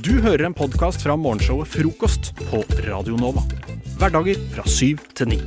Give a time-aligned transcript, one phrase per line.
[0.00, 3.42] Du hører en podkast fra morgenshowet Frokost på Radio Nova.
[4.00, 5.38] Hverdager fra syv til ni.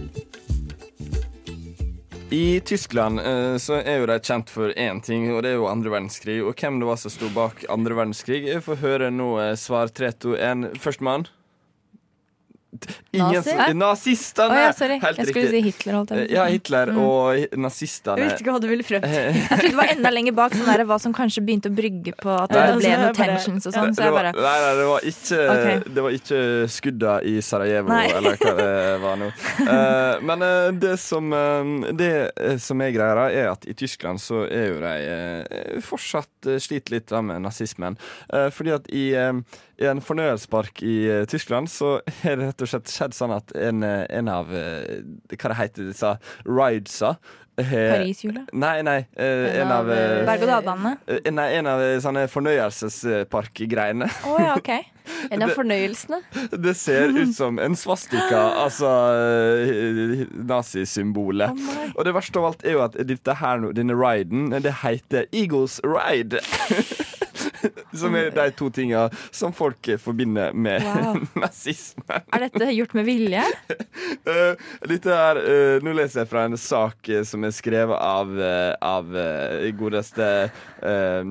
[2.30, 5.70] I Tyskland eh, så er jo de kjent for én ting, og det er jo
[5.72, 6.38] andre verdenskrig.
[6.46, 9.90] Og hvem det var som sto bak andre verdenskrig, jeg får høre nå eh, svar
[9.90, 10.66] 3, 2, 1.
[10.84, 11.26] Førstemann.
[13.16, 13.74] Ingen Nazi?
[13.80, 14.52] Nazistene!
[14.52, 14.98] Oh, ja, sorry.
[15.02, 15.62] Helt Jeg skulle riktig.
[15.64, 15.94] si Hitler.
[16.00, 16.30] Holdt jeg.
[16.36, 16.98] Ja, Hitler Mm.
[17.00, 18.18] og nazistene.
[18.18, 18.40] Jeg nazistene.
[18.42, 19.12] ikke hva du ville frem til.
[19.36, 22.14] Jeg trodde det var enda lenger bak sånn der, hva som kanskje begynte å brygge
[22.22, 22.76] på at det Nei.
[22.80, 23.96] ble noe bare- tensions og sånn.
[23.96, 25.80] Så bare nei, nei, det var ikke, okay.
[25.96, 26.42] det var ikke
[26.76, 28.06] skudda i Sarajevo, Nei.
[28.12, 29.32] eller hva det var nå.
[29.66, 34.20] Uh, men uh, det som, uh, det eh, som er greia, er at i Tyskland
[34.22, 37.98] så er jo de eh, fortsatt uh, sliter litt da med nazismen.
[38.34, 39.34] Eh, fordi at i, eh,
[39.82, 43.52] i en fornøyelsespark i eh, Tyskland så er det rett og slett skjedd sånn at
[43.60, 45.02] en, eh, en av eh,
[45.36, 46.14] Hva det heter disse
[46.48, 47.18] ridesa?
[47.56, 48.02] har-
[48.52, 48.98] Nei, nei.
[49.16, 50.98] En av Berg-og-dal-banene.
[51.32, 54.10] Nei, en av sånne fornøyelsesparkgreiene.
[54.28, 54.72] Å ja, OK.
[55.32, 56.20] En av fornøyelsene.
[56.52, 58.90] Det ser ut som en svastika, altså
[60.50, 61.52] nazisymbolet.
[61.56, 61.92] Oh.
[61.96, 65.80] Og det verste av alt er jo at dette her, denne riden, det heter Eagles
[65.86, 66.42] Ride.
[68.02, 71.22] Som er de to tinga som folk forbinder med Wow.
[71.46, 72.22] nazisme.
[72.34, 73.44] Er dette gjort med vilje?
[74.26, 74.58] Eh,
[74.90, 78.74] dette er, eh, Nå leser jeg fra en sak eh, som er skrevet av, uh,
[78.86, 79.12] av
[79.78, 80.28] godeste
[80.82, 81.24] uh,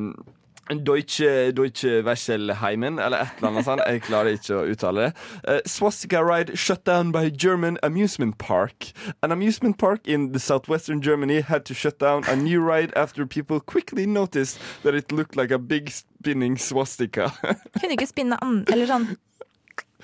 [0.70, 3.82] Deutsche, Deutsche Wesselheimen, eller et eller annet sånt.
[3.86, 5.10] Jeg klarer ikke å uttale det.
[5.48, 8.92] Uh, swastika ride shut down by German amusement park.
[9.22, 13.26] An amusement park in the southwestern Germany had to shut down a new ride after
[13.26, 17.32] people quickly noticed that it looked like a big spinning swastika.
[17.80, 18.64] Kunne ikke spinne an...
[18.72, 19.14] Eller sånn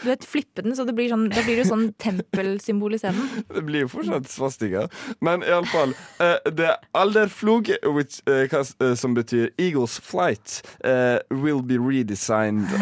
[0.01, 3.01] Du vet, flippe den, så det blir sånn, da blir det jo sånn tempelsymbol i
[3.03, 3.27] scenen.
[3.57, 4.87] Det blir jo fortsatt svastika.
[5.21, 11.19] Men iallfall uh, Det Alderflug, which, uh, hva s- eh, som betyr Eagles flight, uh,
[11.31, 12.67] will be redesigned.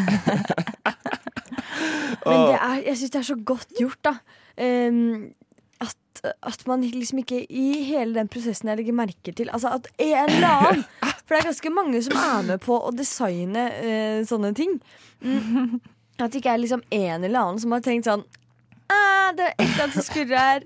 [2.29, 4.15] Men det er, jeg syns det er så godt gjort, da.
[4.59, 5.29] Um,
[5.81, 9.87] at, at man liksom ikke i hele den prosessen jeg legger merke til Altså at
[10.03, 10.81] en eller annen
[11.29, 14.79] For det er ganske mange som er med på å designe uh, sånne ting.
[15.23, 15.79] Mm.
[16.19, 18.25] At det ikke er liksom en eller annen som har tenkt sånn
[18.91, 20.63] «Ah, Det er et eller annet som skurrer her.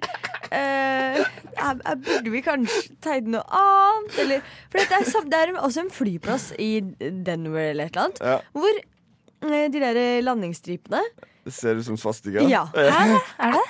[0.53, 1.19] Uh,
[1.59, 4.19] er- er- burde vi kanskje tegne noe annet?
[4.23, 6.69] Eller, for dette er, det er også en flyplass i
[7.01, 8.21] Denver eller et eller annet.
[8.23, 11.03] Ja, Hvor uh, de der landingsstripene
[11.43, 12.45] det ser ut som svastika.
[12.47, 12.69] Ja.
[12.71, 13.17] Hæ?
[13.43, 13.65] Er det?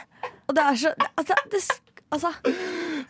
[0.51, 1.63] Og det er så Altså, det,
[2.13, 2.35] altså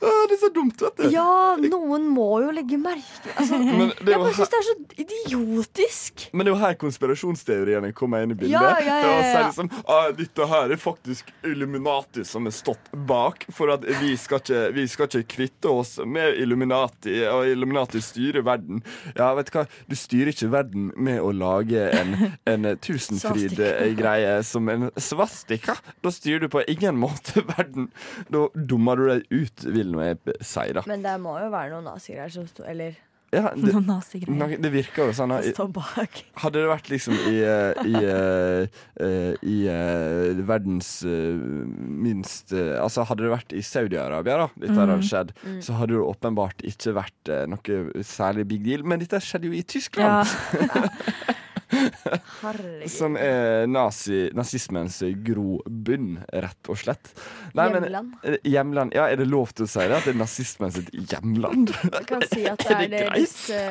[0.03, 1.05] Ah, det er så dumt, vet du.
[1.13, 4.75] Ja, noen må jo legge merke altså, Jeg bare syns det er så
[5.05, 6.25] idiotisk.
[6.33, 8.57] men det er jo her konspirasjonsteoriene kommer inn i bildet.
[8.57, 13.47] Ja, ja, ja, ja, liksom, ah, Dette her er faktisk Illuminati som er stått bak,
[13.55, 18.43] for at vi skal ikke, vi skal ikke kvitte oss med Illuminati, og Illuminati styrer
[18.47, 18.83] verden.
[19.15, 19.67] Ja, vet du hva?
[19.87, 22.17] Du styrer ikke verden med å lage en,
[22.51, 25.79] en tusenfryd-greie som en svastika.
[26.03, 27.91] Da styrer du på ingen måte verden.
[28.33, 30.83] Da dummer du deg ut, vil nå jeg si, da.
[30.91, 32.95] Men det må jo være noen nazigreier som sto Eller
[33.33, 34.59] Ja, det, Noen nazigreier.
[34.61, 35.33] Det virker jo sånn.
[35.73, 36.19] bak.
[36.43, 41.39] Hadde det vært liksom i, i, i, eh, eh, i eh, verdens eh,
[41.81, 45.33] minst eh, Altså hadde det vært i Saudi-Arabia, da dette her hadde skjedd,
[45.65, 48.85] så hadde det åpenbart ikke vært eh, noe særlig big deal.
[48.85, 50.29] Men dette skjedde jo i Tyskland,
[50.61, 50.85] Ja.
[51.73, 52.91] Herregud.
[52.93, 57.13] som er nazi, nazismens grobunn, rett og slett.
[57.57, 58.13] Nei, Hjemland.
[58.23, 58.97] Men, Hjemland.
[58.97, 59.97] Ja, er det lov til å si det?
[59.97, 61.73] At det er nazismens hjemland?
[61.89, 63.19] Jeg kan si at det Er er det greit?
[63.25, 63.63] disse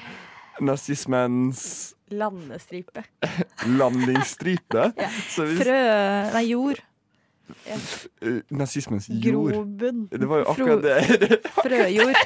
[0.65, 1.63] Nazismens
[2.09, 3.03] landestripe.
[3.79, 4.87] landingsstripe.
[4.97, 5.09] Ja.
[5.35, 5.81] Frø
[6.33, 6.79] Nei, jord.
[7.65, 10.07] Eh, nazismens jord Grobunn.
[10.11, 10.97] Det var jo akkurat det.
[11.61, 12.21] Frøjord.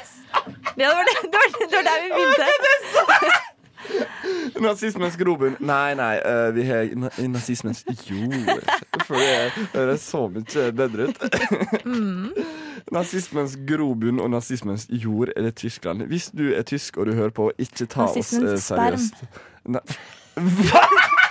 [0.76, 3.50] Det var, det, det, var, det var der vi begynte.
[4.62, 5.56] Nazismens grobunn.
[5.60, 8.62] Nei, nei, eh, vi har na nazismens jord.
[9.06, 11.24] For det høres så mye bedre ut.
[11.84, 12.30] Mm.
[12.92, 16.06] Nazismens grobunn og nazismens jord er det Tyskland.
[16.10, 18.98] Hvis du er tysk og du hører på, ikke ta oss seriøst Nazismens sperm.
[19.66, 21.18] seriøst.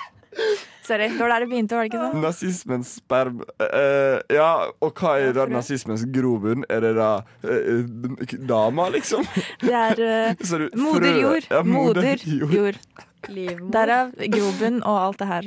[0.91, 2.19] Sorry, det var der det begynte, var det ikke sånn?
[2.25, 4.49] nazismens sperm Eh, Ja,
[4.83, 6.65] og hva er da nazismens grobunn?
[6.69, 7.11] Er det da
[7.47, 7.87] eh,
[8.49, 9.23] dama, liksom?
[9.63, 11.43] Det er eh, er moder jord.
[11.51, 12.53] Ja, Moder jord.
[12.59, 12.75] jord.
[13.29, 13.69] Livmor.
[13.69, 15.45] Derav grobunn og alt det her.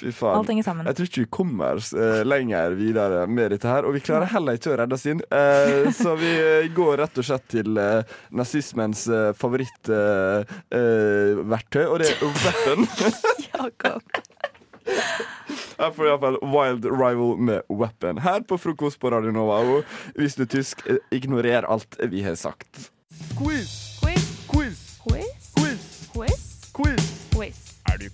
[0.00, 0.40] Fy faen.
[0.40, 0.82] Alt henger sammen.
[0.90, 3.86] Jeg tror ikke vi kommer eh, lenger videre med dette her.
[3.86, 5.22] Og vi klarer heller ikke å redde oss inn.
[5.30, 8.02] Eh, så vi eh, går rett og slett til eh,
[8.34, 12.90] nazismens uh, favorittverktøy, og det er weapon.
[13.54, 14.02] Jakob.
[15.78, 18.18] Her får du iallfall Wild Rival med Weapon.
[18.22, 19.60] Her på frokost på Radio Nova.
[19.62, 19.84] Og
[20.18, 22.90] hvis du er tysk, eh, ignorer alt vi har sagt.
[23.38, 23.98] Quiz!
[24.02, 24.28] Quiz.
[24.48, 24.78] Quiz!
[25.04, 25.38] Quiz.
[25.52, 26.52] Quiz!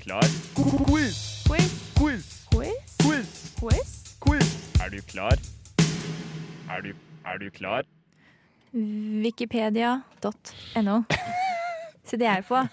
[0.09, 0.23] klar?
[0.55, 1.45] Quiz!
[1.47, 1.95] Quiz.
[1.95, 2.47] Quiz!
[2.51, 2.97] Quiz.
[3.03, 3.55] Quiz!
[3.61, 4.17] Quiz.
[4.21, 4.47] Quiz!
[4.81, 5.37] Er du klar?
[6.71, 6.93] Er du,
[7.25, 7.83] er du klar?
[9.23, 11.03] Wikipedia.no.
[12.09, 12.63] Så det jeg på.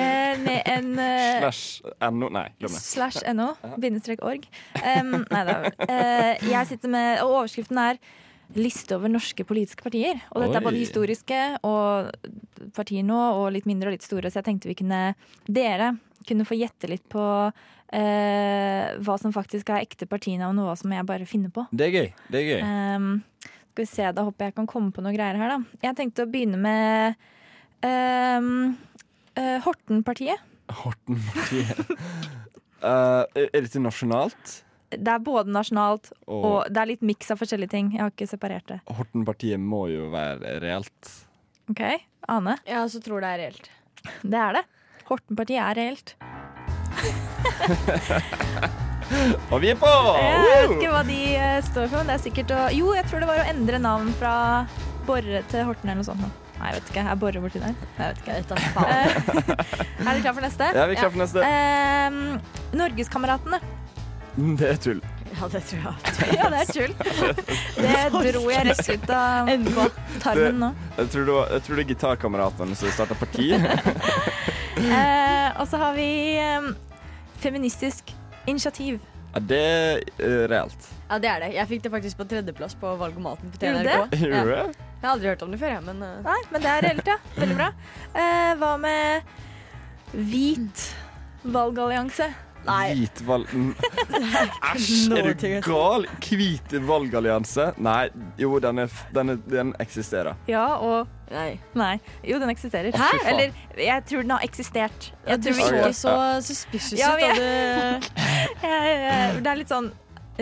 [0.00, 2.28] Eh, med en eh, Slash no.
[2.32, 2.80] Nei, glem det.
[2.80, 3.48] slash no,
[3.80, 4.44] bindestrek org.
[4.78, 5.56] Um, nei da.
[5.84, 7.98] Eh, jeg sitter med Og overskriften er
[8.58, 10.18] Liste over norske politiske partier.
[10.34, 12.10] Og dette er både historiske og
[12.74, 14.30] partier nå, og litt mindre og litt store.
[14.30, 15.12] Så jeg tenkte vi kunne
[15.46, 15.92] Dere
[16.26, 20.92] kunne få gjette litt på eh, hva som faktisk er ekte partinavn, og hva som
[20.92, 21.64] jeg bare finner på.
[21.70, 22.08] Det er gøy.
[22.26, 22.64] Det er gøy.
[22.66, 23.12] Um,
[23.70, 25.78] skal vi se, da håper jeg kan komme på noen greier her, da.
[25.86, 27.30] Jeg tenkte å begynne med
[29.64, 30.38] Hortenpartiet.
[30.82, 31.78] Hortenpartiet.
[32.80, 34.46] Uh, er dette nasjonalt?
[34.90, 37.86] Det er både nasjonalt Og, og det er litt miks av forskjellige ting.
[37.94, 38.78] Jeg har ikke separert det.
[38.90, 41.02] Hortenpartiet må jo være reelt.
[41.70, 41.82] Ok,
[42.26, 42.54] Ane?
[42.66, 43.66] Jeg så tror det er reelt.
[44.22, 44.64] Det er det.
[45.10, 46.08] Hortenpartiet er reelt.
[49.50, 49.90] Og vi er på!
[49.90, 53.04] Jeg vet ikke hva de eh, står for, men det er sikkert å Jo, jeg
[53.10, 54.34] tror det var å endre navn fra
[55.06, 56.49] Borre til Horten eller noe sånt.
[56.60, 57.04] Nei, jeg vet ikke.
[57.08, 57.76] Jeg borer borti der?
[57.96, 58.32] Jeg vet ikke.
[58.32, 58.90] Jeg vet faen.
[58.90, 59.06] Eh,
[60.00, 60.66] er dere klar for neste?
[60.76, 61.44] Ja, vi er klare for neste.
[61.48, 63.60] Eh, Norgeskameratene.
[64.60, 65.00] Det er tull.
[65.30, 65.94] Ja, det tror jeg.
[66.38, 66.92] Ja, det er tull.
[67.80, 69.50] Det dro jeg rett ut av
[70.20, 70.70] tarmen nå.
[70.98, 73.50] Jeg tror det, var, jeg tror det er gitarkameratene som starta parti.
[74.80, 76.10] Eh, og så har vi
[76.60, 76.70] um,
[77.40, 78.12] Feministisk
[78.48, 79.00] initiativ.
[79.32, 80.92] Ja, det er eh, reelt.
[81.08, 81.50] Ja, det er det.
[81.56, 84.22] Jeg fikk det faktisk på tredjeplass på Valgomaten på maten på TNRK.
[84.24, 84.89] Gjorde du det?
[85.00, 86.18] Jeg har aldri hørt om det før, jeg, men uh.
[86.26, 87.16] Nei, men det er reelt, ja.
[87.38, 87.70] Veldig bra.
[88.12, 89.22] Eh, hva med
[90.12, 90.86] hvit
[91.44, 92.26] valgallianse?
[92.66, 92.90] Nei.
[92.98, 93.46] Hvit valg...
[94.74, 96.04] Æsj, er du gal?
[96.26, 97.70] Hvit valgallianse?
[97.80, 98.10] Nei,
[98.42, 100.36] jo, den, er, den, er, den eksisterer.
[100.50, 101.54] Ja og Nei.
[101.78, 101.94] nei.
[102.26, 102.90] Jo, den eksisterer.
[102.98, 103.08] Hæ?
[103.30, 105.12] Eller jeg tror den har eksistert.
[105.24, 105.94] Ja, Jeg du tror vi så Ok.
[105.94, 106.14] så
[106.50, 108.08] suspicious Ja, ut vi da du
[108.66, 109.92] Jeg- jeg- Det er litt sånn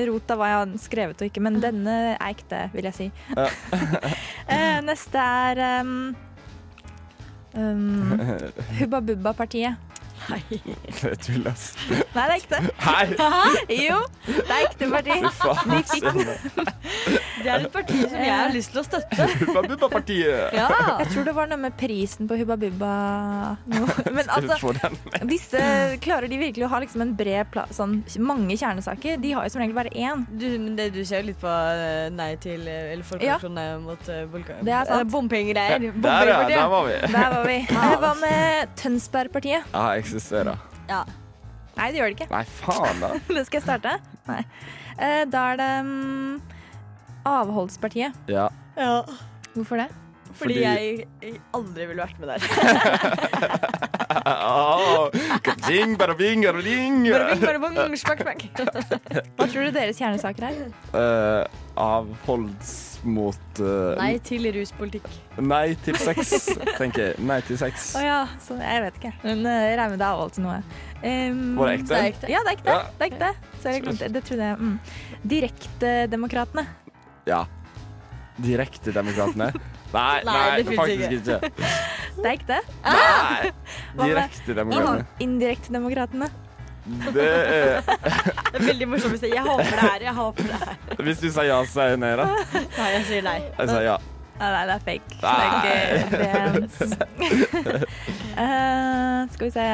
[0.07, 3.11] rot av hva jeg har skrevet og ikke, men denne er ekte, vil jeg si.
[3.35, 3.49] Ja.
[4.49, 6.15] Eh, neste er um,
[7.53, 8.21] um,
[8.79, 9.88] Hubba Bubba-partiet.
[10.29, 10.41] Nei.
[10.99, 11.71] Det er tull, ass.
[11.89, 12.59] Nei, det er ekte.
[12.83, 13.05] Hei!
[13.89, 15.19] Jo, det er ekte parti.
[15.39, 15.73] Faen.
[15.73, 16.71] De fikk den.
[17.39, 19.27] Det er et parti som jeg har lyst til å støtte.
[19.43, 20.57] Hubba Bubba-partiet!
[20.57, 20.69] Ja.
[21.03, 22.93] Jeg tror det var noe med prisen på Hubba Bubba
[23.71, 23.85] nå.
[24.17, 24.73] Men altså,
[25.29, 25.63] disse
[26.05, 29.21] klarer de virkelig å ha liksom en bred plass, sånn mange kjernesaker?
[29.23, 30.25] De har jo som regel bare én.
[30.29, 33.79] Du, men det, du ser jo litt på eh, nei til eller Eller ja.
[33.79, 35.11] mot uh, Det er sant.
[35.13, 35.79] bompengegreier.
[35.79, 36.39] Der, ja.
[36.49, 36.97] Der var vi.
[37.13, 37.59] Der var vi.
[37.69, 39.69] Eh, Hva med Tønsbergpartiet?
[39.73, 40.59] Ja, eksisterer.
[40.89, 41.05] Ja.
[41.79, 42.29] Nei, det gjør det ikke.
[42.33, 43.13] Nei, faen, da.
[43.37, 43.93] Det skal jeg starte?
[44.27, 44.41] Nei.
[44.99, 46.41] Eh, Da er det mm,
[47.29, 48.17] Avholdspartiet.
[48.33, 48.49] Ja.
[48.79, 49.03] ja.
[49.55, 49.89] Hvorfor det?
[50.39, 52.41] Fordi, Fordi jeg aldri ville vært med der.
[55.69, 56.99] oh, bada bing, bada-bing, bada-ding.
[57.13, 58.45] Bare bing, bare bong, smakk, smakk.
[59.37, 60.61] Hva tror du deres kjernesaker er?
[60.95, 62.73] Uh, avholds
[63.07, 65.07] mot uh, Nei til ruspolitikk.
[65.39, 66.49] nei til sex,
[66.81, 67.21] tenker jeg.
[67.29, 67.93] Nei til sex.
[67.99, 69.13] Å ja, så jeg vet ikke.
[69.23, 70.59] Men uh, jeg regner med det er avholdt til noe.
[70.99, 72.03] Um, Var det Så det ekte?
[72.09, 72.33] ekte.
[72.33, 72.75] Ja, det er ekte.
[72.75, 72.81] Ja.
[72.89, 73.31] Det er ekte.
[73.63, 74.59] Så jeg det trodde jeg.
[74.59, 74.77] Mm.
[75.35, 76.67] Direktedemokratene.
[77.29, 77.45] Ja.
[78.43, 79.53] Direktedemokratene?
[79.95, 81.97] Nei, Nei, nei, det faktisk faktisk ikke.
[82.19, 82.59] Det er ekte.
[82.85, 83.51] Nei.
[84.03, 85.07] Direktedemokratene.
[85.23, 86.29] Indirektedemokratene.
[86.89, 90.05] Det er Det er veldig morsomt hvis jeg Jeg håper det er.
[90.09, 91.03] Jeg håper det er.
[91.05, 92.29] Hvis du sier ja, så er jeg nei, da.
[92.55, 93.39] Nei, jeg sier nei.
[93.59, 93.97] Jeg sier ja.
[94.39, 95.19] Nei, nei, det er fake.
[95.23, 95.35] Nei.
[96.15, 97.89] Det er ikke det.
[98.39, 99.67] Eh, skal vi se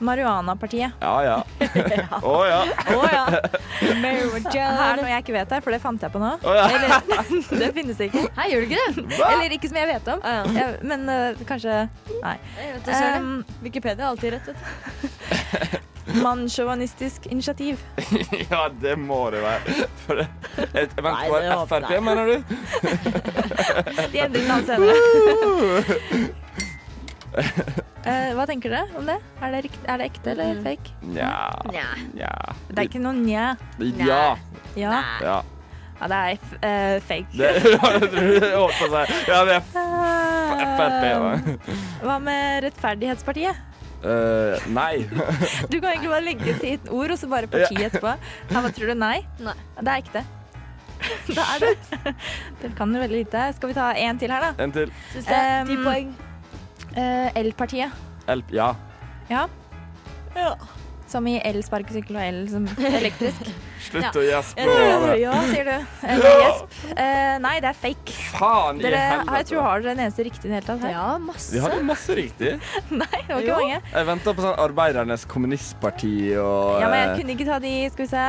[0.00, 0.96] Marihuanapartiet.
[1.00, 1.36] Ja ja.
[2.22, 2.60] Å ja.
[2.94, 3.24] Å ja.
[3.80, 6.32] Her er noe jeg ikke vet her, for det fant jeg på nå.
[6.40, 6.66] Oh, ja.
[6.70, 6.96] Eller,
[7.62, 8.24] det finnes ikke.
[8.38, 9.04] Hei, gjør du ikke det?
[9.18, 9.30] Hva?
[9.34, 10.24] Eller ikke som jeg vet om.
[10.24, 10.56] Ah, ja.
[10.56, 11.84] Jeg, men uh, kanskje
[12.20, 12.34] Nei.
[12.56, 12.90] Jeg vet.
[13.20, 13.30] Um,
[13.64, 14.50] Wikipedia har alltid rett.
[14.50, 15.78] Vet du.
[16.24, 17.78] Mannssjåvinistisk initiativ.
[18.50, 19.74] Ja, det må det være.
[20.06, 20.26] For det,
[20.74, 22.36] et, vent, Nei, det Frp, mener du?
[24.10, 26.40] De endrer navn senere.
[28.00, 29.18] Eh, hva tenker dere om det?
[29.44, 30.60] Er det, rikt, er det ekte eller Mm.
[30.64, 30.92] fake?
[31.04, 31.32] Nja
[31.68, 32.30] Nja.
[32.70, 33.50] Det er ikke noe nja.
[34.00, 34.20] Ja.
[34.74, 35.34] Ja, ja.
[36.00, 37.36] ja det er f eh, fake.
[37.36, 38.88] Det tror jeg seg.
[38.88, 39.28] på.
[39.28, 41.34] Ja, det er F- Frp, da.
[41.34, 41.74] Eh,
[42.06, 43.60] Hva med Rettferdighetspartiet?
[44.00, 45.04] Uh, nei.
[45.70, 48.14] Du kan egentlig bare legge til et ord, og så bare partiet etterpå.
[48.48, 48.96] Ja, hva tror du?
[48.96, 49.18] Nei?
[49.44, 49.52] Nei.
[49.76, 50.24] Det er ekte.
[51.28, 51.76] Det er det.
[52.64, 53.44] Dere kan jo veldig lite.
[53.60, 54.64] Skal vi ta en til her, da?
[54.64, 54.88] En til.
[55.12, 56.10] Syns det er ti Um, poeng.
[57.00, 57.90] Eh, L-partiet.
[58.30, 58.52] Elp.
[58.54, 58.74] Ja.
[59.30, 59.46] Ja.
[60.36, 60.52] Ja.
[61.10, 62.66] Som i el-sparkesykkel og el som
[63.00, 63.48] elektrisk.
[63.82, 64.66] Slutt å gjespe.
[65.18, 65.72] Ja, sier du.
[66.12, 66.76] Eller gjesp.
[66.92, 68.14] Eh, nei, det er fake.
[68.36, 69.00] Faen i Dere,
[69.40, 70.92] jeg tror har dere den eneste riktige i det hele tatt her?
[70.94, 71.50] Ja, masse.
[71.56, 72.52] Vi hadde masse riktig.
[73.02, 73.58] Nei, det var ikke Jo.
[73.64, 73.80] mange.
[73.96, 77.74] Jeg venta på sånn Arbeidernes Kommunistparti og Ja, men eh, jeg kunne ikke ta de,
[77.96, 78.28] skal vi se,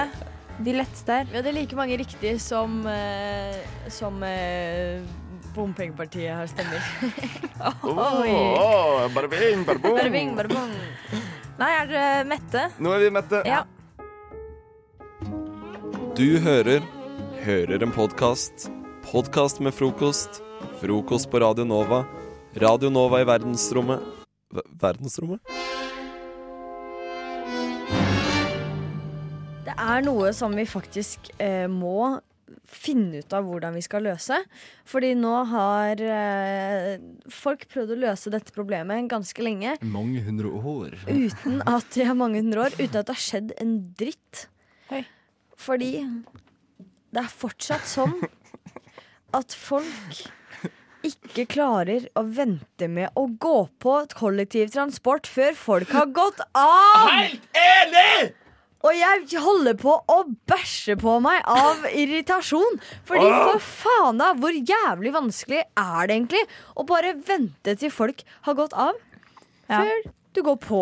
[0.65, 1.29] de letteste her.
[1.29, 3.61] Vi hadde like mange riktige som, eh,
[3.93, 5.05] som eh,
[5.55, 6.79] Bompengepartiet har stemmer.
[7.83, 8.23] Åh,
[8.61, 9.97] åh, bare bing, bare bong.
[9.97, 10.71] Bare bing, bare bong.
[11.59, 12.63] Nei, er dere mette?
[12.79, 13.43] Nå er vi mette.
[13.45, 13.65] Ja.
[16.15, 16.81] Du hører
[17.41, 18.67] Hører en podkast.
[19.01, 20.43] Podkast med frokost.
[20.77, 22.03] Frokost på Radio Nova.
[22.53, 24.03] Radio Nova i verdensrommet
[24.53, 25.41] v Verdensrommet?
[29.65, 32.19] Det er noe som vi faktisk eh, må
[32.71, 34.37] finne ut av hvordan vi skal løse.
[34.87, 36.97] Fordi nå har eh,
[37.31, 40.95] folk prøvd å løse dette problemet ganske lenge Mange hundre år.
[41.07, 44.45] uten at det er mange hundre år, uten at det har skjedd en dritt.
[44.91, 45.03] Hei.
[45.59, 45.93] Fordi
[47.11, 48.15] det er fortsatt sånn
[49.35, 50.21] at folk
[51.07, 57.07] ikke klarer å vente med å gå på kollektivtransport før folk har gått av.
[57.09, 58.31] Helt enig!
[58.81, 60.17] Og jeg holder på å
[60.49, 62.79] bæsje på meg av irritasjon.
[63.07, 66.41] Fordi for faen da, hvor jævlig vanskelig er det egentlig
[66.75, 68.95] å bare vente til folk har gått av
[69.69, 69.83] Ja.
[69.83, 70.81] før du går på?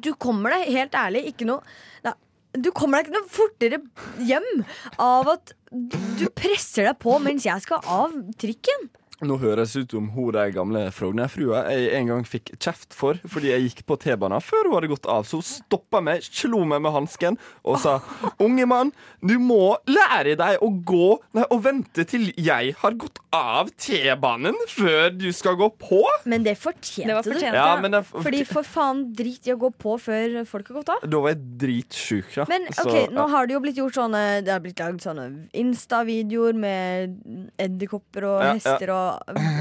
[0.00, 1.62] Du kommer deg helt ærlig ikke noe
[2.02, 2.14] da,
[2.56, 3.78] Du kommer deg ikke noe fortere
[4.18, 4.64] hjem
[4.98, 8.88] av at du du presser deg på mens jeg skal av trikken.
[9.24, 13.16] Nå høres det ut som hun de gamle Frogner-frua jeg en gang fikk kjeft for
[13.24, 15.24] fordi jeg gikk på T-banen før hun hadde gått av.
[15.24, 17.94] Så hun stoppa meg, slo meg med hansken og sa
[18.42, 18.90] Unge mann,
[19.24, 21.06] du må lære deg å gå
[21.36, 26.02] Nei, å vente til jeg har gått av T-banen før du skal gå på.
[26.28, 27.16] Men det Det fortjente
[27.52, 27.56] du.
[27.56, 30.92] Ja, men det, Fordi for faen drit i å gå på før folk har gått
[30.96, 31.08] av.
[31.08, 32.46] Da var jeg dritsjuk, ja.
[32.50, 35.26] Men Så, ok, nå har det jo blitt gjort sånne Det har blitt lagd sånne
[35.56, 37.16] Insta-videoer med
[37.60, 38.54] edderkopper og Ja, ja.
[38.58, 39.05] hester og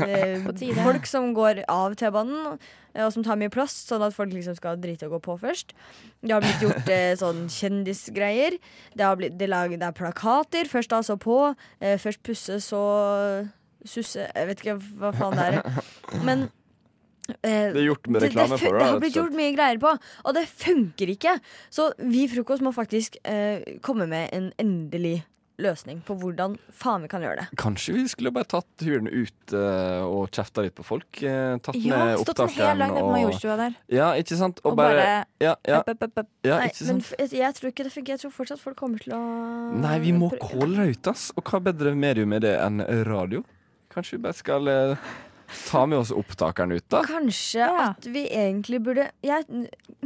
[0.07, 0.45] eh,
[0.83, 2.57] folk som går av T-banen.
[2.95, 5.37] eh, Og som tar mye plass, sånn at folk liksom skal drite og gå på
[5.41, 5.73] først.
[6.23, 8.57] Det har blitt gjort eh, sånn kjendisgreier.
[8.95, 10.69] Det, har blitt, det, er lag- det er plakater.
[10.71, 11.39] Først da, så på.
[11.81, 12.83] Eh, først pusse, så
[13.85, 14.25] susse.
[14.33, 15.81] Jeg vet ikke hva faen det er.
[16.25, 16.47] Men
[17.43, 18.89] eh, Det er gjort med det, det, reklame for det det.
[18.89, 19.91] har blitt gjort mye greier på,
[20.25, 21.35] og det funker ikke.
[21.73, 25.19] Så vi i Frokost må faktisk eh, komme med en endelig
[25.61, 27.59] løsning på hvordan faen vi kan gjøre det.
[27.59, 31.09] Kanskje vi skulle bare tatt turen ut uh, og kjefta litt på folk.
[31.21, 33.77] Uh, tatt Ja, med stått en hel dag nede på og Majorstua der.
[33.93, 34.61] Ja, ikke sant?
[34.63, 35.05] Og, Og bare
[35.43, 37.11] Ja, ja, Up, up, up, ja, Nei, ikke sant?
[37.15, 38.15] Men jeg tror ikke det funker.
[38.15, 39.23] Jeg tror fortsatt folk kommer til å
[39.79, 41.29] Nei, vi må kåle det ut, ass.
[41.35, 43.43] Og hva bedre medium er det enn radio?
[43.95, 45.09] Kanskje vi bare skal eh,
[45.69, 47.01] ta med oss opptakeren ut, da?
[47.07, 47.89] Kanskje Ja.
[47.91, 49.45] at vi egentlig burde jeg,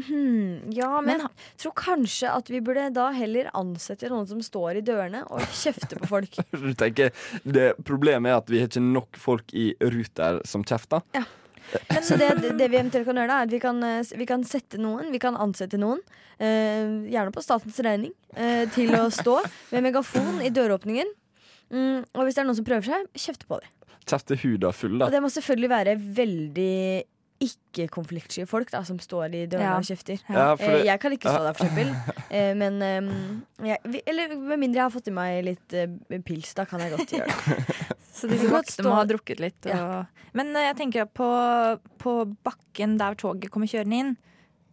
[0.07, 4.41] hmm, Ja, men, Men jeg tror kanskje at vi burde da heller ansette noen som
[4.41, 6.39] står i dørene og kjefter på folk.
[6.69, 7.11] Du tenker,
[7.43, 11.01] det Problemet er at vi har ikke nok folk i Ruter som kjefter.
[12.01, 14.43] Så det, det vi eventuelt kan gjøre, da, er at vi kan, eh, vi kan
[14.47, 15.99] sette noen, vi kan ansette noen,
[16.41, 19.35] eh, gjerne på statens regning, eh, til å stå
[19.71, 21.11] med megafon i døråpningen.
[21.69, 23.69] Mm, og hvis det er noen som prøver seg, kjefte på dem.
[24.09, 26.73] Kjefter huda full, Og det må selvfølgelig være veldig
[27.39, 29.75] ikke-konfliktsky folk da, som står i dørene Ja.
[29.79, 30.19] og kjefter.
[30.27, 31.93] Ja, Eh, det, jeg kan ikke stå der, for eksempel.
[32.29, 35.75] Eh, men eh, jeg, Eller med mindre jeg har fått i meg litt
[36.27, 37.77] pils, da kan jeg godt gjøre det.
[38.19, 39.69] Så disse voksne må ha drukket litt.
[39.71, 40.25] Og...
[40.35, 41.29] Men eh, jeg tenker på,
[42.03, 44.11] på bakken der toget kommer kjørende inn,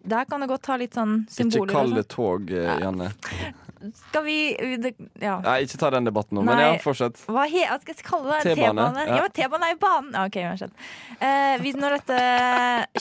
[0.06, 1.72] der kan det godt ha litt sånn ikke symboler.
[1.72, 3.12] kall det tog, Janne.
[4.08, 4.36] Skal vi
[4.80, 5.36] det, Ja.
[5.44, 7.20] Nei, ikke ta den debatten nå, men ja, fortsett.
[7.28, 8.54] Hva, he, hva skal jeg kalle det?
[8.56, 9.20] T-bane, ja.
[9.20, 10.16] Men T-bane er jo banen.
[10.16, 10.86] Ja, ok, uansett.
[11.20, 12.20] Eh, når dette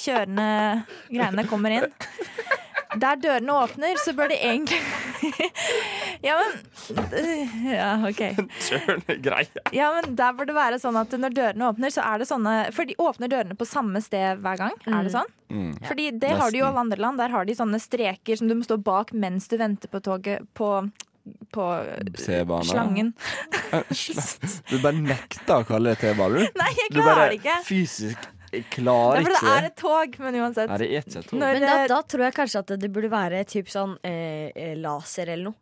[0.04, 0.48] kjørende
[1.10, 1.88] greiene kommer inn,
[3.02, 4.80] der dørene åpner, så bør det egentlig
[6.26, 6.52] Ja, men
[7.70, 8.22] Ja, OK.
[8.70, 9.64] Dørene greie.
[9.76, 12.56] Ja, men Der bør det være sånn at når dørene åpner, så er det sånne
[12.76, 14.76] For de åpner dørene på samme sted hver gang.
[14.90, 15.30] Er det sånn?
[15.50, 15.74] Mm.
[15.86, 16.72] Fordi det har de jo i Nesten.
[16.72, 17.22] alle andre land.
[17.22, 20.46] Der har de sånne streker som du må stå bak mens du venter på toget
[20.58, 20.70] på,
[21.56, 21.66] på
[22.70, 23.14] slangen.
[24.70, 26.58] Du bare nekter å kalle det T-bane, du.
[26.62, 27.56] Nei, jeg klarer det ikke.
[27.68, 28.35] fysisk Det
[28.74, 30.72] klarer er fordi for det er et tog, men uansett.
[30.72, 31.38] Nei, det er ikke et tog.
[31.40, 34.50] Når, Men da, eh, da tror jeg kanskje at det burde være typ sånn eh,
[34.56, 35.62] eh, laser eller noe.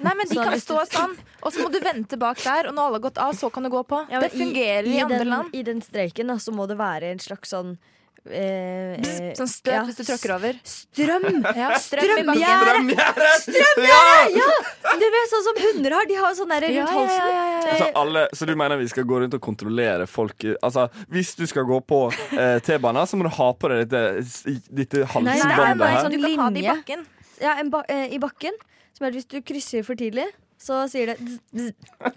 [0.00, 1.12] Nei, men de kan stå sånn,
[1.42, 3.66] og så må du vente bak der, og når alle har gått av, så kan
[3.66, 3.98] du gå på.
[4.08, 5.52] Ja, det fungerer i, andre den, land.
[5.52, 7.76] I den streiken da, så må det være en slags sånn
[8.24, 10.56] eh, eh, Sånn støt ja, hvis du tråkker over.
[10.66, 11.26] Strøm!
[11.60, 11.72] Ja.
[11.80, 12.96] Strømgjerde!
[13.42, 14.36] Strømgjerde!
[14.36, 14.48] Ja!
[14.96, 16.06] Du vet sånn som hunder har.
[16.08, 17.28] De har sånn der rundt Ja, ja, halsen.
[17.30, 17.76] ja, ja, ja.
[17.80, 21.44] Så, alle, så du mener vi skal gå rundt og kontrollere folk Altså, Hvis du
[21.50, 22.00] skal gå på
[22.38, 24.24] eh, T-banen, så må du ha på deg dette,
[24.70, 26.72] dette Nei, det er bare en sånn linje.
[26.72, 27.06] bakken.
[27.42, 28.54] ja, en ba eh, i bakken.
[28.96, 30.24] Som er at hvis du krysser for tidlig,
[30.58, 31.16] så sier det.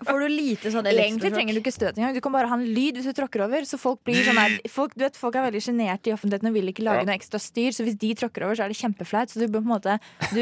[0.07, 2.13] Får du lite sånn Egentlig trenger du ikke støt engang.
[2.15, 3.65] Du kan bare ha en lyd hvis du tråkker over.
[3.67, 6.55] Så folk blir sånn her folk, du vet, folk er veldig sjenerte i offentligheten og
[6.55, 7.09] vil ikke lage Ja.
[7.09, 7.71] noe ekstra styr.
[7.75, 9.29] Så hvis de tråkker over, så er det kjempeflaut.
[9.33, 9.99] Så du på en måte
[10.33, 10.41] Du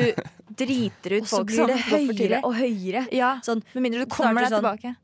[0.57, 3.07] driter ut folk Og så blir det høyere og høyere.
[3.13, 4.63] Ja, Sånn, Med mindre du kommer er deg sånn.
[4.63, 4.95] tilbake.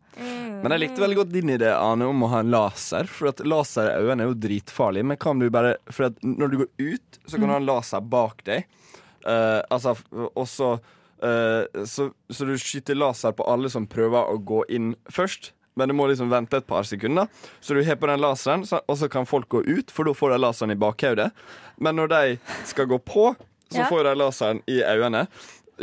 [0.64, 3.08] Men jeg likte veldig godt din idé, Ane, om å ha en laser.
[3.10, 5.04] For at laser i øynene er jo dritfarlig.
[5.04, 7.66] Men kan du bare For at når du går ut, så kan du ha en
[7.66, 8.66] laser bak deg.
[9.26, 9.96] Uh, altså,
[10.36, 10.80] og så
[11.24, 15.52] eh, så, så du skyter laser på alle som prøver å gå inn først.
[15.76, 17.26] Men du må liksom vente et par sekunder.
[17.64, 20.36] Så du har på den laseren, og så kan folk gå ut, for da får
[20.36, 21.32] de laseren i bakhodet.
[21.82, 22.22] Men når de
[22.70, 23.32] skal gå på,
[23.74, 23.88] så Ja.
[23.90, 25.24] får de laseren i øynene.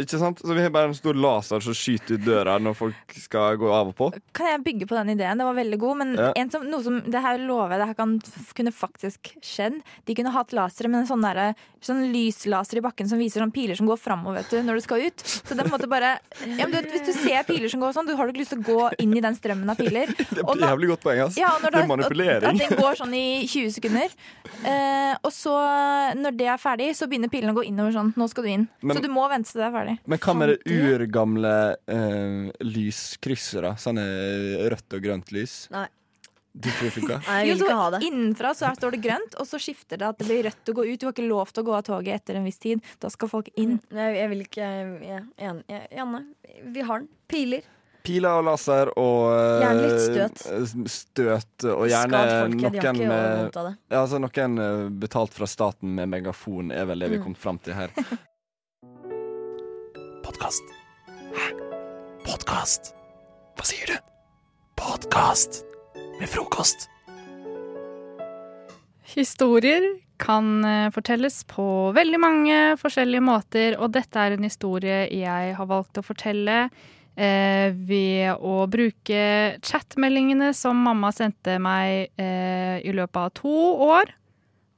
[0.01, 0.41] Ikke sant?
[0.41, 3.69] Så vi har bare en stor laser som skyter ut døra når folk skal gå
[3.73, 4.09] av og på.
[4.37, 5.39] Kan jeg bygge på den ideen?
[5.41, 5.97] Det var veldig god.
[6.01, 6.33] Men Ja.
[6.37, 8.15] en som, noe som, det her lover jeg det her kan,
[8.57, 9.81] kunne faktisk skjedd.
[10.07, 11.55] De kunne hatt lasere, men en sånn, der,
[11.85, 14.85] sånn lyslaser i bakken som viser sånn piler som går framover vet du, når du
[14.87, 15.17] skal ut.
[15.25, 16.15] Så det er på en måte bare
[16.47, 18.43] ja, men du vet, Hvis du ser piler som går sånn, du har du ikke
[18.43, 20.07] lyst til å gå inn i den strømmen av piler.
[20.41, 21.21] Det er jævlig godt poeng.
[21.27, 21.37] ass.
[21.39, 22.49] Ja, når det er manipulering.
[22.51, 24.13] At den går sånn i 20 sekunder.
[24.65, 25.53] Eh, og så,
[26.17, 28.13] når det er ferdig, så begynner pilene å gå innover sånn.
[28.19, 28.69] Nå skal du inn.
[28.83, 29.90] Men- så du må vente til det er ferdig.
[30.05, 31.55] Men hva med det urgamle
[31.87, 33.75] eh, lyskryssere?
[33.81, 34.05] Sånne
[34.73, 35.65] rødt og grønt lys?
[35.75, 35.87] Nei.
[36.53, 37.17] Du tror det funka?
[37.29, 38.01] Nei, jeg vil ikke ha det.
[38.09, 40.87] Innenfra så står det grønt, og så skifter det at det blir rødt å gå
[40.89, 40.97] ut.
[40.99, 42.83] Du har ikke lov til å gå av toget etter en viss tid.
[42.99, 43.77] Da skal folk inn.
[43.95, 44.71] Nei, jeg vil ikke
[45.39, 46.25] Janne,
[46.75, 47.09] vi har den.
[47.31, 47.63] Piler.
[48.03, 50.87] Piler og laser og eh, Gjerne litt støt.
[50.89, 53.59] støt og gjerne noen med
[53.93, 57.25] altså Noen eh, betalt fra staten med megafon er vel det vi Mm.
[57.29, 57.93] kom fram til her.
[60.31, 60.63] Podkast.
[61.35, 61.47] Hæ?
[62.23, 62.93] Podkast?
[63.59, 63.97] Hva sier du?
[64.79, 65.57] Podkast
[66.21, 66.85] med frokost.
[69.11, 69.89] Historier
[70.23, 71.65] kan eh, fortelles på
[71.97, 77.75] veldig mange forskjellige måter, og dette er en historie jeg har valgt å fortelle eh,
[77.75, 79.27] ved å bruke
[79.67, 83.59] chatmeldingene som mamma sendte meg eh, i løpet av to
[83.99, 84.15] år.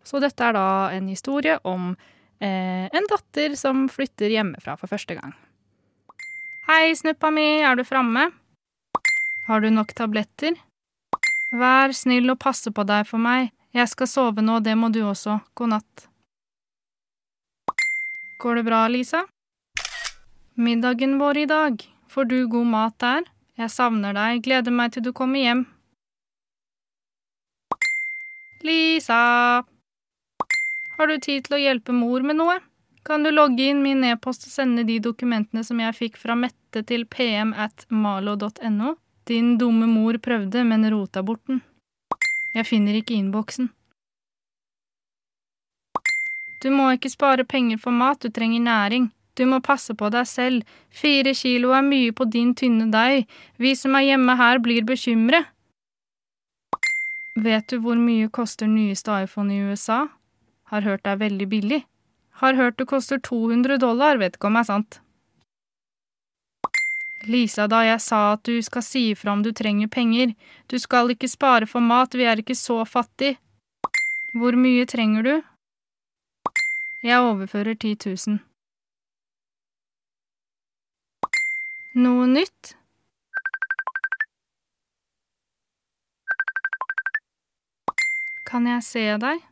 [0.01, 0.67] Så dette er da
[0.97, 1.93] en historie om
[2.43, 5.33] eh, en datter som flytter hjemmefra for første gang.
[6.69, 8.29] Hei, snuppa mi, er du framme?
[9.47, 10.55] Har du nok tabletter?
[11.53, 13.51] Vær snill og passe på deg for meg.
[13.73, 15.41] Jeg skal sove nå, det må du også.
[15.59, 16.07] God natt.
[18.43, 19.25] Går det bra, Lisa?
[20.55, 21.85] Middagen vår i dag.
[22.13, 23.29] Får du god mat der?
[23.57, 25.67] Jeg savner deg, gleder meg til du kommer hjem.
[28.63, 29.72] Lisa!
[30.97, 32.59] Har du tid til å hjelpe mor med noe?
[33.03, 36.85] Kan du logge inn min e-post og sende de dokumentene som jeg fikk fra Mette
[36.87, 38.97] til pm at malo.no?
[39.27, 41.63] Din dumme mor prøvde, men rota bort den.
[42.55, 43.71] Jeg finner ikke innboksen.
[46.63, 49.11] Du må ikke spare penger for mat, du trenger næring.
[49.35, 50.63] Du må passe på deg selv.
[50.93, 53.27] Fire kilo er mye på din tynne deig.
[53.59, 55.49] Vi som er hjemme her, blir bekymret.
[57.43, 60.05] Vet du hvor mye koster nyeste iPhone i USA?
[60.73, 61.83] Har hørt det er veldig billig.
[62.41, 65.01] Har hørt det koster 200 dollar, vet ikke om det er sant.
[67.29, 70.33] Lisa, da jeg sa at du skal si ifra om du trenger penger,
[70.73, 73.37] du skal ikke spare for mat, vi er ikke så fattig.
[74.33, 75.35] Hvor mye trenger du?
[77.05, 78.41] Jeg overfører 10 000.
[82.01, 82.75] Noe nytt?
[88.49, 89.52] Kan jeg se deg?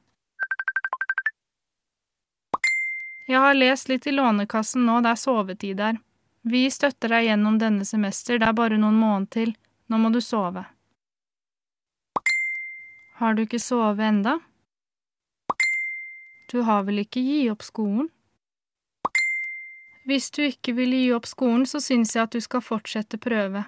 [3.30, 5.98] Jeg har lest litt i Lånekassen nå, det er sovetid der.
[6.42, 9.52] Vi støtter deg gjennom denne semester, det er bare noen måneder til.
[9.86, 10.64] Nå må du sove.
[13.20, 14.32] Har du ikke sovet enda?
[16.50, 18.08] Du har vel ikke gi opp skolen?
[20.10, 23.62] Hvis du ikke vil gi opp skolen, så syns jeg at du skal fortsette prøve.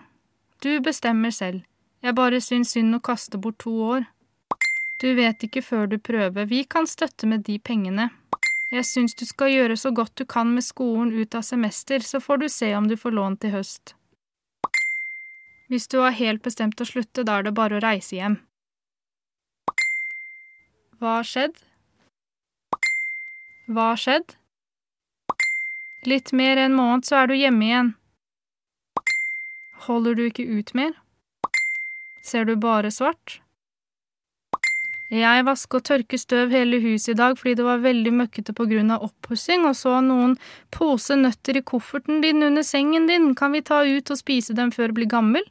[0.59, 1.63] Du bestemmer selv.
[2.03, 4.09] Jeg bare syns synd å kaste bort to år.
[4.99, 8.09] Du vet ikke før du prøver, vi kan støtte med de pengene.
[8.73, 12.23] Jeg syns du skal gjøre så godt du kan med skolen ut av semester, så
[12.25, 13.93] får du se om du får lån til høst.
[15.69, 18.39] Hvis du har helt bestemt å slutte, da er det bare å reise hjem.
[20.97, 21.61] Hva har skjedd?
[23.69, 24.37] Hva har skjedd?
[26.09, 27.95] Litt mer enn måned, så er du hjemme igjen.
[29.85, 30.97] Holder du ikke ut mer?
[32.25, 33.42] Ser du bare svart?
[35.13, 39.03] Jeg vasker og tørker støv hele huset i dag fordi det var veldig møkkete av
[39.05, 40.39] oppussing, og så noen
[40.71, 44.73] pose nøtter i kofferten din under sengen din, kan vi ta ut og spise dem
[44.73, 45.45] før du blir gammel?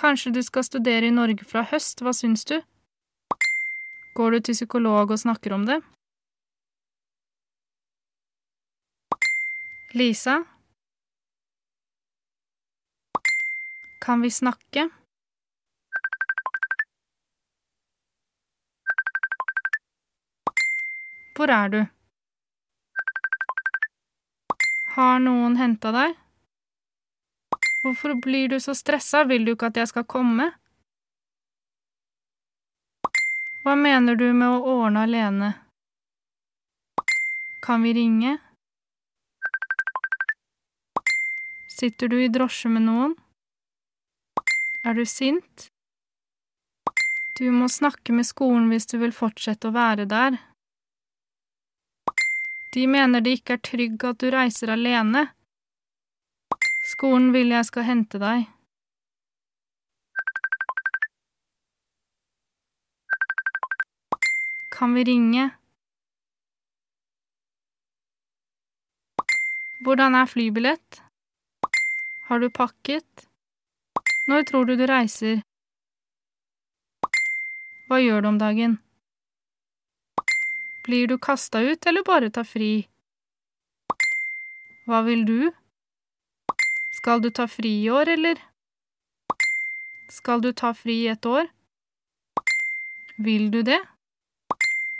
[0.00, 2.62] Kanskje du skal studere i Norge fra høst, hva syns du?
[4.16, 5.82] Går du til psykolog og snakker om det?
[9.92, 10.53] Lisa?
[14.04, 14.88] Kan vi snakke?
[21.36, 21.78] Hvor er du?
[24.96, 26.18] Har noen henta deg?
[27.80, 30.50] Hvorfor blir du så stressa, vil du ikke at jeg skal komme?
[33.64, 35.52] Hva mener du med å ordne alene?
[37.64, 38.36] Kan vi ringe?
[41.80, 43.20] Sitter du i drosje med noen?
[44.84, 45.68] Er du sint?
[47.38, 50.36] Du må snakke med skolen hvis du vil fortsette å være der.
[52.76, 55.24] De mener det ikke er trygg at du reiser alene.
[56.92, 58.44] Skolen vil jeg skal hente deg.
[64.76, 65.50] Kan vi ringe?
[69.86, 71.04] Hvordan er flybillett?
[72.28, 73.30] Har du pakket?
[74.26, 75.42] Når tror du du reiser?
[77.88, 78.78] Hva gjør du om dagen?
[80.86, 82.86] Blir du kasta ut eller bare ta fri?
[84.88, 85.50] Hva vil du?
[86.96, 88.40] Skal du ta fri i år, eller?
[90.08, 91.50] Skal du ta fri i et år?
[93.28, 93.80] Vil du det?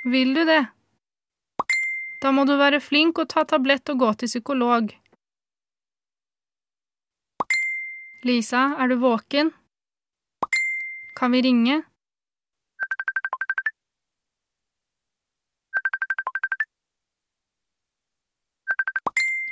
[0.04, 0.66] Vil du det?
[2.20, 4.92] Da må du være flink og ta tablett og gå til psykolog.
[8.24, 9.50] Lisa, er du våken?
[11.16, 11.82] Kan vi ringe?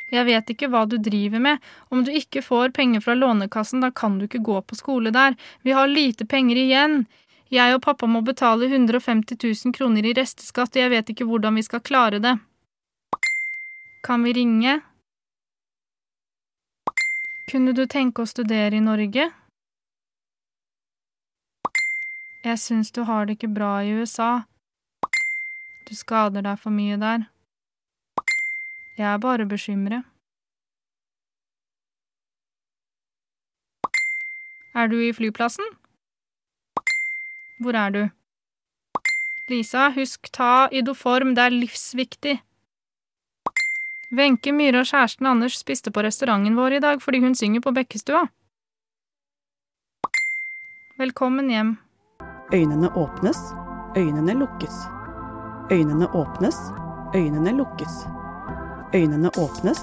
[0.09, 1.59] Jeg vet ikke hva du driver med.
[1.93, 5.37] Om du ikke får penger fra Lånekassen, da kan du ikke gå på skole der.
[5.61, 7.05] Vi har lite penger igjen.
[7.53, 11.61] Jeg og pappa må betale 150 000 kroner i resteskatt, og jeg vet ikke hvordan
[11.61, 12.39] vi skal klare det.
[14.01, 14.81] Kan vi ringe?
[17.51, 19.27] Kunne du tenke å studere i Norge?
[22.43, 24.45] Jeg syns du har det ikke bra i USA.
[25.87, 27.27] Du skader deg for mye der.
[28.99, 30.07] Jeg er bare bekymret.
[34.75, 35.67] Er du i flyplassen?
[37.61, 38.03] Hvor er du?
[39.51, 42.39] Lisa, husk ta Idoform, det er livsviktig.
[44.13, 47.73] Wenche Myhre og kjæresten Anders spiste på restauranten vår i dag fordi hun synger på
[47.73, 48.27] Bekkestua.
[51.01, 51.71] Velkommen hjem.
[52.53, 53.41] Øynene åpnes,
[53.97, 54.83] øynene lukkes.
[55.73, 56.61] Øynene åpnes,
[57.17, 58.05] øynene lukkes.
[58.93, 59.81] Øynene åpnes.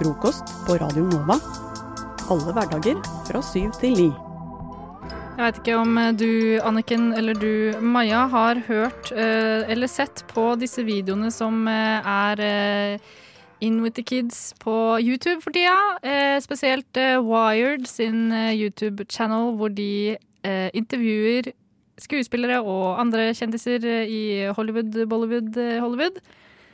[0.00, 1.38] Frokost på Radio Nova.
[2.26, 4.10] Alle hverdager fra syv til ni.
[5.34, 6.30] Jeg vet ikke om eh, du,
[6.66, 12.98] Anniken, eller du, Maja, har hørt eh, eller sett på disse videoene som eh, er
[13.60, 15.76] In with the kids på YouTube for tida.
[16.02, 21.52] Eh, spesielt eh, Wired sin eh, YouTube-channel, hvor de eh, intervjuer
[21.98, 24.22] skuespillere og andre kjendiser eh, i
[24.56, 26.18] Hollywood, Bollywood, eh, Hollywood.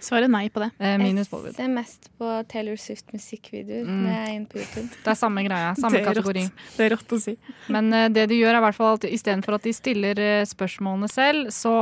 [0.00, 0.70] Svaret nei på det.
[0.80, 1.56] Eh, minus Jeg Bollywood.
[1.56, 3.98] ser mest på Taylor Swift musikkvideoer Mm.
[4.04, 4.88] når jeg er inne på YouTube.
[5.04, 5.74] Det er samme greia.
[5.80, 6.16] Samme Det er rått.
[6.24, 6.44] kategori.
[6.76, 7.34] Det er rått å si.
[7.68, 10.44] Men uh, det de gjør, er i hvert fall at istedenfor at de stiller uh,
[10.48, 11.74] spørsmålene selv, så,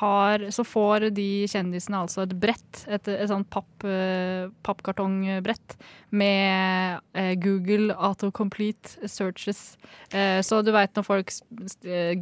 [0.00, 5.76] har, så får de kjendisene altså et brett, et, et sånt papp, uh, pappkartongbrett,
[6.16, 7.00] med
[7.42, 9.76] Google autocomplete searches.
[10.14, 11.32] Eh, så du veit når folk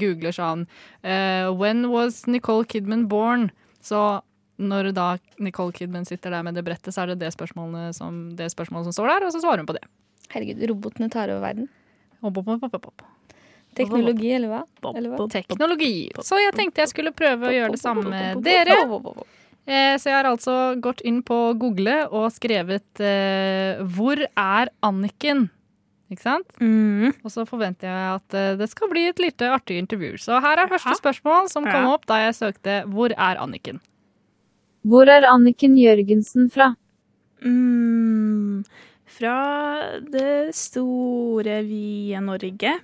[0.00, 0.64] googler sånn
[1.04, 3.50] eh, When was Nicole Kidman born?
[3.84, 4.00] Så
[4.58, 5.06] når da
[5.42, 8.90] Nicole Kidman sitter der med det brettet, så er det det spørsmålet som, det spørsmålet
[8.90, 9.84] som står der, og så svarer hun på det.
[10.34, 11.68] Herregud, robotene tar over verden.
[12.22, 13.06] Opp, opp, opp, opp, opp.
[13.74, 14.60] Teknologi, eller hva?
[14.94, 15.26] Eller hva?
[15.30, 15.94] Teknologi.
[16.22, 18.78] Så jeg tenkte jeg skulle prøve å gjøre det samme med dere.
[19.64, 25.48] Eh, Så jeg har altså gått inn på Google og skrevet eh, 'Hvor er Anniken?'
[26.12, 26.46] Ikke sant?
[26.60, 27.14] Mm.
[27.24, 30.18] Og så forventer jeg at eh, det skal bli et lite artig intervju.
[30.20, 33.80] Så her er første spørsmål som kom opp da jeg søkte 'Hvor er Anniken?'
[34.84, 36.74] Hvor er Anniken Jørgensen fra?
[37.44, 38.64] Mm.
[39.14, 39.36] Fra
[40.12, 42.74] det store, vide Norge.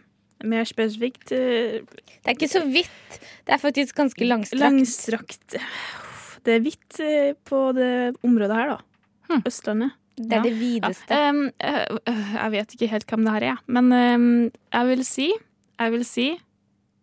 [0.48, 3.18] Mer spesifikt uh, Det er ikke så vidt.
[3.44, 4.62] Det er faktisk ganske langstrakt.
[4.64, 5.56] langstrakt
[6.46, 8.78] Det er hvitt eh, på det området her, da.
[9.28, 9.42] Hm.
[9.50, 9.96] Østlandet.
[10.16, 11.16] Det er det videste.
[11.16, 14.24] Ja, Um, eh, jeg vet ikke helt hvem det her er, men um,
[14.72, 15.28] jeg vil si
[15.80, 16.26] Jeg vil si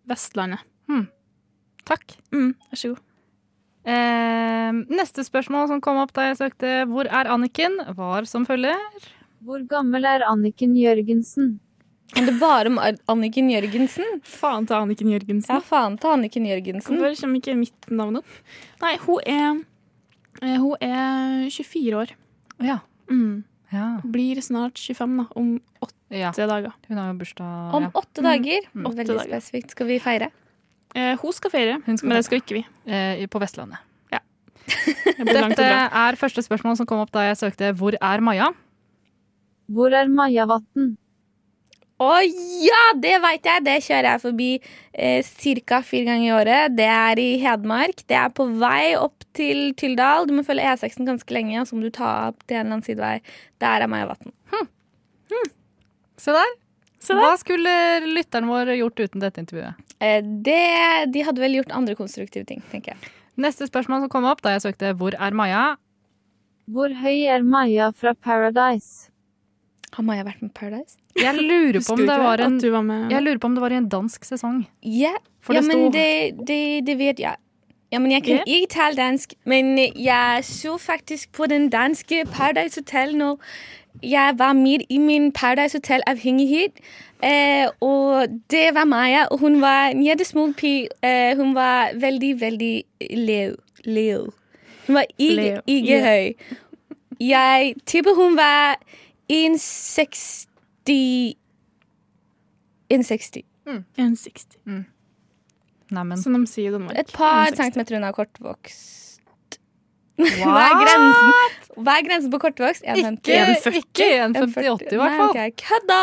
[0.10, 0.66] Vestlandet.
[1.88, 2.18] Takk.
[2.34, 3.07] Mm, vær så god.
[3.88, 8.76] Eh, neste spørsmål som kom opp da jeg søkte 'Hvor er Anniken?', var som følger.
[9.44, 11.60] Hvor gammel er Anniken Jørgensen?
[12.16, 14.22] Handler bare om Anniken Jørgensen.
[14.24, 15.56] Faen til Anniken Jørgensen.
[15.56, 16.98] Ja, faen til Anniken Jørgensen.
[16.98, 18.26] Hvorfor kommer ikke mitt navn opp?
[18.82, 19.64] Nei, hun er
[20.42, 22.12] eh, Hun er 24 år.
[22.62, 22.80] Ja.
[23.10, 23.44] Mm.
[23.72, 24.00] ja.
[24.04, 25.26] Blir snart 25, da.
[25.36, 26.32] Om åtte Ja.
[26.32, 26.74] dager.
[26.88, 28.62] Hun har jo bursdag Om åtte dager.
[28.74, 28.84] Mm.
[28.84, 29.28] Veldig dager.
[29.28, 29.72] spesifikt.
[29.72, 30.32] Skal vi feire?
[30.98, 32.64] Eh, hun skal feire, Hun skal men det skal ikke vi.
[32.90, 33.84] eh, på Vestlandet.
[35.18, 38.50] Det Dette er første spørsmål som kom opp da jeg søkte 'Hvor er Maja?'
[39.72, 40.98] Hvor er Majavatn?
[42.00, 43.64] Å ja, det veit jeg!
[43.64, 44.50] Det kjører jeg forbi
[44.94, 45.24] eh,
[45.66, 45.80] ca.
[45.82, 46.76] fire ganger i året.
[46.78, 48.04] Det er i Hedmark.
[48.08, 50.28] Det er på vei opp til Tyldal.
[50.28, 52.76] Du må følge E6-en ganske lenge, og så må du ta opp til en eller
[52.78, 53.22] annen sidevei.
[53.60, 54.30] Der er Majavatn.
[56.18, 56.54] Se der.
[57.06, 57.74] Hva skulle
[58.08, 59.84] lytteren vår gjort uten dette intervjuet?
[60.00, 60.62] Eh, det,
[61.14, 63.12] de hadde vel gjort andre konstruktive ting, tenker jeg.
[63.38, 65.78] Neste spørsmål som kom opp da jeg søkte 'Hvor er Maja?'
[66.68, 69.10] Hvor høy er Maja fra Paradise?
[69.94, 70.98] Har Maja vært med Paradise?
[71.16, 73.72] Jeg lurer på om det var en, var med jeg lurer på om det var
[73.72, 74.66] i en dansk sesong.
[74.84, 77.36] Ja, For ja men sto- det, det, det vet jeg.
[77.92, 78.44] Ja, men jeg kan yeah.
[78.48, 79.34] ikke tale dansk.
[79.46, 83.40] Men jeg så faktisk på den danske Paradise Hotel når
[84.04, 86.72] jeg var midt i min Paradise Hotel-avhengighet.
[87.24, 90.88] Eh, og det var Maja, og hun var en jettesmuk pige.
[91.04, 93.56] Eh, hun var veldig, veldig leo.
[93.86, 94.34] lav.
[94.88, 96.34] Hun var ikke, ikke høy.
[97.20, 98.80] Jeg tipper hun var
[99.30, 100.48] 1,60
[102.90, 103.42] 1,60.
[103.98, 104.86] 1,60.
[105.92, 106.18] Neimen.
[106.18, 107.00] Som de sier i Danmark.
[107.00, 107.56] Et par 1,60.
[107.56, 108.97] centimeter unna kortvokst.
[110.18, 111.34] Hva er grensen
[111.78, 112.84] Hva er grensen på kortvokst?
[112.84, 113.22] 1,50.
[113.22, 115.34] Ikke, ikke 1,58 i hvert fall.
[115.36, 116.00] Nei, ok, Kødda!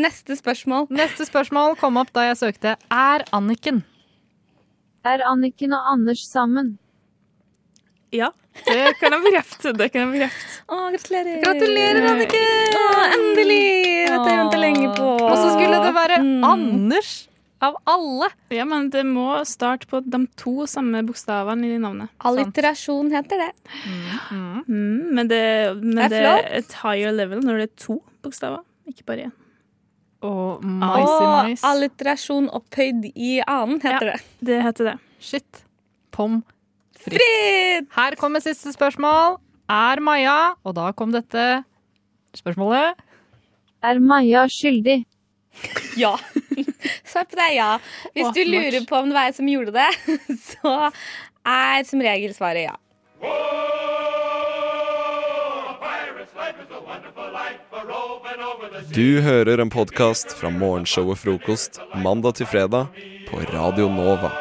[0.00, 0.86] Neste spørsmål.
[0.94, 3.82] Neste spørsmål kom opp da jeg søkte 'Er Anniken?'
[5.04, 6.78] Er Anniken og Anders sammen?
[8.12, 8.28] Ja,
[8.66, 9.72] det kan jeg bekrefte.
[9.72, 10.62] Det kan jeg bekrefte.
[10.68, 11.40] Å, gratulerer.
[11.44, 12.74] Gratulerer, Anniken!
[12.76, 12.86] Å,
[13.16, 14.06] endelig!
[14.10, 15.08] Dette har jeg ventet lenge på.
[15.26, 16.44] Og så skulle det være Mm.
[16.44, 17.28] Anders
[17.62, 18.28] av alle.
[18.54, 22.08] Ja, men det må starte på de to samme bokstavene i navnet.
[22.24, 23.50] Alliterasjon heter det.
[24.30, 25.42] Mm, men det,
[25.82, 29.28] men Det er det er et higher level når det er to bokstaver, ikke bare
[29.28, 29.34] én.
[30.22, 31.62] Og Og mais.
[31.64, 34.18] alliterasjon opphøyd i annen heter det.
[34.44, 34.96] Det heter det.
[35.20, 35.62] Shit.
[36.12, 36.42] Pom
[36.96, 37.16] fritt.
[37.16, 37.86] Fritt!
[37.96, 39.38] Her kommer siste spørsmål.
[39.70, 41.64] Er Maja Og da kom dette
[42.36, 42.98] spørsmålet.
[43.82, 45.04] Er Maja skyldig?
[45.96, 46.18] Ja.
[47.04, 47.78] Svar på det, ja.
[48.14, 49.90] Hvis du lurer på om det var jeg som gjorde det,
[50.50, 50.74] så
[51.46, 52.76] er som regel svaret ja.
[58.94, 62.90] Du hører en podkast fra morgenshow og Frokost mandag til fredag
[63.28, 64.32] på Radio Nova.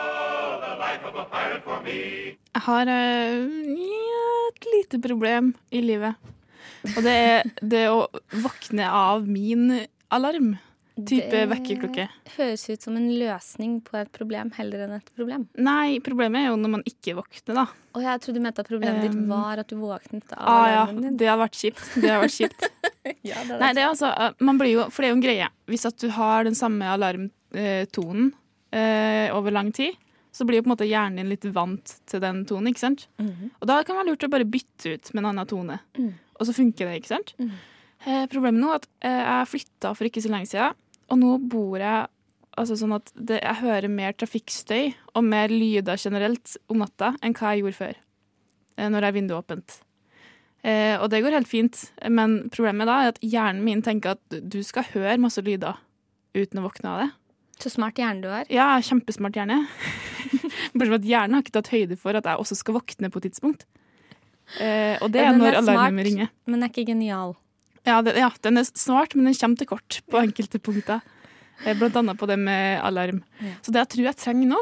[2.49, 3.45] Jeg har uh,
[4.49, 6.17] et lite problem i livet.
[6.95, 8.07] Og det er det å
[8.43, 9.69] våkne av min
[10.13, 10.55] alarm.
[11.07, 12.07] Type vekkerklokke.
[12.35, 15.47] Høres ut som en løsning på et problem heller enn et problem.
[15.55, 17.65] Nei, problemet er jo når man ikke våkner, da.
[17.95, 20.67] Og jeg trodde du mente at problemet ditt Um, var at du våknet av Ah,
[20.69, 21.15] ja, din.
[21.17, 21.81] det har vært kjipt.
[22.01, 22.67] Det har vært kjipt.
[23.25, 25.23] Ja, det Nei, det er altså eh, Man blir jo For det er jo en
[25.23, 25.47] greie.
[25.71, 28.33] Hvis at du har den samme alarmtonen
[28.71, 29.95] eh, over lang tid,
[30.31, 33.07] så blir jo på en måte hjernen din litt vant til den tonen, ikke sant?
[33.17, 33.49] Mhm.
[33.59, 35.79] Og da kan det være lurt å bare bytte ut med en annen tone.
[35.97, 36.11] Mm.
[36.39, 37.33] Og så funker det, ikke sant?
[37.39, 37.49] Mm.
[38.05, 40.77] Eh, problemet nå er at eh, jeg flytta for ikke så lenge siden,
[41.09, 42.07] og nå bor jeg
[42.59, 47.35] altså sånn at det, jeg hører mer trafikkstøy og mer lyder generelt om natta enn
[47.37, 48.01] hva jeg gjorde før.
[48.79, 49.79] Eh, når jeg har vinduet åpent.
[50.59, 54.39] Eh, og det går helt fint, men problemet da er at hjernen min tenker at
[54.43, 55.79] du skal høre masse lyder
[56.35, 57.09] uten å våkne av det.
[57.59, 58.47] Så smart hjerne du har.
[58.51, 59.65] Ja, kjempesmart hjerne.
[60.75, 63.19] Bortsett fra at hjernen har ikke tatt høyde for at jeg også skal våkne på
[63.19, 63.65] et tidspunkt.
[64.59, 66.31] Eh, og det er Den når er alarmen min ringer.
[66.47, 67.35] Men er ikke genial.
[67.87, 71.01] Ja, det, ja, den er smart, men den kommer til kort på enkelte punkter.
[71.65, 73.23] Eh, Blant annet på det med alarm.
[73.41, 73.53] Ja.
[73.61, 74.59] Så det jeg tror jeg trenger nå,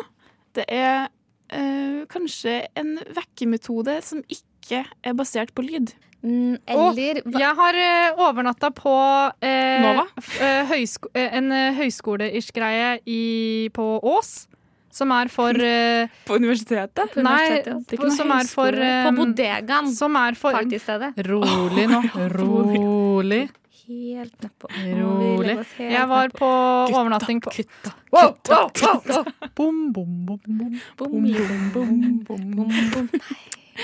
[0.57, 1.07] det er
[1.53, 5.93] øh, kanskje en vekkemetode som ikke er basert på lyd.
[6.25, 8.93] Mm, eller hva- Jeg har uh, overnatta på
[9.45, 10.07] eh, Nova?
[10.41, 14.47] eh, høysko eh, en uh, høyskoleish-greie i- på Ås.
[14.97, 17.13] Som er for uh, På universitetet?
[17.13, 19.93] På Nei, universitetet, er ikke på, som er for eh, På bodegaen.
[19.93, 21.13] Som er for Partystedet.
[21.29, 22.01] Rolig nå.
[22.39, 23.43] Rolig.
[23.87, 24.67] Helt nedpå.
[24.97, 25.53] Rolig.
[25.79, 26.47] Jeg var på
[26.91, 27.93] overnatting på Kutta.
[28.11, 28.97] kutta, kutta!
[29.07, 29.49] wow, wow.
[29.55, 30.73] Bom, bom, bom, bom.
[30.97, 31.21] Bom,
[31.73, 33.07] bom, bom, bom, bom.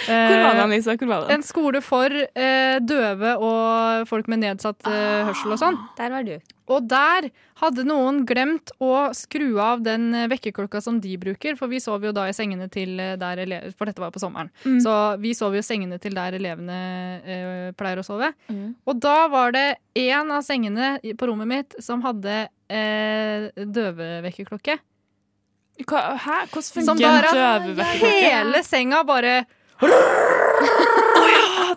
[0.08, 0.98] Hvor var det, Lisa?
[0.98, 1.38] Hvor var det?
[1.38, 5.80] En skole for eh, døve og folk med nedsatt eh, hørsel og sånn.
[6.00, 6.36] Der var du.
[6.72, 7.28] Og der
[7.60, 12.06] hadde noen glemt å skru av den eh, vekkerklokka som de bruker, for vi sov
[12.08, 14.52] jo da i sengene til eh, der elever, For dette var på sommeren.
[14.64, 14.80] Mm.
[14.84, 16.80] Så vi sov jo i sengene til der elevene
[17.20, 18.32] eh, pleier å sove.
[18.48, 18.74] Mm.
[18.88, 19.68] Og da var det
[20.00, 24.80] én av sengene på rommet mitt som hadde eh, døvevekkerklokke.
[25.84, 26.38] Hæ?
[26.54, 28.24] Hvordan fungerer en døvevekkerklokke?
[28.24, 29.44] Hele senga bare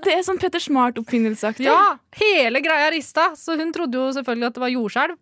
[0.07, 1.67] Det er sånn Petter Smart-oppfinnelseaktig.
[1.67, 1.97] Ja!
[2.21, 5.17] Hele greia rista, så hun trodde jo selvfølgelig at det var jordskjelv.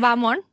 [0.00, 0.44] Hver morgen?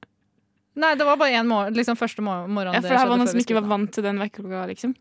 [0.78, 3.30] Nei, det var bare én morgen, liksom første morgen Ja, for det her var noen
[3.30, 4.94] som ikke var vant til den vekkerklokka, liksom.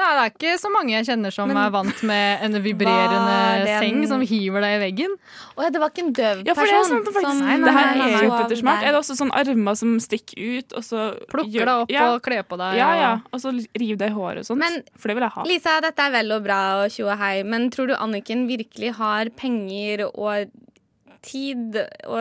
[0.00, 3.64] Nei, det er ikke så mange jeg kjenner som Men- er vant med en vibrerende
[3.64, 5.12] det en- seng som hiver deg i veggen.
[5.58, 7.42] Å ja, det var ikke en døv Ja, for det er sånn faktisk, det, faktisk.
[7.44, 8.82] nei, det her er jo sov Petter Smart.
[8.82, 12.06] Er det også sånn armer som stikker ut, og så Plukker gjør- deg opp ja.
[12.14, 12.76] og kler på deg.
[12.80, 13.12] Ja, ja.
[13.12, 14.58] og- Og så river deg i håret og sånt.
[14.58, 15.42] Men- for det vil jeg ha.
[15.44, 18.94] Lisa, dette er vel og bra og tjo og hei, men tror du Anniken virkelig
[18.94, 20.48] har penger og
[21.22, 21.76] tid
[22.08, 22.16] og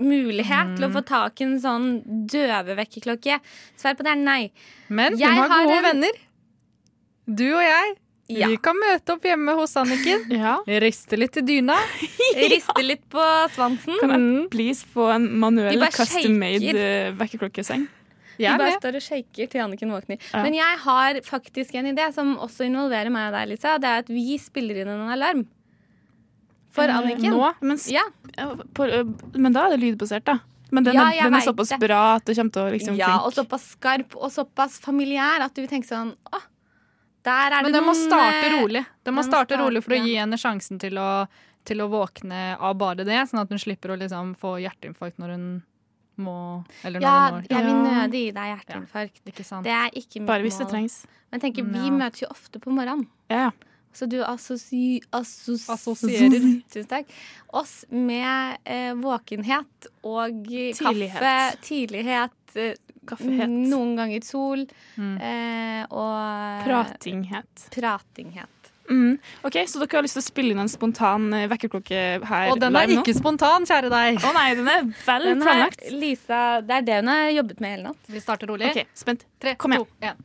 [0.00, 1.86] mulighet til å få tak i en sånn
[2.32, 3.38] døvevekkerklokke?
[3.78, 4.50] Svar på det er nei.
[4.88, 6.12] Men hun har har gode en- venner.
[7.28, 7.96] Du og jeg.
[8.28, 8.46] Ja.
[8.48, 10.26] Vi kan møte opp hjemme hos Anniken.
[10.42, 10.58] Ja.
[10.84, 11.76] Riste litt i dyna.
[12.52, 13.22] Riste litt på
[13.54, 13.96] svansen.
[14.02, 16.82] Kan jeg please få en manuell custom-made shaker.
[16.82, 17.86] eh, vekkerklokkeseng?
[18.38, 18.80] Jeg de bare med.
[18.82, 20.18] står og shaker til Anniken våkner.
[20.32, 20.42] Ja.
[20.44, 23.78] Men jeg har faktisk en idé som også involverer meg og deg, Lisa.
[23.82, 25.46] Det er at vi spiller inn en alarm.
[26.70, 27.30] For Eh, Anniken.
[27.32, 27.54] Nå?
[27.60, 28.02] Men, Ja.
[28.36, 28.86] ja, på,
[29.34, 30.38] men da er det lydbasert, da.
[30.70, 31.78] Men den, Ja, er, den er såpass det.
[31.80, 35.54] bra at det kommer til å liksom ja, og såpass skarp og såpass familiær at
[35.54, 36.40] du vil tenke sånn Å,
[37.24, 38.84] der er Men det må starte eh, rolig.
[39.02, 41.26] Det må må starte starte, rolig for å gi henne sjansen til å,
[41.64, 45.32] til å våkne av bare det, sånn at hun slipper å liksom få hjerteinfarkt når
[45.38, 45.48] hun
[46.18, 47.48] må Eller når Ja, hun når.
[47.48, 49.20] jeg vil nødig gi deg hjerteinfarkt.
[49.32, 49.64] Ikke sant?
[49.64, 51.06] Det er ikke mitt Bare hvis det trengs.
[51.32, 51.90] Men tenker, vi Ja.
[51.96, 53.06] møtes jo ofte på morgenen.
[53.30, 53.50] Ja, ja.
[53.92, 56.62] Så du assosi, assos, Assosierer.
[56.70, 57.06] Tusen takk.
[57.52, 61.18] Oss med eh, våkenhet og Tidlighet.
[61.18, 62.74] kaffe, tidlighet, eh,
[63.08, 63.48] Kaffehet.
[63.48, 64.66] noen ganger sol
[64.98, 65.16] Mm.
[65.20, 67.68] eh, og Pratinghet.
[67.72, 68.48] pratinghet.
[68.90, 69.18] Mm.
[69.44, 72.60] OK, så dere har lyst til å spille inn en spontan eh, vekkerklokke her Og
[72.60, 73.02] den er live nå?
[73.04, 74.16] ikke spontan, kjære deg.
[74.24, 75.42] Å nei, den er vel Den planlagt.
[75.82, 75.90] planlagt.
[76.00, 78.08] Lisa, det er det hun har jobbet med hele natt.
[78.08, 78.70] Vi starter rolig.
[78.70, 79.24] OK, spent.
[79.40, 79.84] Tre, Kom igjen.
[79.84, 80.24] to, én.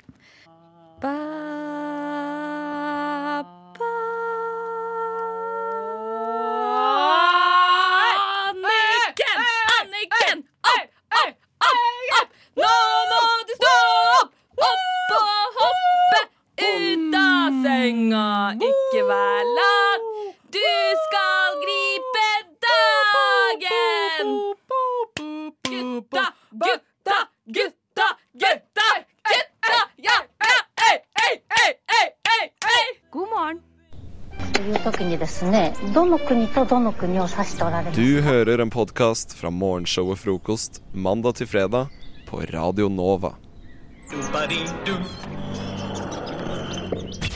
[35.43, 41.89] ですねどの国とどの国を指しておられます Du hører en podkast fra morgenshowet Frokost mandag til fredag
[42.27, 43.35] på Radio Nova.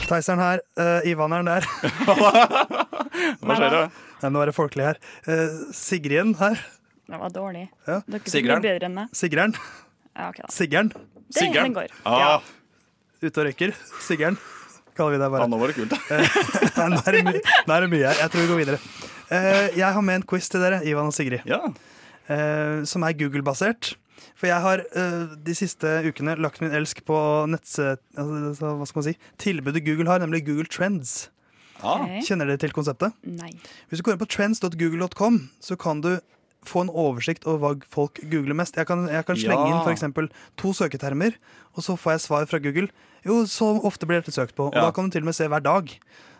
[0.07, 0.61] Theiseren her.
[0.77, 1.65] Uh, Ivaneren der.
[3.41, 3.81] Hva skjer da?
[4.23, 4.99] Nei, nå er det folkelig her.
[5.27, 6.59] Uh, Sigrien her.
[7.09, 7.65] Det var dårlig.
[7.87, 7.99] Ja.
[8.07, 8.61] Dere Sigreren.
[8.63, 9.13] blir bedre enn meg.
[9.17, 9.55] Sigreren.
[10.13, 10.51] Ja, ok da.
[10.53, 10.93] Siggeren.
[11.33, 11.93] Det, den går.
[12.05, 12.43] Ah,
[13.23, 13.73] Ute og røyker.
[14.05, 14.37] Siggeren.
[14.98, 15.94] Kaller vi det ja, nå var det kult.
[16.76, 16.88] da.
[16.90, 18.18] nå, er det mye, nå er det mye her.
[18.24, 18.80] Jeg tror vi går videre.
[19.30, 21.62] Eh, jeg har med en quiz til dere, Ivan og Sigrid, Ja.
[22.32, 23.94] eh, som er Google-basert.
[24.38, 27.16] For jeg har eh, de siste ukene lagt min elsk på.
[27.46, 29.14] Altså, hva skal man si?
[29.38, 31.28] Tilbudet Google har, nemlig Google Trends.
[31.78, 32.02] Ah.
[32.02, 32.24] Ok.
[32.26, 33.14] Kjenner dere til konseptet?
[33.22, 33.52] Nei.
[33.90, 36.16] Hvis du går inn på trends.google.com, så kan du
[36.68, 38.76] få en oversikt over hva folk googler mest.
[38.78, 39.74] Jeg kan, jeg kan slenge Ja.
[39.74, 40.28] inn for eksempel
[40.60, 41.34] to søketermer,
[41.74, 42.88] og så får jeg svar fra Google.
[43.24, 44.68] Jo, så ofte blir dette søkt på.
[44.68, 44.86] Og Ja.
[44.86, 45.90] da kan du til og med se hver dag.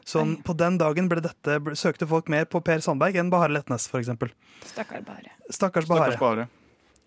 [0.08, 3.52] Sånn, på den dagen ble dette, ble, søkte folk mer på Per Sandberg enn Bahare
[3.52, 4.30] Letnes, for eksempel.
[4.64, 5.02] Stakkar.
[5.50, 6.12] Stakkars Bahare.
[6.16, 6.48] Stakkars Bahare.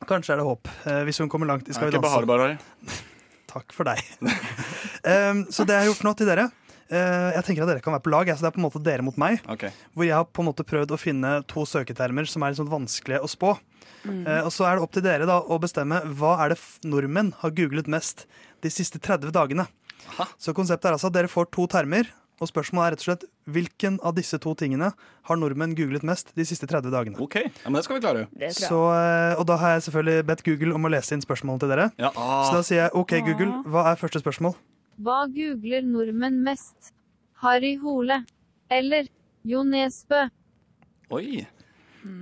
[0.05, 2.57] Kanskje er det håp, eh, hvis hun kommer langt i Er Skal vi ikke Bahare
[2.57, 3.01] danse.
[3.51, 3.99] Takk for deg.
[5.03, 6.51] um, så det jeg har gjort nå til dere
[6.91, 8.27] Jeg tenker at dere kan være på lag.
[8.29, 9.39] altså Så det er på en måte dere mot meg.
[9.47, 9.71] Okay.
[9.95, 13.21] Hvor jeg har på en måte prøvd å finne to søketermer som er sånn vanskelige
[13.23, 13.53] å spå.
[14.05, 17.33] Eh, og så er det opp til dere da å bestemme hva er det nordmenn
[17.43, 18.25] har googlet mest
[18.61, 19.67] de siste 30 dagene.
[20.17, 20.25] Aha.
[20.41, 22.09] Så konseptet er altså at dere får to termer,
[22.41, 24.87] og spørsmålet er rett og slett hvilken av disse to tingene
[25.29, 27.19] har nordmenn googlet mest de siste 30 dagene.
[27.21, 28.23] OK, ja, men det skal vi klare.
[28.33, 28.49] Det.
[28.57, 31.69] Så, eh, og da har jeg selvfølgelig bedt Google om å lese inn spørsmålene til
[31.69, 31.91] dere.
[32.01, 32.09] Ja.
[32.09, 32.65] Så da Ah.
[32.65, 34.55] sier jeg OK, Google, hva er første spørsmål?
[35.01, 36.91] Hva googler nordmenn mest?
[37.41, 38.21] Harry Hole
[38.71, 39.07] eller
[39.47, 40.27] Jo Nesbø?
[41.11, 41.45] Oi.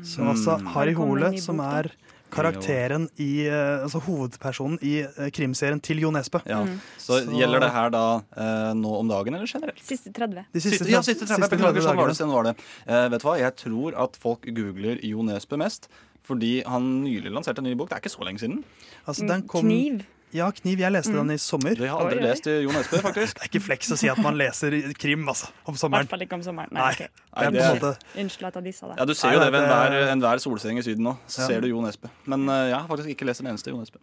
[0.04, 0.68] Så altså Mm.
[0.74, 1.92] Harry Hole, som er
[2.32, 6.42] karakteren i eh, Altså hovedpersonen i eh, krimserien til Jo Nesbø.
[6.48, 6.62] Ja.
[6.98, 8.04] Så, gjelder det her da
[8.38, 9.80] eh, nå om dagen, eller generelt?
[9.84, 10.46] Siste 30.
[10.54, 12.56] De siste, ja, siste 30, siste beklager, sånn var det, sånn var det.
[12.88, 15.90] Eh, vet du hva, Jeg tror at folk googler Jo Nesbø mest
[16.30, 17.90] fordi han nylig lanserte en ny bok.
[17.90, 18.60] Det er ikke så lenge siden.
[19.08, 20.04] Altså, den kom, Kniv.
[20.32, 20.78] Ja, Kniv.
[20.80, 21.28] Jeg leste Mm.
[21.28, 21.74] den i sommer.
[21.76, 22.28] Det har aldri Oi, oi.
[22.30, 23.34] lest Jon Espe, faktisk.
[23.40, 26.06] Det er ikke fleks å si at man leser krim altså, om I sommeren.
[26.06, 26.72] hvert fall ikke om sommeren.
[26.72, 27.00] Nei, Nei, ok.
[27.00, 28.98] det er det er- Unnskyld at jeg dissa deg.
[29.00, 31.18] Ja, Du ser jo nei, det ved enhver, enhver solseng i Syden nå.
[31.28, 31.48] Så Ja.
[31.48, 32.10] ser du Jon Espe.
[32.28, 33.98] Men uh, jeg har faktisk ikke lest en eneste Jon Espe.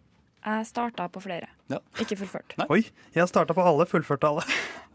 [0.45, 1.47] Jeg starta på flere.
[1.69, 1.79] Ja.
[1.99, 2.53] Ikke fullført.
[2.69, 2.83] Oi,
[3.15, 4.43] jeg starta på alle, fullførte alle.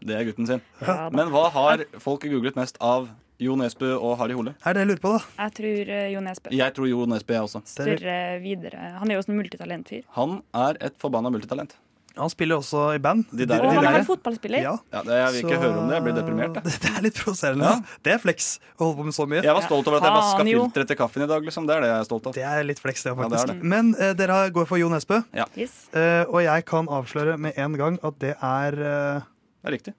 [0.03, 0.61] Det er gutten sin.
[0.81, 1.09] Ja.
[1.09, 3.09] Men hva har folk googlet mest av
[3.43, 4.55] Jo Nesbø og Harry Hole?
[4.65, 5.23] Er det jeg lurer på, da?
[5.43, 6.51] Jeg tror eh, Jo Nesbø.
[6.55, 7.61] Jeg tror Jo Nesbø, jeg også.
[7.67, 8.91] Større videre.
[8.99, 10.03] Han er jo også en multitalentfyr.
[10.19, 11.75] Han er et forbanna multitalent.
[12.13, 13.23] Han spiller også i band.
[13.33, 13.95] De der- Og han der.
[13.97, 14.61] er fotballspiller.
[14.61, 14.73] Ja.
[14.93, 15.95] Ja, det, jeg vil ikke Så- høre om det.
[15.95, 16.53] Jeg blir deprimert.
[16.59, 16.63] Jeg.
[16.83, 17.71] Det er litt provoserende.
[18.05, 19.41] Det er flex å holde på med så mye.
[19.41, 21.41] Jeg var stolt over at jeg vaska filteret til kaffen i dag.
[21.49, 21.65] Liksom.
[21.65, 22.33] Det er det jeg er stolt av.
[22.37, 23.49] Det er litt flex, det Ja, det faktisk.
[23.49, 23.63] er det.
[23.73, 25.23] Men uh, dere går for Jo Nesbø,
[25.57, 25.73] Yes.
[25.89, 29.25] Uh, og jeg kan avsløre med en gang at det er uh...
[29.65, 29.93] Det er riktig.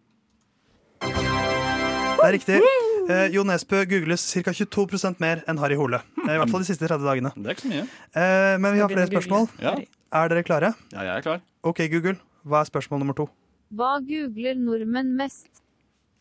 [1.03, 2.61] Det er riktig.
[3.09, 4.51] Eh, jo Nesbø googles ca.
[4.51, 6.01] 22% mer enn Harry Hole.
[6.25, 7.33] Eh, I hvert fall de siste 30 dagene.
[7.37, 7.87] Det er ikke så mye.
[8.17, 9.49] Eh, men vi har flere spørsmål.
[9.61, 9.75] Ja,
[10.15, 10.75] Er dere klare?
[10.93, 11.41] ja jeg er klar.
[11.65, 12.17] OK, Google.
[12.47, 13.29] Hva er spørsmål nummer to?
[13.75, 15.49] Hva googler nordmenn mest?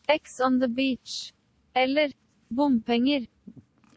[0.08, 1.32] X on the beach.
[1.74, 2.12] Eller
[2.52, 3.26] bompenger.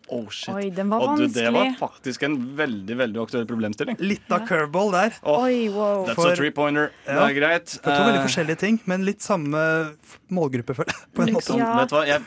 [0.10, 0.54] Oh, shit.
[0.56, 3.98] Oi, den var Og du, det var faktisk en veldig veldig aktuell problemstilling.
[4.00, 5.18] Litt av curveball der.
[5.24, 6.06] Oh, Oi, wow.
[6.08, 6.92] That's For- a three-pointer.
[7.06, 7.26] Det Ja.
[7.28, 7.70] er greit.
[7.84, 9.98] For to veldig Eh, forskjellige ting, men litt samme
[10.32, 11.12] målgruppe, føler jeg.
[11.14, 11.58] På en måte.
[11.58, 11.74] Ja.
[11.82, 12.06] Vet du hva?
[12.08, 12.22] Jeg,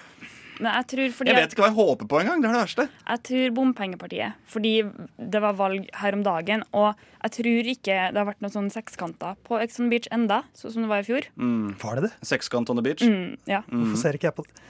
[0.61, 2.43] jeg fordi jeg vet ikke hva jeg håper på engang.
[2.43, 2.85] Det er det verste.
[3.09, 4.37] Jeg tror bompengepartiet.
[4.51, 4.73] Fordi
[5.17, 6.65] det var valg her om dagen.
[6.77, 6.95] Og
[7.25, 10.87] jeg tror ikke det har vært noen sånne sekskanter på Exxon Beach enda, sånn som
[10.87, 11.29] det var i fjor.
[11.41, 11.75] Mm.
[11.81, 12.13] Var det det?
[12.33, 13.03] Sekskant on the beach.
[13.07, 13.63] Mm, ja.
[13.71, 14.65] Hvorfor ser ikke jeg på det?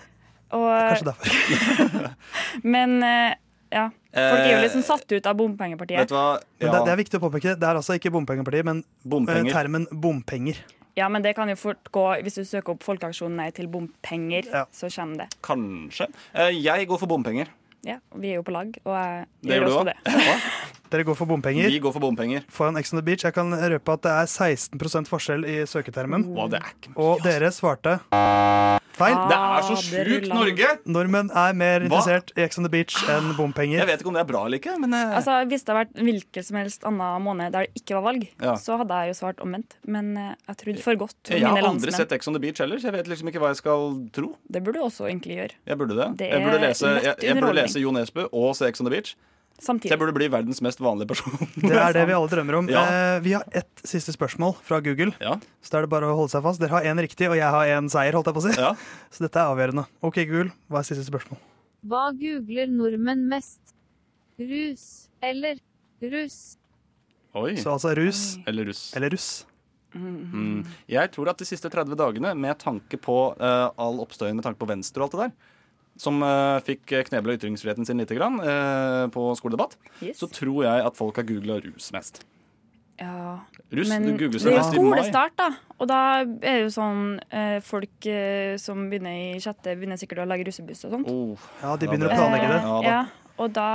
[0.51, 2.11] Og, Kanskje derfor.
[2.75, 3.39] men eh,
[3.71, 3.87] ja.
[4.11, 6.09] Folk er jo Eh, liksom satt ut av Vet bompengepartiet.
[6.11, 6.41] du hva?
[6.59, 7.55] Ja, det, det er viktig å påpeke.
[7.55, 9.53] Det er altså ikke bompengepartiet, men eh, bompenger.
[9.55, 10.59] termen bompenger.
[10.97, 14.45] Ja, men det kan jo fort gå Hvis du søker opp Folkeaksjonen Nei til bompenger,
[14.51, 14.65] Ja.
[14.73, 15.29] så kommer det.
[15.43, 16.09] Kanskje.
[16.35, 17.47] Eh, Jeg går for bompenger.
[17.83, 19.97] Ja, Vi er jo på lag, og jeg Det gjør også det.
[20.91, 21.69] Dere går for bompenger.
[21.71, 22.43] Vi går for bompenger.
[22.51, 23.23] Foran Ex on the Beach.
[23.25, 26.27] Jeg kan røpe at det er 16% forskjell i søketermen.
[26.53, 28.01] Er ikke Og dere svarte
[29.01, 29.17] feil.
[29.31, 30.29] Det er så Ah, sjukt.
[30.31, 30.69] Norge!
[30.87, 31.89] Nordmenn er mer Hva?
[31.89, 33.81] interessert i Ex on the Beach enn bompenger.
[33.83, 35.81] Jeg vet ikke om det er bra eller ikke, men eh, Altså, Hvis det hadde
[35.87, 38.55] vært hvilken som helst annen måned der det ikke var valg, Ja.
[38.61, 39.77] så hadde jeg jo svart omvendt.
[39.87, 42.77] Men eh, jeg trodde for godt jeg har aldri sett Ex on the Beach heller,
[42.79, 44.35] så jeg vet liksom ikke hva jeg skal tro.
[44.51, 45.55] Det burde du også egentlig gjøre.
[45.67, 46.09] Jeg burde det.
[46.21, 48.95] Det jeg burde lese, jeg, jeg burde lese Jo Nesbø og se Ex on the
[48.95, 49.17] Beach.
[49.61, 51.35] Så jeg burde bli verdens mest vanlige person.
[51.61, 52.71] Det er det vi alle drømmer om.
[52.73, 52.85] Ja.
[52.89, 55.13] Eh, vi har ett siste spørsmål fra Google.
[55.21, 55.35] Ja.
[55.61, 56.63] Så da er det bare å holde seg fast.
[56.63, 58.17] Dere har én riktig, og jeg har én seier.
[58.17, 58.55] holdt jeg på å si.
[58.57, 58.73] Ja.
[59.15, 59.85] Så dette er avgjørende.
[60.01, 61.43] OK, Google, hva er siste spørsmål?
[61.91, 63.77] Hva googler nordmenn mest?
[64.41, 64.89] Rus
[65.21, 65.61] eller
[66.01, 66.41] russ?
[67.37, 67.55] Oi.
[67.61, 68.91] Så altså rus Eller russ.
[68.97, 69.29] eller russ.
[69.95, 70.65] Mm.
[70.91, 74.61] Jeg tror at de siste 30 dagene, med tanke på uh, all oppstøyen med tanke
[74.61, 75.57] på Venstre og alt det der,
[76.01, 80.17] som uh, fikk knebla ytringsfriheten sin lite grann eh, på skoledebatt, Yes.
[80.23, 82.23] så tror jeg at folk har googla rus mest.
[83.01, 83.41] Ja.
[83.73, 85.47] Russ Men det er jo skolestart, da.
[85.81, 90.21] Og da er det jo sånn eh, folk eh, som begynner i sjette, begynner sikkert
[90.25, 91.09] å lage russebuss og sånt.
[91.09, 91.47] Oh.
[91.63, 92.59] Ja, de begynner Ja, å planlegge det.
[92.65, 93.69] Ja, ja, og da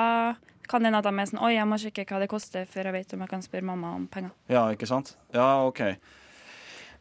[0.70, 2.90] kan det hende at de er sånn Oi, jeg må sjekke hva det koster før
[2.90, 4.34] jeg vet om jeg kan spørre mamma om penger.
[4.50, 5.16] Ja, ikke sant?
[5.34, 5.82] Ja, OK.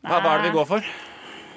[0.04, 0.88] Hva, hva er det vi går for?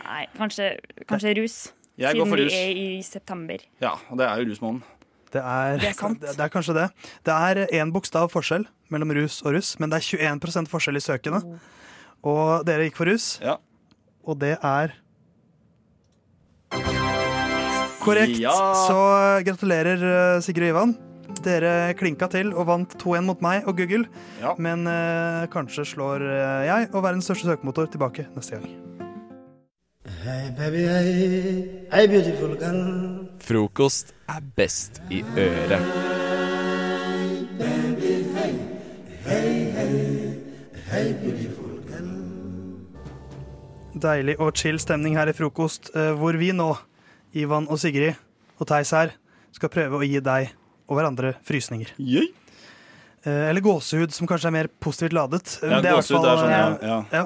[0.07, 0.69] Nei, kanskje,
[1.07, 1.57] kanskje rus.
[1.97, 3.63] Jeg går siden for vi er i september.
[3.81, 4.83] Ja, og det er jo rusmåneden.
[5.33, 6.85] Det er, Det er det, det er kanskje det.
[7.27, 11.03] Det er én bokstav forskjell mellom rus og russ, men det er 21% forskjell i
[11.03, 11.41] søkene.
[12.23, 13.57] Og dere gikk for rus, Ja.
[14.25, 14.93] og det er
[18.03, 18.39] korrekt.
[18.39, 18.53] Ja.
[18.87, 18.97] Så
[19.43, 19.97] gratulerer,
[20.37, 20.95] eh, Sigrid og Ivan.
[21.43, 24.07] Dere klinka til og vant 2-1 mot meg og Google.
[24.41, 24.55] Ja.
[24.57, 28.86] Men eh, kanskje slår eh, jeg og verdens største søkemotor tilbake neste gang.
[33.39, 35.83] Frokost er best i øret.
[43.97, 46.75] Deilig og chill stemning her i frokost, eh, hvor vi nå,
[47.33, 48.19] Ivan og Sigrid
[48.59, 49.15] og Theis her,
[49.55, 50.51] skal prøve å gi deg
[50.87, 51.95] og hverandre frysninger.
[51.97, 52.27] Yay.
[53.27, 55.57] Eh, Eller gåsehud, som kanskje er mer positivt ladet.
[55.61, 56.97] Ja, Det er gåsehud fall, er sånn, ja, eh, ja.
[57.11, 57.25] ja.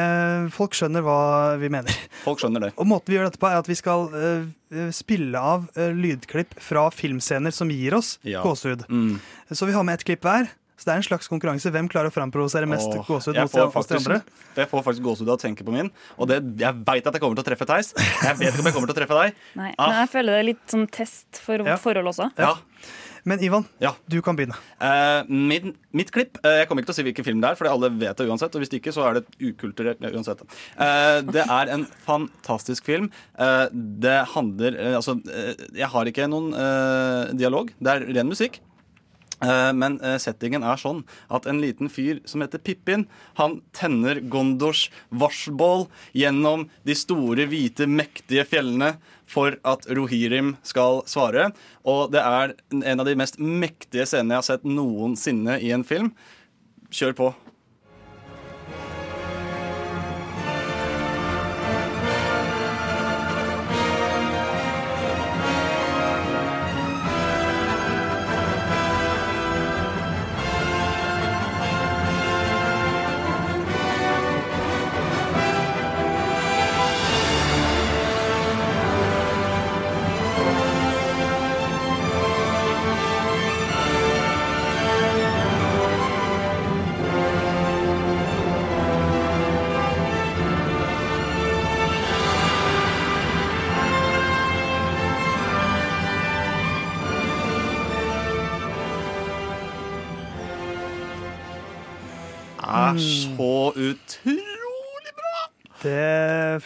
[0.00, 1.18] Eh, Folk skjønner hva
[1.60, 1.94] vi mener.
[2.26, 2.72] Folk skjønner det.
[2.76, 6.58] Og måten vi gjør dette på, er at vi skal eh, spille av eh, lydklipp
[6.58, 8.42] fra filmscener som gir oss Ja.
[8.42, 8.88] gåsehud.
[8.90, 9.18] Mm.
[9.54, 10.50] Så vi har med et klipp hver.
[10.76, 11.70] Så det er en slags konkurranse.
[11.72, 14.18] Hvem klarer å framprovosere mest Åh, gåsehud jeg får faktisk- andre?
[14.58, 15.88] Jeg får faktisk gåsehud av å tenke på min.
[16.20, 17.94] Og det, jeg veit at jeg kommer til å treffe Theis.
[17.96, 19.38] Jeg vet ikke om jeg kommer til å treffe deg.
[19.56, 19.86] Nei, Ah.
[19.88, 21.76] Men jeg føler det er litt sånn test for Ja.
[21.80, 22.28] forhold også.
[22.36, 22.52] Ja.
[23.26, 23.64] Men Ivan,
[24.06, 24.54] du kan begynne.
[24.78, 27.58] Eh, min, mitt klipp eh, Jeg kommer ikke til å si hvilken film det er,
[27.58, 28.54] for alle vet det uansett.
[28.54, 30.44] Og hvis ikke, så er det ukulturert ja, uansett.
[30.78, 33.10] Eh, det er en fantastisk film.
[33.34, 35.16] Eh, det handler Altså,
[35.74, 36.54] jeg har ikke noen
[37.36, 37.72] dialog.
[37.82, 38.60] Det er ren musikk.
[39.76, 43.02] Men settingen er sånn at en liten fyr som heter Pippin,
[43.36, 45.84] han tenner Gondors varselbål
[46.16, 48.94] gjennom de store, hvite, mektige fjellene
[49.26, 51.50] for at Rohirrim skal svare.
[51.86, 55.86] Og det er en av de mest mektige scenene jeg har sett noensinne i en
[55.86, 56.12] film.
[56.94, 57.32] Kjør på.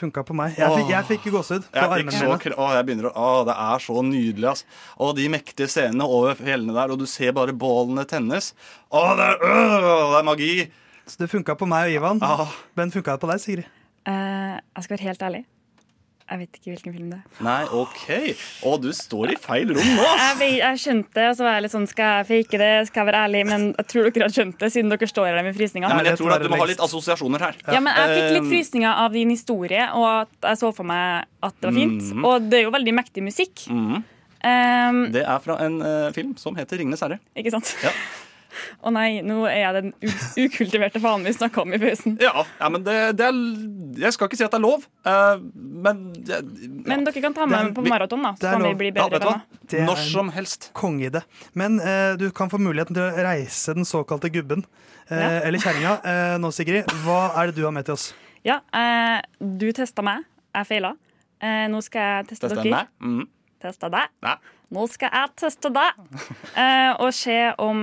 [0.01, 0.57] Funka på meg.
[0.59, 2.57] Jeg fikk, jeg fikk gåsehud på Jeg, fikk armene så, mine.
[2.57, 4.49] å, jeg begynner å, å, Det er så nydelig.
[4.51, 4.65] ass.
[4.99, 8.53] Og de mektige scenene over fjellene der, og du ser bare bålene tennes.
[8.89, 9.77] Å, det er, øh,
[10.15, 10.53] det er magi!
[11.11, 12.21] Så det funka på meg og Ivan.
[12.79, 13.71] Men funka det på deg, Sigrid?
[14.07, 15.43] Uh, jeg skal være helt ærlig.
[16.31, 17.25] Jeg vet ikke hvilken film det er.
[17.43, 18.05] Nei, OK.
[18.63, 20.05] Å, du står i feil rom nå.
[20.21, 22.69] Jeg, vet, jeg skjønte det, og så var jeg litt sånn Skal jeg fake det?
[22.87, 23.41] Skal jeg være ærlig?
[23.51, 25.89] Men jeg tror dere har skjønt det, siden dere står her med frysninger.
[25.91, 27.59] Ja, men jeg tror at Du må ha litt assosiasjoner her.
[27.67, 30.87] Ja, men Jeg fikk litt Eh, frysninger av din historie, og at jeg så for
[30.87, 32.03] meg at det var fint.
[32.15, 32.25] Mhm.
[32.25, 33.67] Og det er jo veldig mektig musikk.
[33.69, 34.03] mhm.
[34.41, 37.19] Um, Det er fra en uh, film som heter 'Ringenes herre'.
[37.37, 37.77] ikke sant?
[37.85, 37.91] Ja.
[38.83, 40.11] Å nei, nå er jeg den u
[40.47, 42.17] ukultiverte faen vi snakka om i pausen.
[42.23, 43.39] Ja, ja men det, det er
[44.05, 46.41] Jeg skal ikke si at det er lov, uh, men ja,
[46.87, 48.33] Men dere kan ta med meg på maraton, da.
[48.41, 48.73] Så kan lov.
[48.75, 49.43] vi bli bedre venner.
[49.73, 50.71] Er Når som helst.
[50.77, 51.23] Kongeidé.
[51.55, 54.65] Men uh, du kan få muligheten til å reise den såkalte gubben.
[55.11, 55.29] uh, Ja.
[55.47, 55.97] Eller kjerringa.
[56.07, 58.11] Eh, nå, Sigrid, hva er det du har med til oss?
[58.47, 60.23] Ja, eh, du testa meg.
[60.55, 60.95] Jeg feila.
[61.43, 62.71] Eh, nå skal jeg teste Teste dere.
[62.71, 62.89] meg.
[63.03, 63.27] Mm.
[63.61, 64.09] Teste deg.
[64.25, 64.37] Nei.
[64.71, 65.99] Nå skal jeg teste deg.
[66.55, 67.83] Eh, og se om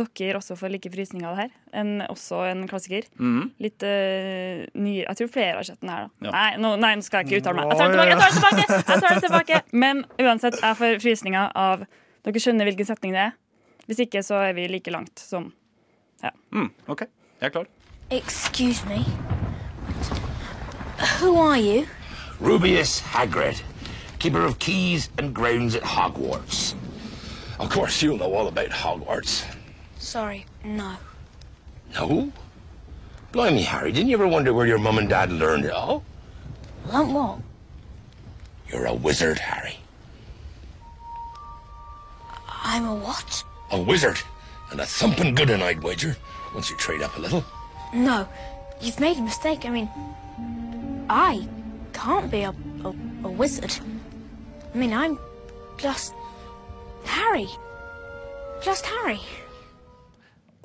[0.00, 1.52] dere også får like frysninger av det her.
[1.82, 3.06] En, også en klassiker.
[3.18, 3.50] Mhm.
[3.62, 6.26] Litt uh, nyere Jeg tror flere har sett den her, da.
[6.28, 6.32] Ja.
[6.36, 7.72] Nei, nå, nei, nå skal jeg ikke uttale meg.
[7.72, 8.10] Jeg tar den tilbake!
[8.10, 9.62] Jeg tar den tilbake, jeg tar den tilbake.
[9.72, 11.86] Men uansett, jeg får frysninger av
[12.26, 13.34] Dere skjønner hvilken setning det er.
[13.86, 15.52] Hvis ikke, så er vi like langt som
[16.24, 16.30] Ja.
[16.50, 17.04] Mm, OK,
[17.40, 17.66] jeg er klar.
[18.10, 19.04] Excuse me.
[21.20, 21.86] Who are you?
[22.40, 23.62] Rubius Hagrid,
[24.18, 26.74] keeper of keys and grounds at Hogwarts.
[27.58, 29.44] Of course, you'll know all about Hogwarts.
[30.06, 30.94] Sorry, no.
[31.92, 32.32] No?
[33.32, 36.04] Blimey, Harry, didn't you ever wonder where your mum and dad learned it all?
[36.92, 37.38] Learn what?
[38.68, 39.78] You're a wizard, Harry.
[42.48, 43.42] I'm a what?
[43.72, 44.20] A wizard.
[44.70, 46.16] And a thumping good one, I'd wager,
[46.54, 47.44] once you trade up a little.
[47.92, 48.28] No,
[48.80, 49.64] you've made a mistake.
[49.64, 49.90] I mean,
[51.10, 51.48] I
[51.92, 52.54] can't be a,
[52.84, 52.94] a,
[53.24, 53.76] a wizard.
[54.72, 55.18] I mean, I'm
[55.78, 56.14] just
[57.04, 57.48] Harry.
[58.62, 59.20] Just Harry.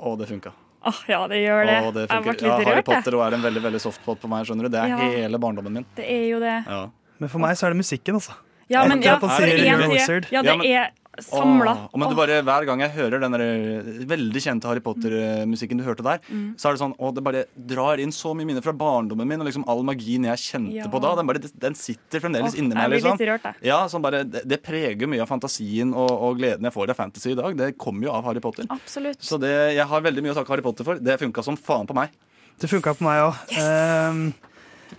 [0.01, 0.51] Å, det funka.
[0.83, 1.75] Åh, ja, det gjør det.
[1.93, 2.81] Det jeg ble litt Ja, Harry.
[2.81, 4.47] Potter er en veldig veldig softpot på meg.
[4.47, 4.97] skjønner du Det er Ja.
[4.97, 5.85] hele barndommen min.
[5.95, 6.55] Det er jo det.
[6.65, 6.87] Ja.
[7.19, 8.33] Men for meg så er det musikken, altså.
[8.67, 9.91] Ja, men ja, til.
[9.91, 10.27] wizard.
[10.31, 10.89] Ja, det er
[11.25, 11.73] samla.
[11.93, 15.77] Åh, men du bare, Hver gang jeg hører den der eh, veldig kjente Harry Potter-musikken
[15.77, 16.55] du hørte der, Mm.
[16.57, 19.39] så er det sånn, å, det bare drar inn så mye minner fra barndommen min.
[19.41, 20.87] Og liksom all magien jeg kjente Ja.
[20.91, 22.89] på da, den, bare, den sitter fremdeles Åh, inni meg.
[22.91, 23.55] liksom rørt.
[23.61, 26.95] Ja, sånn bare, det, det preger mye av fantasien og, og gleden jeg får av
[27.01, 27.55] fantasy i dag.
[27.57, 28.65] Det kommer jo av Harry Potter.
[28.69, 29.21] Absolutt.
[29.21, 30.95] Så det, jeg har veldig mye å takke Harry Potter for.
[31.01, 32.09] Det funka som faen på meg.
[32.61, 34.33] Det funka på meg òg.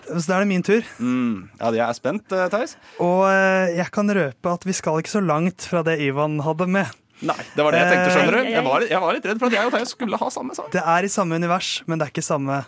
[0.09, 0.83] Så da er det min tur.
[0.99, 1.51] Mm.
[1.61, 2.77] Ja, jeg er spent, eh, Theis.
[3.03, 6.67] Og eh, jeg kan røpe at vi skal ikke så langt fra det Ivan hadde
[6.69, 6.91] med.
[7.23, 8.51] Nei, det var det jeg tenkte, skjønner Eh, du.
[8.57, 10.71] Jeg var, jeg var litt redd for at jeg og Theis skulle ha samme sak.
[10.75, 12.65] Det er i samme univers, men det er ikke samme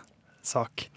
[0.47, 0.89] sak.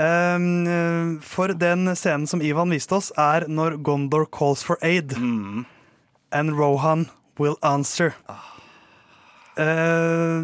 [0.00, 5.16] Um, eh, for den scenen som Ivan viste oss, er når Gondor calls for aid.
[5.16, 5.64] Mm.
[6.32, 7.06] And Rohan
[7.38, 8.14] will answer.
[8.28, 8.48] Ah.
[9.56, 10.42] eh,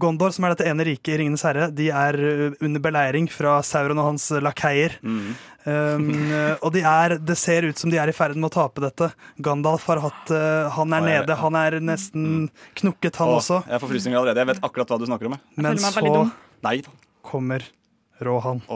[0.00, 3.58] Gondor, som er dette ene riket i Ringenes herre, de er eh, under beleiring fra
[3.66, 4.98] Sauron og hans lakeier.
[5.02, 5.32] Mm.
[5.62, 8.54] Um, eh, og de er, det ser ut som de er i ferd med å
[8.56, 9.12] tape dette.
[9.42, 11.36] Gandalf har hatt eh, Han er nede.
[11.38, 12.48] Han er nesten
[12.80, 13.62] knukket, han Åh, også.
[13.70, 14.42] Jeg får frysninger allerede.
[14.42, 15.38] Jeg vet akkurat hva du snakker om.
[15.38, 15.62] jeg.
[15.62, 16.26] Men så
[17.22, 17.70] kommer
[18.22, 18.66] Rohan.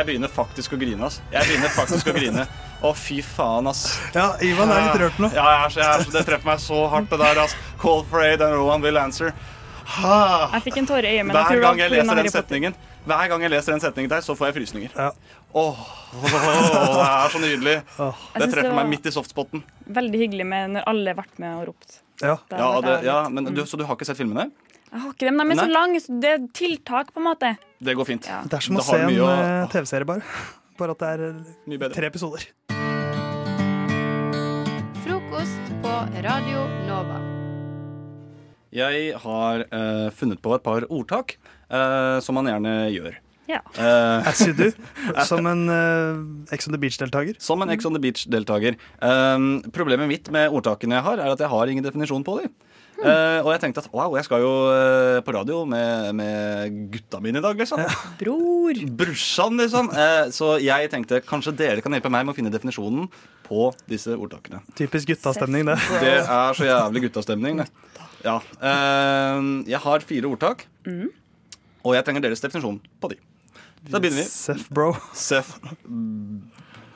[0.00, 1.18] Jeg begynner faktisk å grine, ass.
[1.28, 2.46] Jeg begynner faktisk å grine.
[2.80, 3.82] Å, fy faen, ass.
[4.14, 5.28] Ja, Ivan er litt rørt nå.
[5.36, 7.56] Ja, jeg er så, jeg er så, det treffer meg så hardt, det der, ass.
[7.82, 9.34] Call for aid and no one will answer.
[9.98, 10.14] Ha.
[10.54, 12.30] Jeg fikk en tåre i øyet, men jeg Hver tror det gang jeg leser den
[12.30, 12.76] setningen
[13.10, 14.96] Hver gang jeg leser den setningen der, så får jeg frysninger.
[15.60, 15.84] Åh,
[16.22, 17.76] det er så nydelig.
[17.98, 19.64] Jeg Det treffer det meg midt i softspoten.
[20.00, 22.00] Veldig hyggelig med når alle har vært med og ropt.
[22.22, 24.48] Ja, ja, det, ja men du, Så du har ikke sett filmene?
[24.90, 27.28] Jeg har ikke det, men de er så lange, så det er tiltak, på en
[27.28, 27.52] måte.
[27.78, 28.26] Det går fint.
[28.26, 30.22] Det er som å se en å- eh, TV-serie, bare.
[30.80, 32.46] Bare at det er eh, tre episoder.
[35.04, 35.92] Frokost på
[36.24, 37.20] Radio Nova.
[38.72, 41.36] Jeg har uh, funnet på et par ordtak,
[41.70, 43.18] uh, som man gjerne gjør.
[43.50, 43.60] Ja.
[43.74, 44.70] Uh, As you do.
[45.26, 47.38] Som en uh, Ex on the Beach-deltaker.
[47.42, 48.78] Som en Ex on the Beach-deltaker.
[49.02, 52.54] Uh, problemet mitt med ordtakene jeg har, er at jeg har ingen definisjon på dem.
[53.00, 57.20] Eh, og jeg tenkte at wow, jeg skal jo uh, på radio med, med gutta
[57.24, 57.80] mine i dag, liksom.
[58.20, 58.80] Bror.
[59.00, 59.88] Brorsan, liksom.
[59.94, 63.08] Uh, så jeg tenkte kanskje dere kan hjelpe meg med å finne definisjonen
[63.46, 64.60] på disse ordtakene.
[64.78, 65.78] Typisk guttastemning, det.
[66.02, 67.68] Det er så jævlig guttastemning, det.
[68.20, 68.36] Ja.
[69.64, 71.08] Jeg har fire ordtak, Mm.
[71.84, 73.16] og jeg trenger deres definisjon på de.
[73.88, 74.28] Da begynner vi.
[74.28, 74.92] Seth, bro.
[75.16, 75.56] Seth.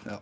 [0.04, 0.20] Ja.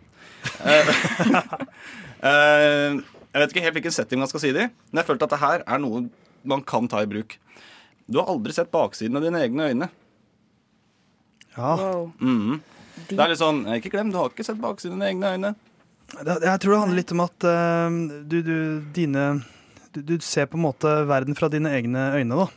[3.33, 5.07] Eh, eh, jeg vet ikke helt hvilken setting man skal si det i, men jeg
[5.09, 6.05] følte at det her er noe
[6.45, 7.37] man kan ta i bruk.
[8.07, 9.89] Du har aldri sett baksiden av dine egne øyne.
[11.57, 11.75] Ja.
[12.19, 12.61] Mhm.
[13.09, 15.55] Det er litt sånn, Ikke glem, du har ikke sett baksiden av dine egne øyne.
[16.13, 17.89] Jeg tror det handler litt om at uh,
[18.29, 19.23] du, du, dine,
[19.95, 22.47] du, du ser på en måte verden fra dine egne øyne, da.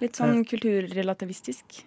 [0.00, 1.84] Litt sånn kulturrelativistisk.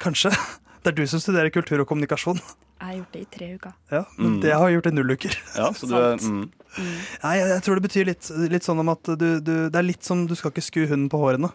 [0.00, 0.32] Kanskje.
[0.82, 2.38] Det er du som studerer kultur og kommunikasjon.
[2.78, 3.72] Jeg har gjort det i tre uker.
[3.90, 4.40] Ja, men Mm.
[4.40, 5.34] det har jeg gjort i null uker.
[5.56, 6.54] Ja, så du Sant.
[6.78, 6.98] Mm.
[7.24, 9.86] Nei, jeg, jeg tror det betyr litt, litt sånn om at du, du, det er
[9.86, 11.50] litt som du skal ikke skue hunden på hårene.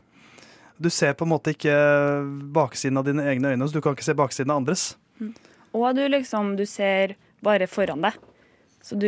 [0.81, 1.73] Du ser på en måte ikke
[2.53, 4.85] baksiden av dine egne øyne, så du kan ikke se baksiden av andres.
[5.73, 7.15] Og du liksom, du ser
[7.45, 8.17] bare foran deg.
[8.83, 9.07] Så du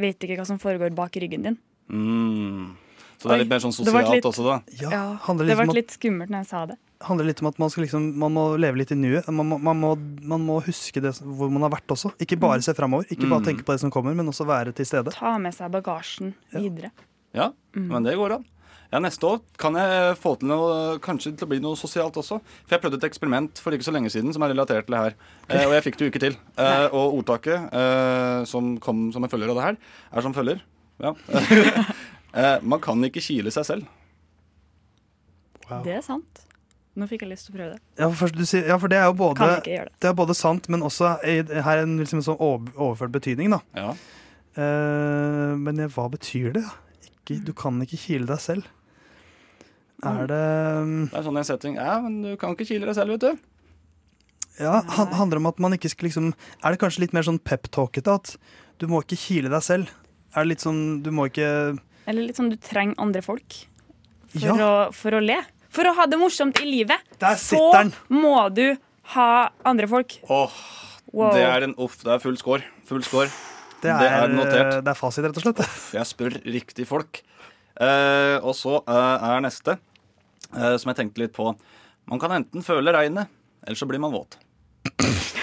[0.00, 1.58] vet ikke hva som foregår bak ryggen din.
[1.92, 2.72] Mm.
[3.20, 4.56] Så det er litt mer sånn sosialt litt- også, da.
[4.80, 6.78] Ja, det litt om ble litt skummelt når jeg sa det.
[7.08, 9.26] Handler litt om at man, skal liksom, man må leve litt i nuet.
[9.32, 9.90] Man må, man, må,
[10.32, 12.12] man må huske det, hvor man har vært også.
[12.22, 13.46] Ikke bare se framover, ikke bare Mm.
[13.50, 15.12] tenke på det som kommer, men også være til stede.
[15.16, 16.90] Ta med seg bagasjen videre.
[17.34, 17.88] Ja, Mm.
[17.88, 18.44] men det går an.
[18.92, 22.42] Ja, Neste år kan jeg få til noe, kanskje til å bli noe sosialt også.
[22.66, 25.00] For jeg prøvde et eksperiment for ikke så lenge siden som er relatert til det
[25.00, 25.14] her.
[25.48, 26.36] Eh, og jeg fikk det jo ikke til.
[26.58, 29.76] Eh, og ordtaket eh, som kom som en følger av det her,
[30.12, 30.60] er som følger.
[31.00, 31.14] Ja.
[32.34, 33.86] eh, man kan ikke kile seg selv.
[35.86, 36.42] Det er sant.
[36.92, 37.80] Nå fikk jeg lyst til å prøve det.
[37.96, 39.78] Ja, for, først, du sier, ja, for det er jo både, det.
[40.02, 43.54] det er både sant, men også i, her er en liksom sånn overført betydning.
[43.54, 43.62] Da.
[43.78, 43.94] Ja.
[44.52, 46.66] Uh, men ja, hva betyr det?
[47.08, 48.68] Ikke, du kan ikke kile deg selv.
[50.02, 50.42] Er det
[51.14, 51.78] Det er sånn en setting.
[51.78, 53.48] Ja, men du kan ikke kile deg selv, vet du.
[54.60, 57.38] Ja, han, handler om at man ikke skal liksom Er det kanskje litt mer sånn
[57.40, 58.34] pep-talkete at
[58.82, 59.92] du må ikke kile deg selv?
[60.34, 61.46] Er det litt sånn Du må ikke
[62.04, 63.62] Eller litt sånn du trenger andre folk
[64.32, 64.52] for, Ja.
[64.56, 65.38] å, for å le.
[65.72, 67.92] For å ha det morsomt i livet, Der så den.
[68.12, 68.76] må du
[69.14, 69.28] ha
[69.64, 70.18] andre folk.
[70.28, 70.52] Åh,
[71.12, 71.34] Wow.
[71.36, 72.64] Det er en uff, det er full score.
[72.88, 73.26] Full score.
[73.82, 74.78] Det er, notert.
[74.80, 75.58] det er fasit, rett og slett.
[75.92, 77.18] Jeg spør riktig folk.
[77.76, 79.74] Eh, og så eh, er neste,
[80.54, 81.50] eh, som jeg tenkte litt på.
[82.08, 83.28] Man kan enten føle regnet,
[83.66, 84.38] eller så blir man våt.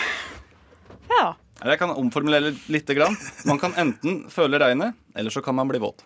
[1.10, 1.34] Ja.
[1.60, 2.88] Eller jeg kan omformulere litt.
[2.96, 3.16] Grann.
[3.50, 6.06] Man kan enten føle regnet, eller så kan man bli våt.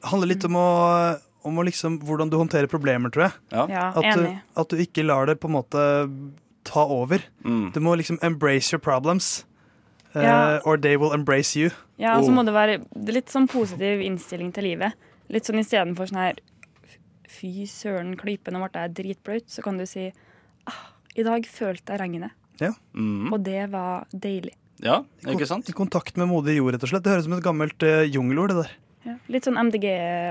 [0.00, 0.68] Det handler litt om å,
[1.44, 3.32] om å liksom, hvordan du håndterer problemer, tror jeg.
[3.52, 3.66] Ja.
[3.70, 4.26] Ja, at, du,
[4.60, 5.84] at du ikke lar det på en måte
[6.68, 7.22] ta over.
[7.44, 7.70] Mm.
[7.72, 9.44] Du må liksom embrace your problems.
[10.14, 10.58] eh, Ja.
[10.64, 11.70] or they will embrace you.
[11.96, 12.80] Ja, og så må det være
[13.12, 14.92] litt sånn positiv innstilling til livet.
[15.30, 16.40] Litt sånn istedenfor sånn her
[17.30, 19.46] Fy søren, klype, nå ble jeg dritblaut.
[19.46, 20.08] Så kan du si
[20.66, 20.80] ah,
[21.14, 22.32] I dag følte jeg regnet.
[22.60, 22.72] Ja.
[22.92, 23.32] Mm.
[23.32, 24.56] Og det var deilig.
[24.82, 25.68] Ja, ikke sant?
[25.70, 27.04] I kontakt med modig jord, rett og slett.
[27.04, 28.74] Det høres ut som et gammelt uh, jungelord, det der.
[29.06, 29.14] Ja.
[29.32, 29.86] Litt sånn MDG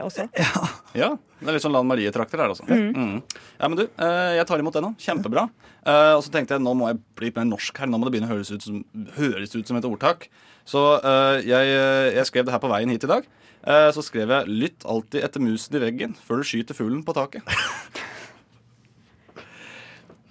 [0.06, 0.28] også.
[1.00, 2.66] Ja, det er litt sånn Lan Marie-trakter her, altså.
[2.70, 2.92] Mm.
[2.94, 3.42] Mm.
[3.60, 4.92] Ja, men du, eh, jeg tar imot det nå.
[5.02, 5.48] Kjempebra.
[5.86, 7.90] Eh, og så tenkte jeg nå må jeg bli mer norsk her.
[7.90, 8.80] Nå må det begynne å høres ut som,
[9.18, 10.30] høres ut som et ordtak.
[10.70, 11.76] Så eh, jeg,
[12.18, 13.30] jeg skrev det her på veien hit i dag.
[13.60, 17.16] Eh, så skrev jeg 'Lytt alltid etter musen i veggen før du skyter fuglen på
[17.18, 17.44] taket'.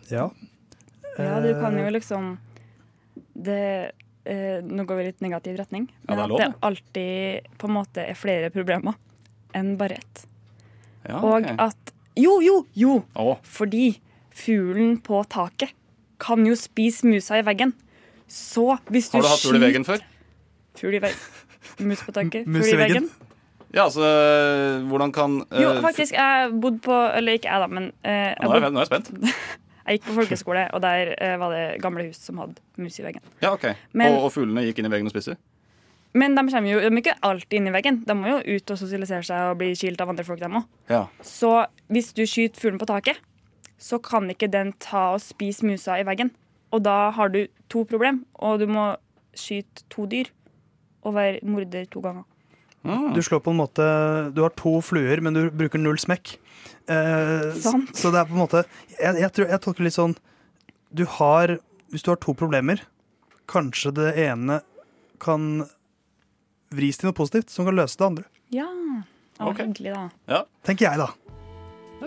[0.08, 0.30] Ja.
[1.18, 2.38] Ja, du kan jo liksom
[3.34, 3.92] det,
[4.28, 5.88] eh, Nå går vi litt negativ retning.
[6.06, 8.98] Ja, det at det alltid på en måte er flere problemer
[9.56, 10.24] enn bare ett.
[11.08, 13.02] Ja, Og at Jo, jo, jo!
[13.14, 13.36] Oh.
[13.46, 14.00] Fordi
[14.34, 15.74] fuglen på taket
[16.18, 17.72] kan jo spise musa i veggen.
[18.28, 20.02] Så hvis du Har du hatt fugl i veggen før?
[20.76, 21.22] Fugl i veggen.
[21.86, 22.44] Mus på taket.
[22.44, 23.08] Fugl i veggen.
[23.74, 24.00] Ja, altså
[24.88, 28.54] Hvordan kan uh, Jo, faktisk, jeg bodde på Eller ikke jeg, da, men eh, Nå
[28.56, 29.10] er jeg, nå er jeg spent.
[29.88, 33.06] Jeg gikk på folkeskole, og der eh, var det gamle hus som hadde mus i
[33.06, 33.24] veggen.
[33.40, 33.70] Ja, ok.
[33.96, 35.38] Men- og, og fuglene gikk inn i veggen og spiste?
[36.18, 38.02] Men de kommer jo de er ikke alltid inn i veggen.
[38.08, 40.68] De må jo ut og sosialisere seg og bli kilt av andre folk, dem òg.
[40.90, 41.02] Ja.
[41.24, 41.52] Så
[41.92, 43.20] hvis du skyter fuglen på taket,
[43.78, 46.32] så kan ikke den ta og spise musa i veggen.
[46.74, 48.90] Og da har du to problem, og du må
[49.38, 50.32] skyte to dyr
[51.06, 52.26] og være morder to ganger.
[53.14, 53.84] Du slår på en måte
[54.32, 56.36] Du har to fluer, men du bruker null smekk.
[56.88, 57.90] Eh, s- Sant.
[57.96, 58.62] Så det er på en måte
[58.98, 60.14] Jeg, jeg, tror, jeg tolker litt sånn
[60.94, 61.58] Du har
[61.92, 62.80] Hvis du har to problemer,
[63.48, 64.60] kanskje det ene
[65.20, 65.66] kan
[66.70, 68.24] vris til noe positivt som kan løse det andre.
[68.52, 68.66] Ja.
[69.40, 70.02] Å, Hyggelig, da.
[70.28, 70.40] Ja.
[70.68, 71.08] Tenker jeg, da.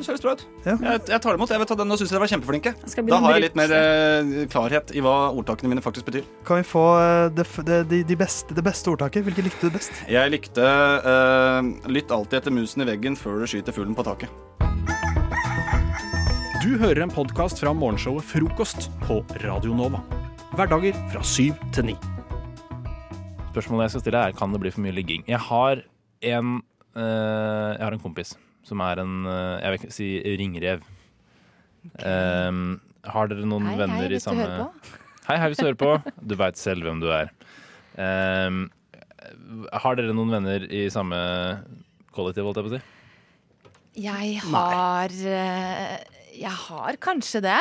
[0.01, 0.41] Det høres bra ut.
[0.65, 1.51] Jeg, jeg tar det imot.
[1.53, 2.71] Jeg vet at Nå syns jeg dere var kjempeflinke.
[3.05, 6.25] Da har jeg litt mer eh, klarhet i hva ordtakene mine faktisk betyr.
[6.47, 9.27] Kan vi få eh, det, det, de, de beste, det beste ordtaket?
[9.27, 10.01] Hvilket likte du best?
[10.09, 14.33] Jeg likte eh, Lytt alltid etter musen i veggen før du skyter fuglen på taket.
[16.65, 20.01] Du hører en podkast fra morgenshowet Frokost på Radio Nova.
[20.57, 21.99] Hverdager fra syv til ni.
[23.51, 25.29] Spørsmålet jeg skal stille er kan det bli for mye ligging.
[25.29, 25.85] Jeg har
[26.33, 26.61] en,
[26.97, 28.33] eh, jeg har en kompis
[28.67, 30.09] som er en eh, jeg vil ikke si
[30.39, 30.83] ringrev.
[32.05, 34.67] Um, har dere noen Hei, hei, venner i du samme på.
[35.27, 35.93] Hei, hei, hvis du hører på.
[36.21, 37.31] Du veit selv hvem du er.
[37.97, 38.63] Um,
[39.73, 41.17] har dere noen venner i samme
[42.15, 42.81] kollektiv, holdt jeg på å si?
[44.01, 45.95] Jeg har eh,
[46.39, 47.59] Jeg har kanskje det.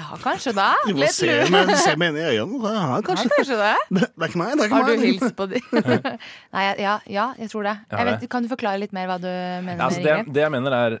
[0.00, 0.68] Har kanskje det.
[0.88, 2.72] Du må se meg, se meg inn i øynene.
[2.72, 3.28] Ja, kanskje.
[3.28, 3.72] Ja, kanskje det.
[3.90, 4.54] Det, det er ikke meg.
[4.56, 5.04] Det er ikke Har du meg.
[5.08, 5.68] hilst på dem?
[6.56, 7.76] Nei, ja, ja, jeg tror det.
[7.92, 10.54] Jeg vet, kan du forklare litt mer hva du mener Ja, altså det, det jeg
[10.54, 10.96] mener er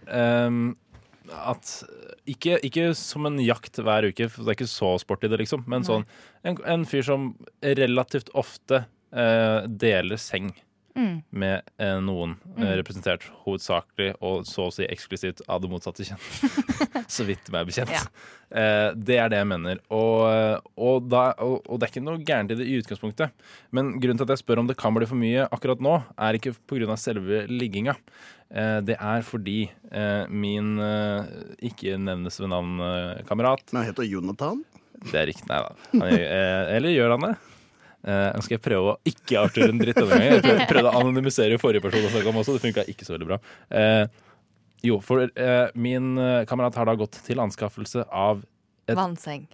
[0.48, 0.64] um,
[1.32, 1.72] at
[2.28, 5.64] ikke, ikke som en jakt hver uke, for det er ikke så sporty det, liksom.
[5.70, 6.04] Men sånn
[6.46, 7.30] en, en fyr som
[7.64, 10.52] relativt ofte uh, deler seng
[10.94, 11.22] Mm.
[11.32, 12.76] med eh, noen, eh, Mm.
[12.82, 16.20] representert hovedsakelig og så å si eksklusivt av det motsatte kjønn.
[17.16, 17.90] så vidt meg bekjent.
[17.94, 18.02] Ja.
[18.52, 19.80] Eh, det er det jeg mener.
[19.88, 23.32] Og, og, da, og, og det er ikke noe gærent i det i utgangspunktet.
[23.72, 26.36] Men grunnen til at jeg spør om det kan bli for mye akkurat nå, er
[26.38, 26.96] ikke pga.
[27.00, 27.96] selve ligginga.
[28.52, 31.24] Eh, det er fordi eh, min eh,
[31.72, 34.60] ikke nevnes ved navn-kamerat Han heter Jonathan.
[35.08, 35.48] Det er riktig.
[35.48, 35.72] Nei da.
[36.12, 37.32] Eh, Eller gjør han det?
[38.02, 40.42] Eh, Nå skal jeg prøve å ikke Arthur en dritt denne gangen.
[40.42, 42.56] Jeg prøvde, å anonymisere forrige person jeg snakka om også.
[42.58, 43.40] Det funka ikke så veldig bra.
[43.78, 44.04] Eh,
[44.82, 46.16] jo, for eh, min
[46.50, 48.42] kamerat har da gått til anskaffelse av
[48.90, 49.46] et Vannseng.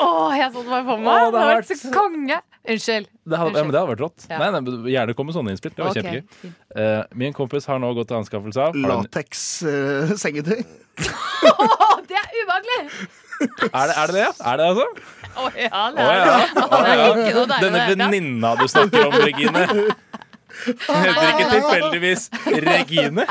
[0.00, 1.26] Å, jeg så det var på meg!
[1.26, 2.38] det det har vært så konge!
[2.70, 3.08] Unnskyld.
[3.30, 4.26] Det hadde, ja, men det hadde vært rått.
[4.30, 4.38] Ja.
[4.40, 5.72] Nei, nei, Gjerne kom med sånne innspill.
[5.76, 6.20] Det var okay.
[6.20, 6.52] kjempegøy.
[6.76, 10.60] Uh, min kompis har nå gått til anskaffelse av Lateks-sengetøy.
[10.60, 12.80] Uh, det er ubehagelig!
[13.40, 14.28] Er, det, er det det?
[14.40, 14.86] Er det altså?
[15.30, 16.34] Å ja, det er det.
[16.60, 17.44] Å, er ja.
[17.62, 19.64] Denne venninna du snakker om, Regine.
[20.60, 22.28] Heter ikke tilfeldigvis
[22.66, 23.26] Regine.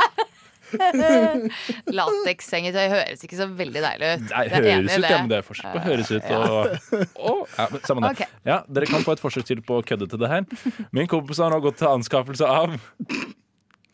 [1.90, 4.26] Latekssengetøy høres ikke så veldig deilig ut.
[4.30, 8.12] Nei, høres ut, ja, men det er forskjell på høres ut og, ja, Samme det.
[8.12, 8.38] Ok.
[8.48, 10.48] Ja, dere kan få et forsøk til på å kødde til det her.
[10.96, 12.78] Min kompis har nå gått til anskaffelse av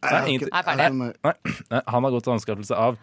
[0.05, 0.51] Nei, ingenting.
[0.53, 1.09] Nei.
[1.25, 1.33] Nei,
[1.71, 2.99] nei, han har gått til anskaffelse av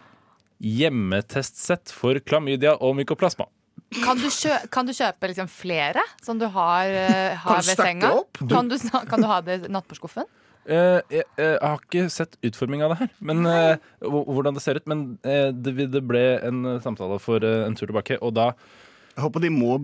[0.63, 3.49] hjemmetestsett for klamydia og mykoplasma.
[3.93, 7.81] Kan du, kjø kan du kjøpe liksom flere som du har, uh, har Kan ved
[7.83, 8.13] senga?
[8.23, 8.39] opp?
[8.49, 8.77] Kan du,
[9.09, 10.25] kan du ha det i nattbordskuffen?
[10.63, 13.75] Uh, jeg, jeg har ikke sett utforminga av det her, men uh,
[14.07, 14.87] hvordan det ser ut.
[14.89, 18.53] Men uh, det, det ble en eh, samtale for eh, en tur tilbake, og da
[19.13, 19.75] Jeg håper de må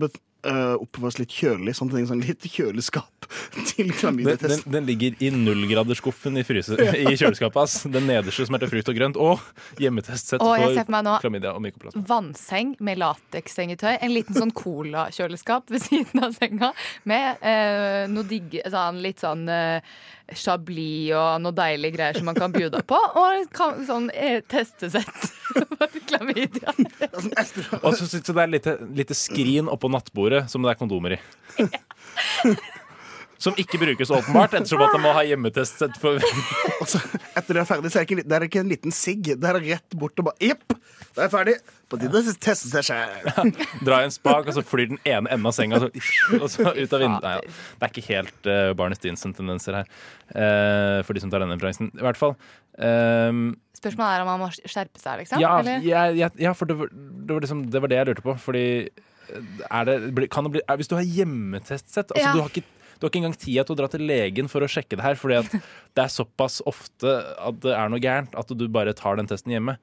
[0.46, 3.28] øh, oppbevares litt kjølig, sånn er sånn litt kjøleskap
[3.70, 4.64] til den, klamydiatest.
[4.64, 7.82] den, den ligger i nullgradersskuffen i, fryse, i kjøleskapet Ass.
[7.90, 9.20] Den nederste som heter frukt og grønt.
[9.20, 12.04] Og hjemmetestsett for klamydia og mykoplasma.
[12.08, 13.92] vannseng med latekssengetøy.
[13.98, 16.72] En liten sånn colakjøleskap ved siden av senga
[17.08, 19.78] med uh, noe digg, sånn, litt sånn uh,
[20.36, 22.98] chablis og noe deilige greier som man kan bjuda på.
[23.20, 24.08] Og kan, sånn
[24.50, 25.30] testesett
[25.78, 26.74] for klamydia.
[27.84, 31.20] Og så sitter det et lite, lite skrin oppå nattbordet som det er kondomer i.
[33.40, 35.78] Som ikke brukes åpenbart, ettersom at de må ha hjemmetest.
[35.96, 38.92] for Etter det er ferdig, så er det ikke, en det er ikke en liten
[38.92, 39.30] sigg.
[39.40, 40.74] Det er rett bort og bare Jepp,
[41.16, 41.54] da er jeg ferdig.
[41.88, 43.54] På tide å teste seg sjæl.
[43.88, 45.88] Dra i en spak, og så flyr den ene enden av senga, så,
[46.36, 47.24] og så ut av vinduet.
[47.24, 47.56] Nei, ja.
[47.80, 49.88] Det er ikke helt uh, Barney Stinson-tendenser her,
[50.36, 51.88] uh, for de som tar denne referansen.
[51.96, 52.36] I hvert fall.
[52.76, 55.40] Um, Spørsmålet er om man må skjerpe seg, liksom?
[55.40, 55.80] ja, eller?
[55.80, 58.36] jeg- jeg- ja, for det var, det, var liksom, det var det jeg lurte på.
[58.44, 59.06] Fordi eh,
[59.86, 62.32] det, kan det bli, er, Hvis du har hjemmetestsett altså, Ja.
[62.34, 62.64] du, har ikke,
[62.98, 65.18] du har ikke engang tid til å dra til legen for å sjekke det her,
[65.20, 65.40] fordi
[65.96, 69.54] det er såpass ofte at det er noe gærent at du bare tar den testen
[69.54, 69.78] hjemme.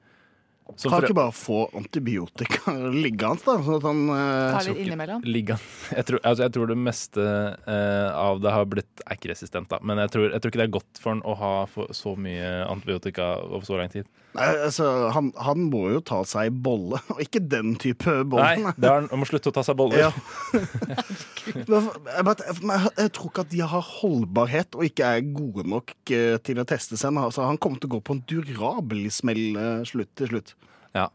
[0.76, 3.54] Så Kan for- ikke bare få antibiotika liggende, da?
[3.64, 5.22] Sånn at han eh, Ta litt innimellom.
[5.24, 5.64] Liggende.
[5.96, 9.70] jeg tror, altså jeg tror det meste eh, av det har blitt Er ikke resistent,
[9.72, 9.80] da.
[9.82, 12.12] Men jeg tror, jeg tror ikke det er godt for han å ha for, så
[12.20, 14.06] mye antibiotika over så lang tid.
[14.36, 14.84] Nei, altså,
[15.16, 18.52] han, han må jo ta seg bolle, og ikke den type bolle.
[18.60, 20.04] Nei, det er, han må slutte å ta seg boller.
[20.04, 20.12] Ja.
[21.48, 26.66] Jeg tror ikke at de har holdbarhet og ikke er gode nok eh, til å
[26.68, 27.16] teste seg.
[27.18, 30.54] Altså, han kommer til å gå på en durabel smell eh, slutt til slutt.
[30.94, 31.08] Ja.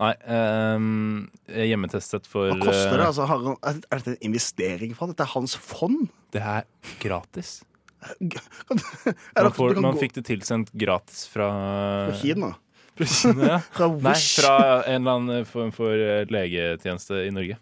[0.00, 3.00] Nei, ehm, hjemmetestet for Hva koster det?
[3.02, 5.12] eh, Altså, har han, er er dette en investering for han?
[5.14, 6.08] Dette er hans fond?
[6.32, 6.64] Det er
[7.02, 7.62] gratis.
[8.00, 8.14] Er
[8.70, 8.78] Man,
[9.44, 11.50] det- får, du kan man gå- fikk det tilsendt gratis fra
[12.08, 12.54] Fra Kina?
[12.96, 13.58] Fra Kina, ja.
[13.76, 14.40] Fra Nei, Wish.
[14.40, 14.56] fra
[14.86, 17.58] en eller annen form for eh, legetjeneste i Norge.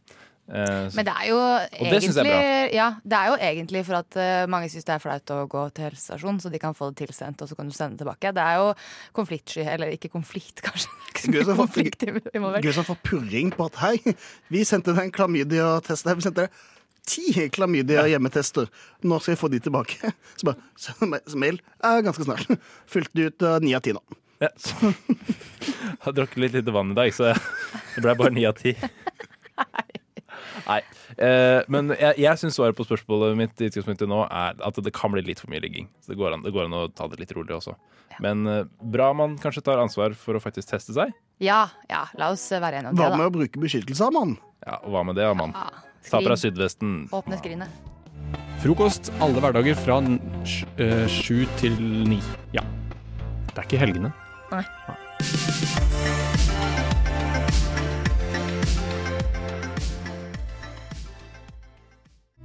[0.48, 3.34] Eh, Men det er jo Og det synes jeg er egentlig Ja, det er jo
[3.50, 6.60] egentlig for at uh, mange syns det er flaut å gå til helsestasjonen, så de
[6.62, 8.32] kan få det tilsendt, og så kan du sende det tilbake.
[8.32, 8.70] Det er jo
[9.18, 10.88] konfliktsky, eller ikke konflikt, kanskje.
[11.18, 14.14] Det Gud som får, purring på at hei,
[14.52, 16.08] vi sendte deg en klamydia-test.
[16.08, 16.62] Vi sendte deg
[17.08, 18.70] ti klamydia-hjemmetester.
[19.04, 20.12] Nå skal vi få de tilbake?
[20.38, 21.60] Så bare send meg mail.
[21.84, 22.48] er ganske snart.
[22.92, 24.04] Fylte det ut uh, ni av ti nå.
[24.38, 24.52] Ja.
[24.54, 28.76] Jeg har drukket litt lite vann i dag, så det ble bare ni av ti.
[30.68, 30.80] Nei.
[31.16, 34.92] Eh, men jeg, jeg syns svaret på spørsmålet mitt i utgangspunktet nå er at det
[34.96, 35.88] kan bli litt for mye ligging.
[36.04, 37.74] Så det går an, det går an å ta det litt rolig også.
[38.20, 41.14] Men eh, bra man kanskje tar ansvar for å faktisk teste seg.
[41.42, 43.02] Ja, ja, la oss være enige om det.
[43.04, 43.30] Hva det, med da.
[43.32, 44.36] å bruke beskyttelse av mann?
[44.66, 45.54] Ja, og hva med det, mann?
[45.54, 46.96] Ja, Ta på deg sydvesten.
[47.14, 47.86] Åpne skrinet.
[48.62, 50.00] Frokost alle hverdager fra
[50.42, 51.78] sj- eh, sju til
[52.10, 52.18] ni.
[52.52, 52.64] Ja.
[53.54, 54.12] Det er ikke helgene.
[54.50, 54.64] Nei.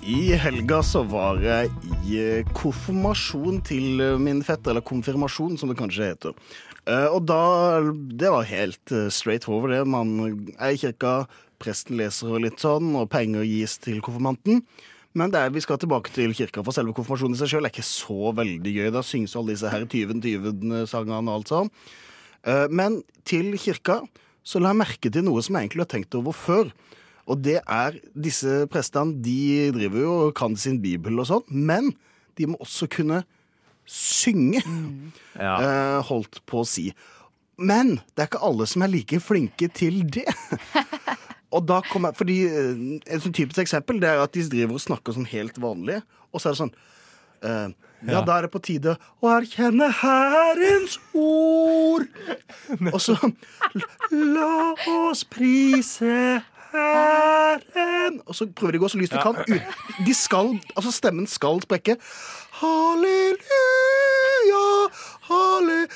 [0.04, 1.70] I helga så var jeg
[2.04, 6.34] i eh, konfirmasjon til eh, min fetter, eller konfirmasjon som det kanskje heter.
[6.84, 7.80] Eh, Og da
[8.12, 9.88] Det var helt straight over, det.
[9.88, 11.26] Man er i kirka,
[11.60, 14.64] presten leser og litt sånn, og penger gis til konfirmanten.
[15.16, 17.72] Men det er, vi skal tilbake til kirka, for selve konfirmasjonen i seg sjøl er
[17.72, 18.90] ikke så veldig gøy.
[18.92, 21.70] Da synges alle disse her tyven-tyven-sangene og alt sånn.
[22.74, 24.02] Men til kirka
[24.44, 26.74] så la jeg merke til noe som jeg egentlig har tenkt over før.
[27.30, 31.94] Og det er disse prestene, de driver jo og kan sin bibel og sånn, men
[32.38, 33.22] de må også kunne
[33.88, 34.64] synge.
[35.38, 36.90] Eh, holdt på å si.
[37.60, 40.26] Men det er ikke alle som er like flinke til det.
[41.54, 44.80] og da kommer, jeg, fordi eh, Et sånn typisk eksempel det er at de driver
[44.80, 46.02] og snakker sånn helt vanlig,
[46.34, 46.76] og så er det sånn
[47.46, 47.68] eh,
[48.04, 48.22] ja, Ja.
[48.28, 52.10] da er det på tide å erkjenne Herrens ord.
[52.92, 53.16] Og så
[54.12, 56.42] La oss prise
[56.74, 59.38] Herren Og så prøver de å gå så lyst de kan.
[59.38, 59.62] Ut.
[60.08, 61.96] De skal, altså Stemmen skal sprekke.
[62.62, 63.38] Halleluja,
[65.30, 65.92] halleluja,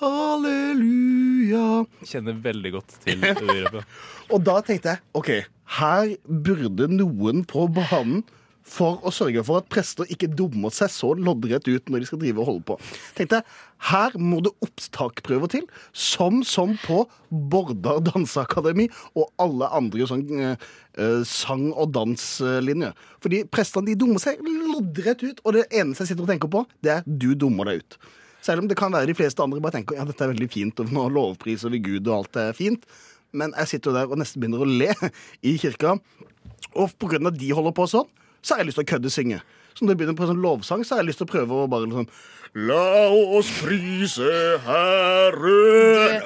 [0.00, 1.66] halleluja.
[2.08, 3.84] Kjenner veldig godt til det.
[4.32, 5.30] Og da tenkte jeg OK,
[5.78, 6.04] her
[6.48, 8.24] burde noen på banen
[8.68, 12.20] for å sørge for at prester ikke dummer seg så loddrett ut når de skal
[12.22, 12.76] drive og holde på.
[13.16, 13.56] Tenkte jeg,
[13.88, 20.68] Her må det opptakprøver til, som som på Bordar danseakademi og alle andre sånn eh,
[20.98, 22.94] eh, sang- og danslinjer.
[23.24, 26.64] Fordi prestene de dummer seg loddrett ut, og det eneste jeg sitter og tenker på,
[26.82, 28.00] det er du dummer deg ut.
[28.44, 30.82] Selv om det kan være de fleste andre bare tenker ja, dette er veldig fint,
[30.82, 32.86] og nå lovpriser vi Gud, og alt er fint.
[33.36, 34.92] Men jeg sitter jo der og nesten begynner å le
[35.50, 35.98] i kirka.
[36.74, 38.08] Og av at de holder på sånn,
[38.42, 39.40] så har jeg lyst til å kødde synge.
[39.74, 41.62] Så når det begynner på en sånn lovsang, så har jeg lyst til å prøve
[41.64, 42.08] å bare liksom
[42.54, 43.08] La
[43.38, 44.30] oss prise
[44.64, 46.22] Herren.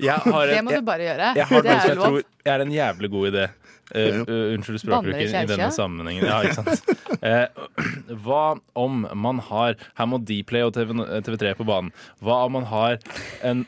[0.00, 1.34] Har Det må jeg- du bare gjøre.
[1.36, 2.04] Jeg har Det er jeg lov.
[2.04, 3.48] tror er en jævlig god idé.
[3.94, 4.24] Uh,
[4.56, 6.24] unnskyld språkbruken i denne sammenhengen.
[6.26, 6.82] Ja, ikke sant?
[7.22, 7.46] Uh,
[8.24, 10.90] hva om man har Her må Dplay og TV,
[11.22, 11.92] TV3 på banen.
[12.20, 12.98] Hva om man har
[13.44, 13.64] en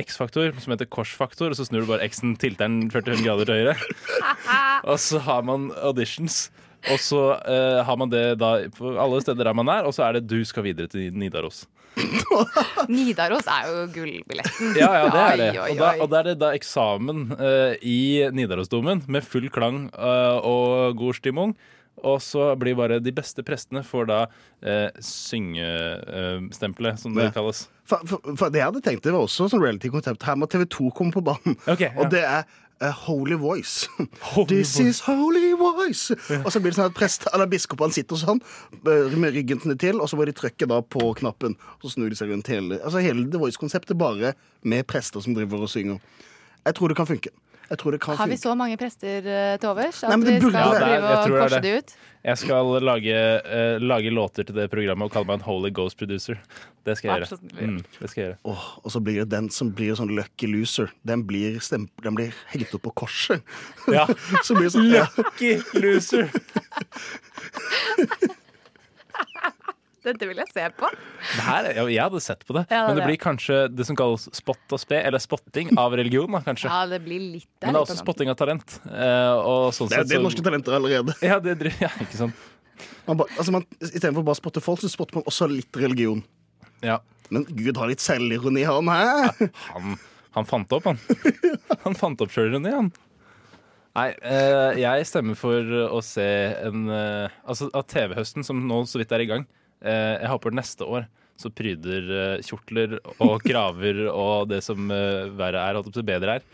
[0.00, 3.76] X-faktor som heter korsfaktor, og så snur du bare X-en tilteren 45 grader til høyre.
[4.90, 6.48] Og så har man auditions.
[6.88, 10.06] Og så uh, har man det da på alle steder der man er, og så
[10.06, 11.66] er det du skal videre til Nidaros.
[12.88, 14.78] Nidaros er jo gullbilletten.
[14.78, 15.50] Ja, ja, det er det.
[15.60, 20.40] Og da, og da er det da eksamen uh, i Nidarosdomen med full klang uh,
[20.40, 21.52] og god stimung.
[22.06, 24.20] Og så blir bare de beste prestene får da
[24.62, 27.30] eh, syngestempelet, som det Ja.
[27.34, 27.68] kalles.
[27.84, 30.22] For, for, for det jeg hadde tenkt det var også sånn reality-konsept.
[30.22, 31.56] Her må TV2 komme på banen.
[31.66, 32.44] Og det er
[32.82, 33.88] uh, Holy Voice.
[34.48, 36.14] This is holy voice.
[36.44, 38.40] Og så blir det sånn at prest, eller biskopene sitter sånn
[38.86, 41.56] eh, med ryggen til, og så må de trykke da på knappen.
[41.80, 44.32] Og så snur de seg rundt hele Altså hele The Voice-konseptet bare
[44.62, 45.98] med prester som driver og synger.
[46.64, 47.30] Jeg tror det kan funke.
[47.70, 50.38] Jeg tror det kan Har vi så mange prester eh, til overs at Nei, vi
[50.40, 51.92] skal prøve å drive og det korse de ut?
[52.20, 55.96] Jeg skal lage, uh, lage låter til det programmet og kalle meg en Holy Ghost
[55.96, 56.36] producer.
[56.84, 57.38] Det skal jeg gjøre.
[57.56, 58.38] Mm, det skal jeg gjøre.
[58.50, 60.92] Oh, og så blir det den som blir sånn lucky loser.
[61.08, 63.40] Den blir, den blir hengt opp på korset.
[63.88, 64.04] Ja.
[64.44, 65.06] så blir det sånn, ja.
[65.16, 66.28] Lucky loser!
[70.04, 70.88] Dette vil jeg se på.
[70.90, 73.84] Det her, ja, jeg hadde sett på det, Ja, men det det- blir kanskje det
[73.86, 76.70] som kalles spott og spe, eller spotting av religion, kanskje.
[76.72, 78.78] Ja, det blir litt Men det er også spotting av talent.
[78.86, 81.14] eh, og sånn Det er, sett det er norske talenter allerede.
[81.22, 82.34] Ja, det er ja, ikke sant.
[83.06, 86.24] Man ba, altså man, Istedenfor bare å spotte folk, så spotter man også litt religion.
[86.82, 86.98] Ja.
[87.30, 89.50] Men Gud har litt selvironi, han hæ?
[89.74, 89.98] Han,
[90.32, 90.98] han fant opp, han.
[91.84, 92.90] Han fant opp sjølironi, han.
[93.96, 96.22] Nei, eh, jeg stemmer for å se
[96.62, 99.46] en eh, Altså av TV-høsten, som nå så vidt er i gang.
[99.80, 101.06] Eh, jeg håper neste år
[101.40, 106.08] så pryder eh, kjortler og kraver og det som eh, verre er, holdt opp til
[106.08, 106.48] bedre er,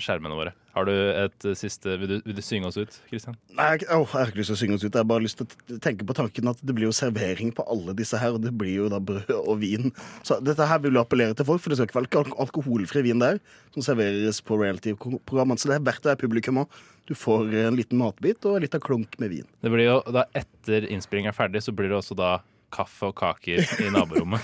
[0.00, 0.54] skjermene våre.
[0.74, 3.36] Har du et eh, siste vil du, vil du synge oss ut, Kristian?
[3.54, 4.90] Nei, jeg, å, jeg har ikke lyst til å synge oss ut.
[4.90, 5.46] Jeg har bare lyst til
[5.76, 8.50] å tenke på tanken at det blir jo servering på alle disse her, og det
[8.58, 9.92] blir jo da brød og vin.
[10.26, 13.04] Så dette her vil jo appellere til folk, for det skal ikke være alk alkoholfri
[13.06, 13.38] vin der
[13.76, 15.62] som serveres på reality-programmene.
[15.62, 16.80] Så det er verdt å være publikum òg.
[17.06, 19.46] Du får en liten matbit og en liten klunk med vin.
[19.62, 22.38] Det blir jo da Etter innspillinga er ferdig, så blir det også da
[22.74, 24.42] kaffe og kaker i naborommet.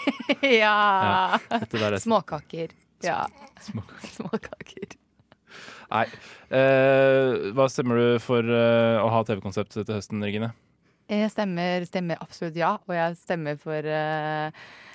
[0.42, 0.74] ja.
[1.38, 2.72] Ja, er- Småkaker.
[3.06, 3.20] Ja.
[3.62, 4.10] Småkaker.
[4.16, 4.96] Småkaker.
[5.88, 6.04] Nei.
[6.52, 10.50] Eh, hva stemmer du for eh, å ha TV-konsept til høsten, Regine?
[11.08, 14.50] Jeg stemmer, stemmer absolutt ja, og jeg stemmer for eh,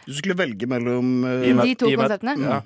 [0.05, 2.35] Du skulle velge mellom eh, de to konseptene.
[2.43, 2.59] Ja.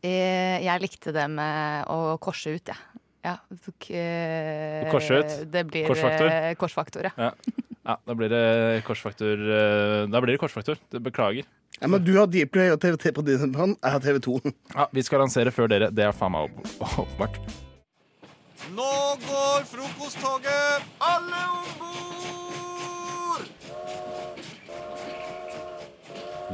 [0.00, 2.86] Eh, Jeg likte det med å korse ut, jeg.
[3.26, 3.34] Ja.
[3.36, 5.34] Å eh, Korse ut?
[5.52, 6.30] Det blir Korsfaktor?
[6.30, 7.12] eh, korsfaktor, ja.
[7.18, 7.66] Ja.
[7.90, 8.44] ja, da blir det
[8.86, 9.42] korsfaktor.
[9.58, 10.78] eh, Da blir det korsfaktor.
[10.94, 11.44] Det Beklager.
[11.78, 13.76] Ja, men Du har Dplay og TVT på din hånd.
[13.82, 14.40] Jeg har TV2.
[14.74, 15.90] Ja, Vi skal lansere før dere.
[15.94, 17.38] Det er faen meg åp- åpenbart.
[18.76, 18.90] Nå
[19.24, 20.84] går frokosttoget!
[21.02, 23.46] Alle om bord!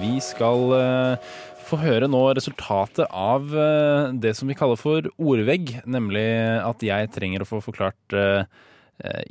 [0.01, 1.35] Vi skal eh,
[1.67, 5.79] få høre nå resultatet av eh, det som vi kaller for ordvegg.
[5.89, 6.27] Nemlig
[6.63, 8.45] at jeg trenger å få forklart eh,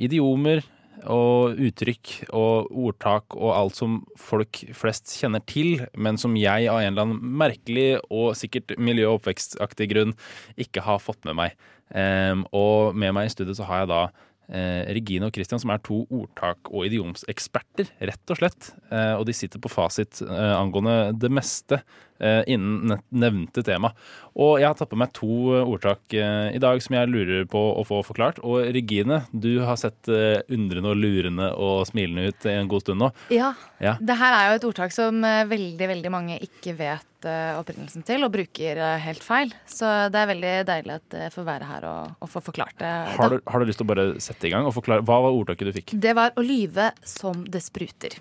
[0.02, 0.60] idiomer
[1.04, 6.80] og uttrykk og ordtak og alt som folk flest kjenner til, men som jeg av
[6.80, 10.14] en eller annen merkelig og sikkert miljø- og oppvekstaktig grunn
[10.56, 11.58] ikke har fått med meg.
[11.94, 14.00] Um, og med meg i studio så har jeg da
[14.48, 18.72] eh, Regine og Christian, som er to ordtak- og idiomseksperter, rett og slett.
[18.90, 21.80] Eh, og de sitter på fasit eh, angående det meste
[22.20, 23.92] eh, innen nevnte tema.
[24.36, 25.30] Og jeg har tatt på meg to
[25.62, 28.40] ordtak eh, i dag som jeg lurer på å få forklart.
[28.46, 33.02] Og Regine, du har sett eh, undrende og lurende og smilende ut en god stund
[33.02, 33.10] nå.
[33.34, 33.54] Ja.
[33.82, 33.96] Ja.
[34.00, 38.24] Det her er jo et ordtak som veldig veldig mange ikke vet eh, opprinnelsen til,
[38.26, 39.52] og bruker eh, helt feil.
[39.68, 42.92] Så det er veldig deilig at jeg får være her og, og få forklart det.
[43.18, 45.36] Har du, har du lyst til å bare sette i gang og forklare hva var
[45.36, 45.96] ordtaket du fikk?
[46.06, 48.18] Det var å lyve som det spruter.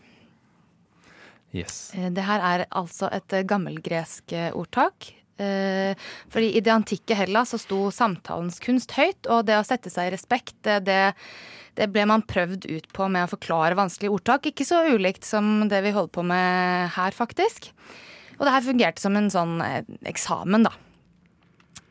[1.56, 1.92] Yes.
[1.96, 5.14] Eh, Det her er altså et eh, gammelgresk eh, ordtak.
[5.40, 5.96] Eh,
[6.32, 10.10] Fordi I det antikke Hellas så sto samtalens kunst høyt, og det å sette seg
[10.10, 11.00] i respekt, det, det,
[11.76, 14.48] det ble man prøvd ut på med å forklare vanskelige ordtak.
[14.52, 17.72] Ikke så ulikt som det vi holder på med her, faktisk.
[18.40, 19.82] Og det her fungerte som en sånn eh,
[20.12, 20.74] eksamen, da.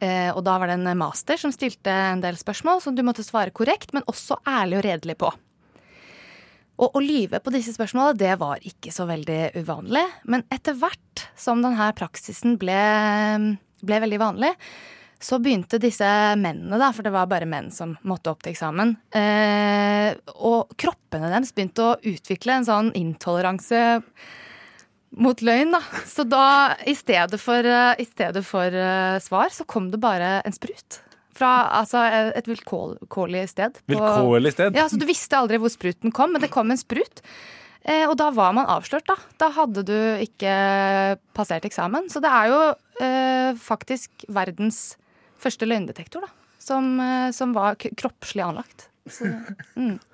[0.01, 3.25] Eh, Og da var det en master som stilte en del spørsmål som du måtte
[3.25, 5.33] svare korrekt, men også ærlig og redelig på.
[6.83, 10.03] Og å lyve på disse spørsmålene, det var ikke så veldig uvanlig.
[10.27, 12.81] Men etter hvert som denne praksisen ble,
[13.87, 14.51] ble veldig vanlig,
[15.25, 16.05] så begynte disse
[16.37, 21.31] mennene, da, for det var bare menn som måtte opp til eksamen, eh, og kroppene
[21.31, 23.81] deres begynte å utvikle en sånn intoleranse
[25.17, 25.81] mot løgn, da.
[26.09, 30.41] Så da, i stedet for, eh, i stedet for uh, svar, så kom det bare
[30.45, 31.01] en sprut.
[31.35, 31.51] Fra
[31.81, 31.99] altså,
[32.39, 33.81] et vilkårlig sted.
[33.83, 34.77] på- Vilkårlig sted?
[34.79, 37.23] Ja, så Du visste aldri hvor spruten kom, men det kom en sprut.
[37.85, 39.17] Eh, og da var man avslørt, da.
[39.43, 42.07] Da hadde du ikke passert eksamen.
[42.09, 42.61] Så det er jo
[43.05, 44.95] eh, faktisk verdens
[45.43, 46.33] første løgndetektor, da.
[46.63, 48.89] Som, eh, som var kroppslig anlagt.
[49.11, 49.29] Så,
[49.77, 49.99] mm.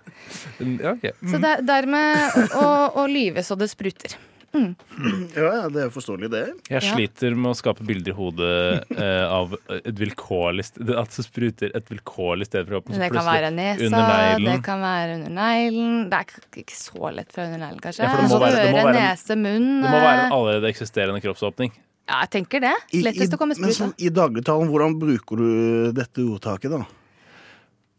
[0.83, 1.05] Ja, ok.
[1.31, 2.65] så det, dermed å,
[3.01, 4.17] å lyve så det spruter.
[4.53, 4.73] Mm.
[5.37, 6.41] Ja, ja, det er forståelig, det.
[6.69, 6.95] Jeg Ja.
[6.95, 11.71] sliter med å skape bilder i hodet eh, av et vilkårlig sted, at det spruter
[11.79, 12.99] et vilkårlig sted fra kroppen.
[12.99, 14.03] Det kan være nesa,
[14.43, 16.11] det kan være under neglen.
[16.11, 18.03] Det er ikke så lett fra under neglen, kanskje.
[18.03, 19.69] Ja, for det må være- det må være en- nese, munn.
[19.85, 21.73] Det må være en eh, allerede eksisterende kroppsåpning.
[22.11, 22.75] Ja, jeg tenker det.
[22.91, 23.95] I, i, Lettest å komme men sånn.
[24.03, 26.83] I dagligtalen, hvordan bruker du dette ordtaket, da?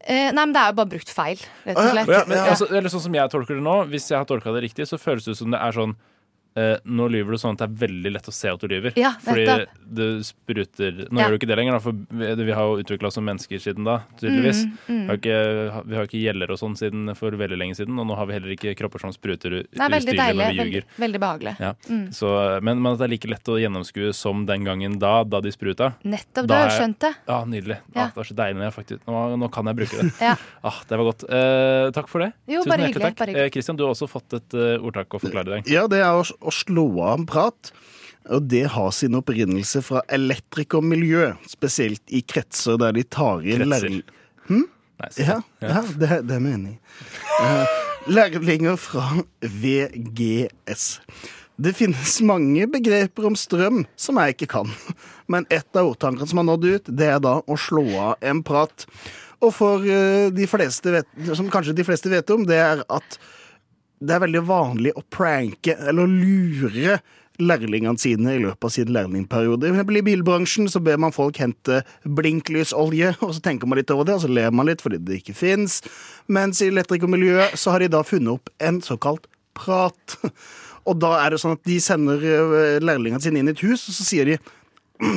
[0.04, 2.08] Eh, nei, men det er jo bare brukt feil, rett og slett.
[2.10, 4.64] Ja, men, altså, eller sånn som jeg tolker det nå, hvis jeg har tolka det
[4.64, 5.94] riktig, så føles det ut som det er sånn
[6.56, 8.92] eh, nå lyver du sånn at det er veldig lett å se at du lyver.
[8.96, 9.68] Ja, Fordi nettopp.
[9.92, 11.26] du spruter Nå Ja.
[11.26, 13.58] gjør du ikke det lenger, da, for vi, vi har jo utvikla oss som mennesker
[13.62, 14.64] siden da, tydeligvis.
[14.64, 15.02] Mm, mm.
[15.02, 18.06] Vi, har ikke, vi har ikke gjeller og sånn siden for veldig lenge siden, og
[18.08, 20.36] nå har vi heller ikke kropper som spruter u- Det er veldig ustyrlig deilig.
[20.42, 20.84] når vi Veldig, ljuger.
[20.98, 21.54] veldig behagelig.
[21.60, 21.72] Ja.
[21.88, 22.04] Mm.
[22.12, 22.32] Så,
[22.62, 25.50] men, men at det er like lett å gjennomskue som den gangen da, da de
[25.52, 25.94] spruta.
[26.04, 27.14] Nettopp, du Da har er- skjønt det.
[27.28, 27.78] Ja, nydelig.
[27.94, 28.02] Ja.
[28.02, 30.12] Ah, det var så deilig når jeg faktisk Nå, nå kan jeg bruke det.
[30.22, 30.34] Ja.
[30.64, 31.24] ah, det var godt.
[31.28, 32.32] Eh, takk for det.
[32.48, 33.68] Jo, Tusen bare hyggelig, bare hyggelig.
[33.68, 35.70] Eh, du har også fått et eh, ordtak å forklare i dag.
[35.72, 37.72] Ja, det er å, å slå av en prat.
[38.30, 44.02] Og det har sin opprinnelse fra elektrikermiljø, spesielt i kretser der de tar inn Kretser.
[44.46, 44.66] Hm?
[45.18, 46.78] Ja, ja det, det er meningen.
[47.42, 47.66] Uh,
[48.06, 49.08] lærlinger fra
[49.42, 51.00] VGS.
[51.62, 54.70] Det finnes mange begreper om strøm som jeg ikke kan,
[55.30, 58.40] men et av ordtankene som har nådd ut, det er da å slå av en
[58.46, 58.86] prat.
[59.42, 63.18] Og for eh, de fleste vet, som kanskje de fleste vet om, det er at
[64.02, 67.00] det er veldig vanlig å pranke eller lure
[67.42, 69.70] lærlingene sine i løpet av sin lærlingperiode.
[69.72, 74.18] I bilbransjen så ber man folk hente blinklys-olje, og så tenker man litt over det,
[74.18, 75.80] og så ler man litt fordi det ikke fins.
[76.32, 79.28] Mens i elektrikermiljøet så har de da funnet opp en såkalt
[79.58, 80.18] prat.
[80.82, 83.84] Og da er det sånn at de sender eh, lærlingene sine inn i et hus,
[83.86, 84.38] og så sier de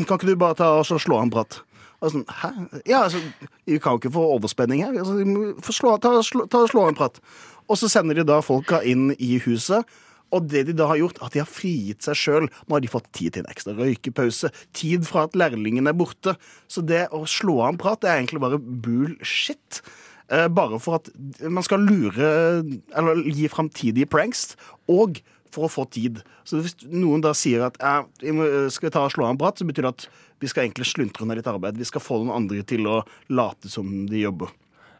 [0.05, 1.57] Kan ikke du bare ta og slå av en prat?
[2.05, 2.49] Og sånn, Hæ?
[2.85, 3.21] Ja, altså,
[3.65, 4.93] vi kan jo ikke få overspenning her.
[5.01, 7.17] Altså, slå, ta, slå, ta og slå av en prat.
[7.69, 9.85] Og så sender de da folka inn i huset.
[10.33, 12.47] Og det de da har gjort, at de har frigitt seg sjøl.
[12.65, 14.51] Nå har de fått tid til en ekstra røykepause.
[14.75, 16.35] Tid fra at lærlingen er borte.
[16.71, 19.81] Så det å slå av en prat det er egentlig bare bullshit.
[20.33, 21.11] Eh, bare for at
[21.53, 22.25] man skal lure
[22.97, 24.55] Eller gi framtidige pranks.
[24.91, 25.21] Og
[25.55, 26.19] for å få tid.
[26.43, 29.55] Så hvis noen da sier at eh, vi skal ta og slå av en prat,
[29.55, 30.07] så betyr det at
[30.43, 31.79] vi skal egentlig sluntre ned litt arbeid.
[31.79, 34.51] Vi skal få noen andre til å late som de jobber.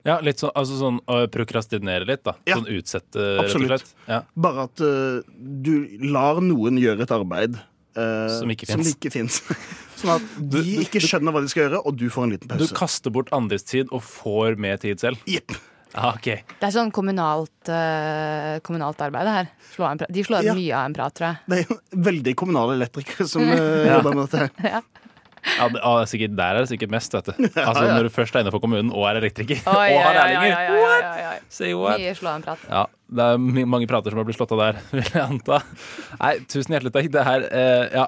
[0.05, 2.35] Ja, litt sånn, altså sånn å prokrastinere litt, da.
[2.45, 3.93] Ja, sånn utsette, rett og slett.
[4.07, 4.19] Ja.
[4.37, 5.21] Bare at uh,
[5.65, 5.71] du
[6.05, 7.57] lar noen gjøre et arbeid
[7.97, 8.93] uh, Som ikke som finnes.
[8.93, 9.39] ikke fins.
[9.99, 12.67] sånn at de ikke skjønner hva de skal gjøre, og du får en liten pause.
[12.69, 15.17] Du kaster bort andres tid og får mer tid selv.
[15.25, 15.57] Jepp.
[15.95, 16.25] Ah, ok.
[16.59, 19.49] Det er sånn kommunalt, uh, kommunalt arbeid, det her.
[19.71, 19.89] Slå.
[20.11, 20.55] De slår av Ja.
[20.57, 21.37] mye av en prat, tror jeg.
[21.47, 21.77] Det er jo
[22.11, 23.55] veldig kommunale elektrikere som uh,
[23.87, 23.97] Ja.
[24.01, 24.41] jobber med dette.
[24.43, 24.51] her.
[24.75, 24.81] Ja,
[25.55, 27.47] det, ah, sikkert, der er det sikkert mest, vet du.
[27.67, 27.93] Altså ja.
[27.95, 30.75] Når du først er innenfor kommunen og er elektriker Oi, og har lærlinger.
[30.75, 31.39] oi.
[31.49, 32.01] Say what?
[32.01, 32.67] Mye slå av en prat.
[32.69, 32.83] Ja,
[33.19, 35.61] det er mange prater som har blitt slått av der, vil jeg anta.
[36.19, 37.11] Nei, tusen hjertelig takk.
[37.15, 38.07] Det her, eh, ja,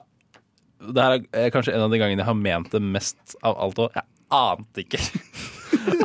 [0.88, 3.82] det her er kanskje en av de gangene jeg har ment det mest av alt.
[3.88, 3.96] òg.
[3.98, 5.00] jeg ante ikke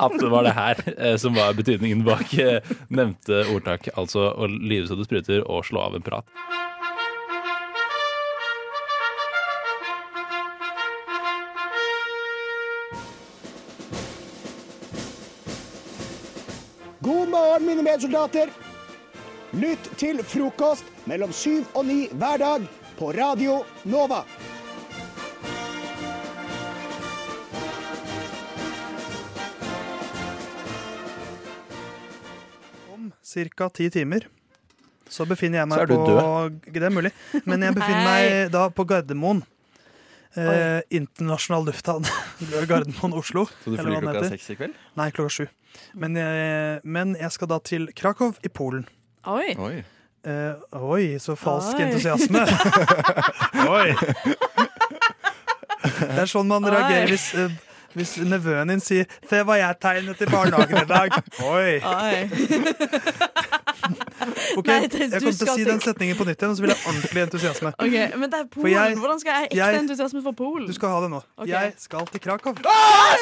[0.02, 3.88] at det var det her eh, som var betydningen bak eh, nevnte ordtak.
[3.98, 6.28] Altså å lyve så det spruter og slå av en prat.
[17.82, 18.50] Mine medsoldater.
[19.52, 22.66] Lytt til frokost mellom syv og ni hver dag
[22.96, 24.22] på Radio Nova.
[32.92, 33.68] Om ca.
[33.68, 34.28] ti timer
[35.12, 37.12] så befinner jeg meg Så er du på Det er mulig.
[37.44, 39.42] Men jeg befinner meg da på Gardermoen.
[40.36, 42.06] Eh, internasjonal lufthavn.
[42.70, 43.46] Gardermoen Oslo.
[43.64, 44.78] Så du flyr klokka seks i kveld?
[44.96, 45.46] Nei, klokka sju.
[45.96, 48.86] Men jeg, men jeg skal da til Krakow i Polen.
[49.28, 49.52] Oi.
[49.60, 49.74] Oi.
[50.22, 51.84] Eh, oi, så falsk Oi.
[51.88, 52.44] entusiasme.
[53.76, 53.90] oi.
[55.82, 57.56] Det er sånn man reagerer hvis, eh,
[57.94, 61.22] hvis nevøen din sier 'Se hva jeg tegnet i barnehagen i dag'.
[61.44, 61.80] Oi.
[64.56, 66.62] Ok, Nei, det- Jeg kommer til å si den setningen på nytt igjen, og så
[66.62, 67.72] vil jeg ha ordentlig entusiasme.
[67.82, 68.72] Ok, Men det er Polen.
[68.72, 70.66] jeg- Hvordan skal jeg ha ekte entusiasme for Polen?
[70.68, 71.22] Du skal ha det nå.
[71.38, 71.50] Okay.
[71.52, 72.54] Jeg skal til Krakow.
[72.62, 73.16] Ah,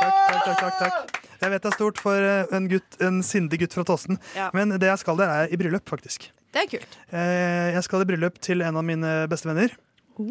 [0.00, 1.16] Takk, takk, takk, takk.
[1.40, 4.50] Jeg vet det er stort for eh, en, gutt, en sindig gutt fra Tåsen, Ja.
[4.56, 6.28] men det jeg skal der, er i bryllup, faktisk.
[6.52, 6.98] Det er kult.
[7.12, 9.72] Eh, Jeg skal i bryllup til en av mine beste venner.
[10.16, 10.28] Får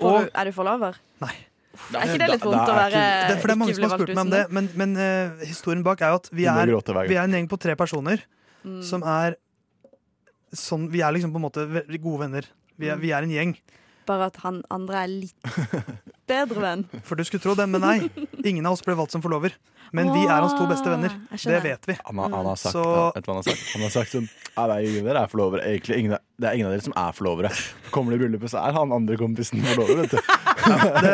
[0.00, 0.98] du, er du forlover?
[1.22, 1.34] Nei.
[1.92, 3.98] Er ikke det litt vondt å være ikke, Det, for det er mange som har
[3.98, 6.72] spurt meg om det, men, men uh, historien bak er jo at vi er,
[7.10, 8.24] vi er en gjeng på tre personer
[8.66, 8.80] Mm.
[8.82, 9.36] som er
[10.56, 11.66] sånn Vi er liksom på en måte
[12.02, 12.46] gode venner.
[12.80, 13.52] Vi er, vi er en gjeng.
[14.06, 15.56] Bare at han andre er litt
[16.30, 16.84] bedre venn.
[17.06, 17.98] For du skulle tro det, men nei.
[18.46, 19.54] Ingen av oss ble valgt som forlover.
[19.94, 21.12] Men vi er hans to beste venner.
[21.30, 21.94] Det vet vi.
[22.08, 23.62] Han har, han har sagt, Så- vet du hva han har sagt?
[23.74, 25.64] Han har sagt sånn Nei, det er ingen av dere er forlovere.
[25.68, 27.50] Egentlig ingen, det er ingen av dere som er forlovere.
[27.92, 30.16] Kommer det i bryllupet, så er han andre kompisen forlover, vet du.
[30.16, 31.10] Det, det,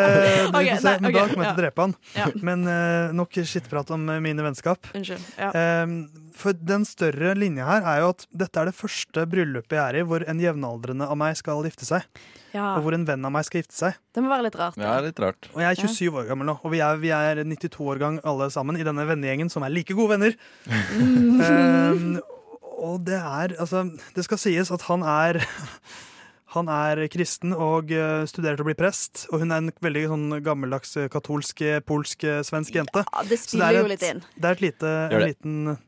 [0.46, 1.94] okay, vi får se, nei, men da ok, kommer jeg til å drepe han.
[2.14, 2.28] Ja.
[2.50, 4.86] Men uh, nok skittprat om eh, mine vennskap.
[4.94, 5.26] Unnskyld.
[5.42, 5.50] Ja.
[5.58, 5.96] Eh,
[6.38, 9.98] for den større linja her er jo at dette er det første bryllupet jeg er
[9.98, 12.06] i hvor en jevnaldrende av meg skal gifte seg.
[12.52, 12.74] Ja.
[12.76, 13.96] Og hvor en venn av meg skal gifte seg.
[14.12, 14.76] Det må være litt rart.
[14.80, 15.48] Ja, litt rart.
[15.54, 18.18] Og jeg er 27 år gammel nå, og vi er, vi er 92 år gang
[18.28, 20.38] alle sammen i denne vennegjengen som er like gode venner.
[20.68, 21.40] Mm.
[21.48, 22.20] Eh,
[22.82, 23.84] Og det er Altså,
[24.16, 25.38] det skal sies at han er
[26.52, 29.22] Han er kristen og eh, studerer til å bli prest.
[29.32, 33.04] Og hun er en veldig sånn gammeldags eh, katolsk, eh, polsk, svensk jente.
[33.06, 34.20] Ja, det spiller spiller et, jo litt inn.
[34.36, 35.78] Det er et lite, en liten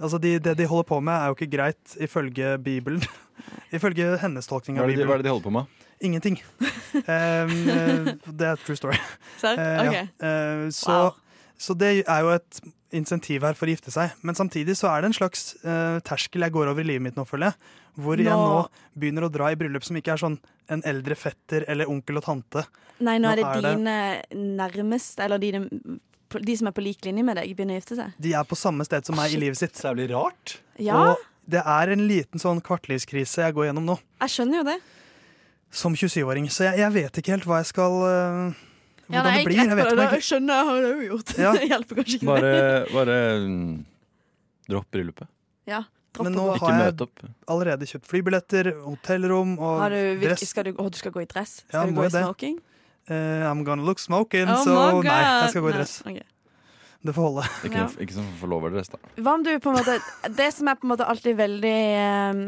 [0.00, 3.02] Altså, de, det de holder på med, er jo ikke greit ifølge Bibelen.
[3.76, 5.08] Ifølge hennes tolkning av det, Bibelen.
[5.08, 5.80] hva er det de holder på med?
[6.00, 6.42] Ingenting.
[6.90, 8.96] Um, eh, det er true story.
[9.38, 9.54] Serr?
[9.54, 10.00] Okay.
[10.18, 10.26] Ja.
[10.26, 10.96] Eh, så,
[11.54, 12.58] så det er jo et
[12.98, 14.16] insentiv her for å gifte seg.
[14.26, 17.16] Men samtidig så er det en slags uh, terskel jeg går over i livet mitt
[17.20, 17.78] nå, føler jeg.
[18.02, 20.36] Hvor jeg Nå- nå begynner å dra i bryllup som ikke er sånn
[20.74, 22.66] en eldre fetter eller onkel og tante.
[23.06, 25.62] Nei, nå, er det Nå er det- dine nærmeste, eller dine,
[26.42, 28.18] de som er på lik linje med deg, begynner å gifte seg.
[28.18, 29.78] De er på samme sted som meg i livet sitt.
[29.78, 30.58] Så blir rart.
[30.82, 34.00] Ja, Og det er en liten sånn kvartlivskrise jeg går gjennom nå.
[34.26, 34.80] jeg skjønner jo det.
[35.70, 36.48] Som 27-åring.
[36.50, 38.50] Så jeg, jeg vet ikke helt hva jeg skal uh,
[39.10, 39.60] Hvordan Ja, nei, det blir.
[39.60, 41.32] Jeg vet det, jeg skjønner, jeg har det jo gjort.
[41.38, 41.52] Ja.
[41.56, 42.28] Det hjelper kanskje ikke.
[42.30, 42.52] Bare,
[42.94, 43.16] bare
[44.70, 45.30] dropp bryllupet.
[45.70, 45.84] Ja,
[46.14, 47.06] dropp Men nå har jeg
[47.50, 50.42] allerede kjøpt flybilletter, hotellrom og Har du, dress.
[50.50, 51.60] skal du, å, du skal gå i dress?
[51.68, 52.58] Ja, Skal du gå i smoking?
[53.10, 55.96] Uh, I'm gonna look smoking, Oh så nei, jeg skal gå i Nei, dress.
[56.06, 56.20] ok.
[57.00, 57.42] Det får holde.
[57.64, 57.86] Ikke, Ja.
[58.04, 58.98] ikke som forloverdress, da.
[59.24, 59.94] Hva om du på en måte
[60.36, 62.40] Det som er på en måte alltid veldig eh,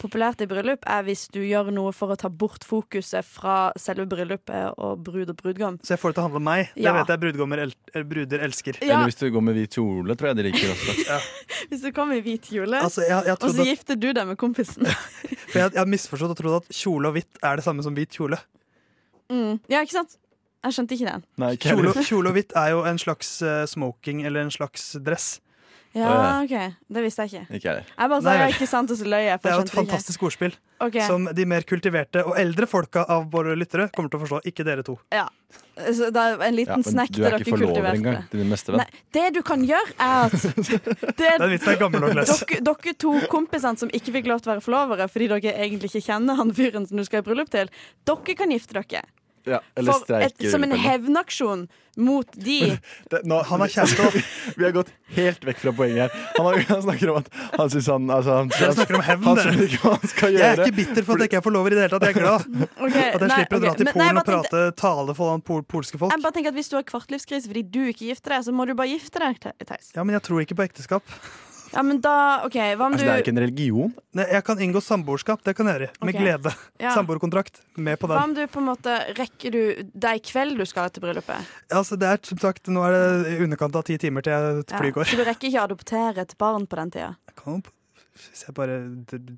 [0.00, 4.06] populært i bryllup, er hvis du gjør noe for å ta bort fokuset fra selve
[4.08, 5.76] bryllupet og brud og brudgom.
[5.84, 6.70] Så jeg får det til å handle om meg.
[6.74, 6.94] Det Ja.
[6.96, 8.78] vet jeg brudgommer el eh, bruder elsker.
[8.80, 8.94] Ja.
[8.94, 11.20] Eller hvis du går med hvit kjole, tror jeg de liker også.
[11.70, 14.26] Hvis du kommer i hvit kjole, Altså, jeg, jeg og så at, gifter du deg
[14.26, 14.86] med kompisen.
[15.52, 17.92] for jeg, jeg har misforstått og trodd at kjole og hvitt er det samme som
[17.94, 18.38] hvit kjole.
[19.30, 19.60] Mm.
[19.68, 20.16] Ja, ikke sant?
[20.64, 21.22] Jeg skjønte ikke den.
[21.40, 24.90] Nei, ikke Kjole, kjole og hvitt er jo en slags uh, smoking eller en slags
[25.00, 25.38] dress.
[25.90, 26.52] Ja, OK.
[26.86, 27.56] Det visste jeg ikke.
[27.56, 27.86] Ikke jeg heller.
[27.98, 29.40] Jeg bare sa Nei, ja, ikke sant, og så løy jeg.
[29.40, 29.90] For Det er jo jeg et skjønte ikke.
[29.90, 30.52] fantastisk ordspill
[30.86, 30.98] Ok.
[31.08, 34.38] som de mer kultiverte og eldre folka av våre lyttere kommer til å forstå.
[34.52, 34.94] Ikke dere to.
[35.12, 35.24] Ja.
[35.90, 37.98] Så det er en Ja, liten men snekk du til er dere ikke forlover kultiverte.
[37.98, 38.84] engang til din beste venn.
[38.84, 40.32] Nei, det du kan gjøre, er at
[41.18, 42.34] det, Den vitsen er gammel nok, Les.
[42.46, 45.90] dere, dere to kompisene som ikke fikk lov til å være forlovere fordi dere egentlig
[45.90, 47.72] ikke kjenner han fyren som du skal i bryllup til,
[48.06, 49.02] dere kan gifte dere.
[49.48, 50.50] Ja, eller For et, streike.
[50.52, 51.62] som en hevnaksjon
[52.00, 52.58] mot de.
[53.50, 54.20] Han har kjæreste
[54.56, 56.26] Vi har gått helt vekk fra poenget her.
[56.36, 59.26] Han, har, han snakker om at han syns han altså, han, Dere snakker om hevn,
[59.40, 59.54] dere.
[60.30, 62.06] Jeg er ikke bitter for at jeg ikke er forlover i det hele tatt.
[62.08, 62.46] Jeg er glad.
[62.90, 65.42] Okay, At jeg nei, slipper å dra til nei, Polen og prate tenkte- tale foran
[65.44, 66.14] pol polske folk.
[66.14, 68.68] Jeg bare tenker at Hvis du har kvartlivskrise fordi du ikke gifter deg, så må
[68.70, 69.90] du bare gifte deg, Theis.
[69.96, 71.16] Ja, men jeg tror ikke på ekteskap.
[71.70, 72.12] Ja, men da,
[72.46, 73.92] ok, Hva om Altså, du det er ikke en religion.
[74.18, 75.42] Nei, jeg kan inngå samboerskap.
[75.46, 75.90] Det kan jeg gjøre.
[76.08, 76.52] Med glede.
[76.82, 76.94] Ja.
[76.96, 77.60] Samboerkontrakt.
[77.78, 79.60] Med på Hva om du på en måte rekker du
[79.94, 81.50] Det er i kveld du skal til bryllupet?
[81.70, 84.64] Altså, det er som sagt, Nå er det i underkant av ti timer til jeg
[84.66, 85.04] Ja, går.
[85.12, 87.12] Så du rekker ikke å adoptere et barn på den tida?
[87.30, 87.62] Jeg kan jo
[88.20, 88.80] Hvis jeg bare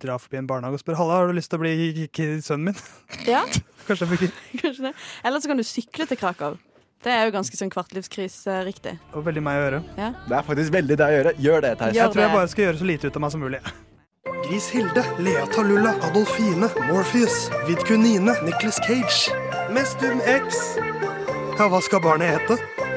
[0.01, 2.83] drar forbi en barnehage og spør Halla, har du lyst til å bli sønnen min?
[3.29, 3.45] Ja,
[3.87, 4.93] Kanskje jeg fikk kanskje det.
[5.27, 6.57] Eller så kan du sykle til Krakow.
[7.03, 8.93] Det er jo ganske sånn kvartlivskrise-riktig.
[9.19, 9.81] Og veldig meg å gjøre.
[9.99, 10.11] Ja.
[10.29, 11.33] Det er faktisk veldig det å gjøre.
[11.47, 11.97] Gjør det, Theis.
[11.99, 13.63] Jeg tror jeg bare skal gjøre så lite ut av meg som mulig.
[14.47, 19.35] Gris Hilde, Lea Talulla, Adolfine, Morpheus, Vidkunine, Nicholas Cage,
[19.75, 20.63] Mestum X.
[21.59, 22.92] Ja, hva skal barnet hete?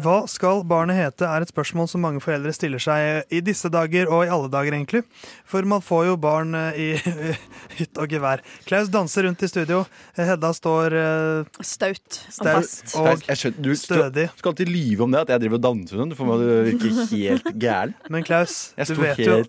[0.00, 4.08] Hva skal barnet hete, er et spørsmål som mange foreldre stiller seg i disse dager,
[4.08, 5.02] og i alle dager, egentlig.
[5.48, 6.88] For man får jo barn eh, i
[7.78, 8.42] hytt og gevær.
[8.68, 9.82] Klaus danser rundt i studio.
[10.16, 12.94] Hedda står uh, Staut og fast.
[13.00, 15.66] og Jeg skjønner, du skal, Du skal alltid lyve om det, at jeg driver og
[15.68, 16.14] danser rundt.
[16.14, 17.96] Du får meg til å virke helt gæren.
[18.12, 19.40] Men Klaus, du vet, jo,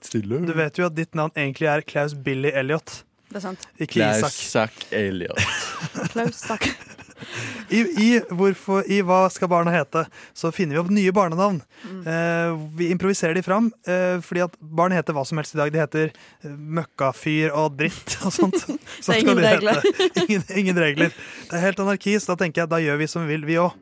[0.52, 3.02] du vet jo at ditt navn egentlig er Klaus Billy Elliot,
[3.32, 3.70] Det er sant.
[3.80, 4.20] ikke Isak.
[4.28, 5.46] Klaus Zack Elliot.
[6.12, 6.68] Klaus Sak.
[7.70, 10.06] I, i, hvorfor, I Hva skal barna hete?
[10.38, 11.62] Så finner vi opp nye barnenavn.
[11.84, 12.02] Mm.
[12.14, 15.72] Eh, vi improviserer de fram, eh, fordi at barn heter hva som helst i dag.
[15.74, 18.60] De heter eh, møkkafyr og dritt og sånt.
[18.64, 19.88] Så Det er ingen de regler.
[20.26, 21.16] ingen, ingen regler.
[21.48, 23.62] Det er helt anarki, så da tenker jeg da gjør vi som vi vil, vi
[23.62, 23.78] òg.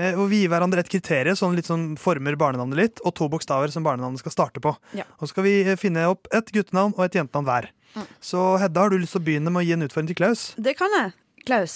[0.00, 3.28] Eh, og vi gir hverandre et kriterium som litt sånn former barnenavnet litt, og to
[3.32, 4.72] bokstaver som barnenavnet skal starte på.
[4.96, 5.06] Ja.
[5.18, 7.70] Og så skal vi eh, finne opp et guttenavn og et jentenavn hver.
[7.96, 8.06] Mm.
[8.22, 10.50] Så Hedda, har du lyst til å begynne med å gi en utfordring til Klaus?
[10.56, 11.12] Det kan jeg.
[11.48, 11.74] Klaus,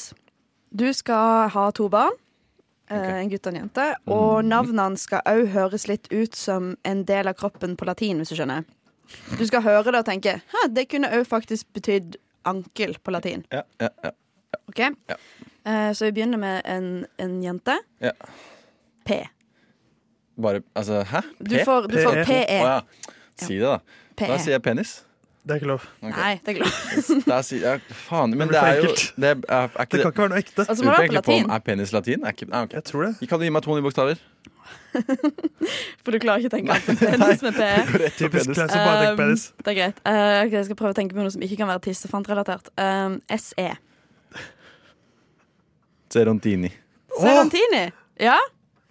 [0.75, 2.17] du skal ha to barn.
[2.85, 3.23] Okay.
[3.23, 3.85] En gutt og en jente.
[4.13, 8.35] Og navnene skal òg høres litt ut som en del av kroppen på latin, hvis
[8.35, 8.67] du skjønner.
[9.39, 12.17] Du skal høre det og tenke Hæ, det kunne òg faktisk betydd
[12.49, 13.45] ankel på latin.
[13.53, 14.13] Ja, ja, ja.
[14.69, 14.81] OK?
[15.11, 15.19] Ja.
[15.97, 17.79] Så vi begynner med en, en jente.
[18.05, 18.13] ja.
[19.05, 19.21] P.
[20.41, 21.21] Bare Altså, hæ?
[21.39, 22.61] Du får, du får PE.
[22.65, 22.79] Å ja.
[23.37, 23.79] Si det, da.
[24.19, 24.95] Da sier jeg penis.
[25.45, 25.83] Det er ikke lov.
[26.01, 26.15] Okay.
[26.17, 26.77] Nei, det er ikke lov.
[27.27, 27.73] det er, ja,
[28.07, 28.93] Faen, men Det det er jo.
[28.95, 30.61] Det er, er, er ikke Det kan ikke være noe ekte.
[30.65, 32.25] Altså, så må det på Er penis latin?
[32.25, 32.79] Er ikke, nei, okay.
[32.81, 33.29] Jeg tror det.
[33.29, 34.23] Kan du gi meg to nye bokstaver?
[36.05, 37.69] For du klarer ikke å tenke enn penis med P.
[37.93, 38.57] På Typisk penis.
[38.57, 39.45] Som bare tenker Um, penis.
[39.61, 40.01] det er greit.
[40.07, 42.73] Uh, ok, jeg skal prøve å tenke på noe som ikke kan være tissefantrelatert.
[42.81, 43.69] Um, SE.
[46.15, 46.71] Serontini.
[47.21, 47.85] Serantini.
[48.23, 48.39] Ja?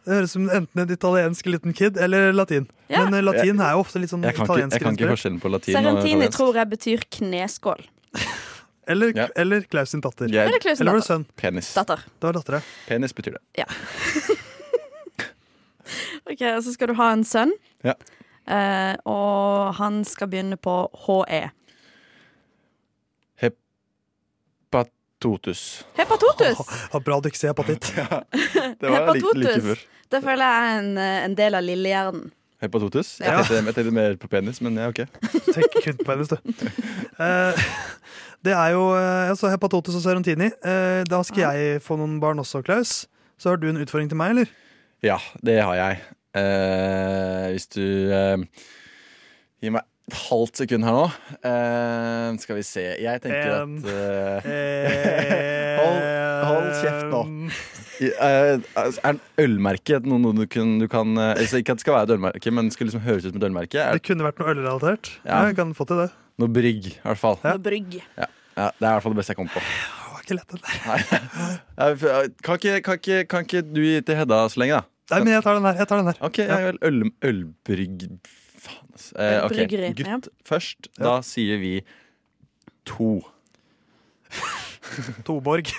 [0.03, 2.65] Det høres ut som enten en italiensk liten kid eller latin.
[2.91, 3.05] Ja.
[3.05, 4.75] Men eh, latin er jo ofte litt sånn Jeg kan ikke, italiensk.
[4.75, 7.85] jeg kan ikke forskjellen på latin og Serentini tror jeg betyr kneskål.
[8.85, 10.27] Eller, eller Klaus sin datter.
[10.27, 11.21] Jeg- Eller Klaus sin Eller var det sønn?
[11.39, 11.69] Penis.
[11.73, 12.01] Datter.
[12.19, 12.59] Det var dattera.
[12.89, 13.43] Penis betyr det.
[13.61, 13.63] Ja.
[16.23, 17.51] Ok, og Så skal du ha en sønn,
[17.83, 17.93] Ja.
[18.47, 20.89] eh, og han skal begynne på.
[21.05, 21.51] HE.
[25.23, 25.83] Hepatotus.
[25.95, 26.59] Hepatotus!
[26.93, 27.87] Oh, bra du ikke sier hepatitt.
[28.81, 29.63] Det var like, like Hepatotus.
[29.63, 29.83] før.
[30.13, 32.25] Det føler jeg er en, eh, en del av lillehjernen.
[32.63, 33.13] Hepatotus?
[33.19, 33.37] Jeg Ja.
[33.41, 35.01] tenkte, jeg tenkte mer på penis, men ja, OK.
[35.55, 36.37] Tenk kun på penis, du.
[37.19, 37.63] Eh,
[38.43, 40.51] det er jo eh, altså hepatotus og serentini.
[40.63, 43.05] Eh, da skal jeg få noen barn også, Klaus.
[43.39, 44.51] Så har du en utfordring til meg, eller?
[45.03, 46.03] Ja, det har jeg.
[46.39, 47.83] Eh, hvis du
[49.63, 51.03] gir meg et halvt sekund her nå.
[51.45, 52.81] Uh, skal vi se.
[52.99, 53.77] Jeg tenker En.
[53.79, 54.49] at uh,
[55.79, 56.01] hold,
[56.49, 57.21] hold kjeft nå.
[58.03, 61.95] Uh, er en ølmerke noe, noe du, kan, du kan altså Ikke at det skal
[61.95, 63.79] være et ølmerke, men det skulle liksom høres ut som et ølmerke.
[63.79, 65.11] Er Det kunne vært noe ølrelatert.
[65.23, 65.29] Ja.
[65.29, 65.41] Ja.
[65.51, 66.09] Jeg kan få til det.
[66.41, 67.39] noe brygg, i hvert fall.
[67.45, 67.99] Noe brygg.
[68.19, 68.27] Ja.
[68.57, 69.63] ja, Det er i hvert fall det beste jeg kom på.
[69.63, 70.61] Det var ikke lett, der.
[71.79, 74.89] Ja, for- Kan ikke, kan, ikke, kan ikke du gi til Hedda så lenge, da?
[75.13, 75.79] Nei, men jeg tar den her.
[75.83, 76.19] Jeg tar den her.
[76.23, 78.05] Ok, ja, vel, øl, ølbrygg
[78.63, 79.15] Faen, altså.
[79.19, 80.17] Eh, ok, Bryggeri, Gutt ja.
[80.47, 80.89] først.
[80.99, 81.73] Da sier vi
[82.87, 83.09] to.
[85.27, 85.71] Toborg.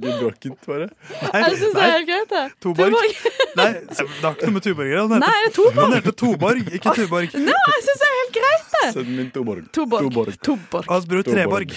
[0.00, 0.88] Good brokkent, bare.
[1.32, 2.44] Jeg synes det er helt greit, det.
[2.64, 2.94] Toborg.
[3.56, 5.08] Nei, det har ikke noe med Tuborg å gjøre.
[5.12, 5.74] Den Nei, heter- er.
[5.80, 7.34] Den heter Toborg, ikke Tuborg.
[7.48, 8.86] Nei, jeg syns det er helt greit, det.
[8.96, 9.66] Sønnen min Toborg.
[9.76, 10.12] Toborg.
[10.42, 10.86] Toborg.
[10.88, 11.76] Og hans bror Treborg.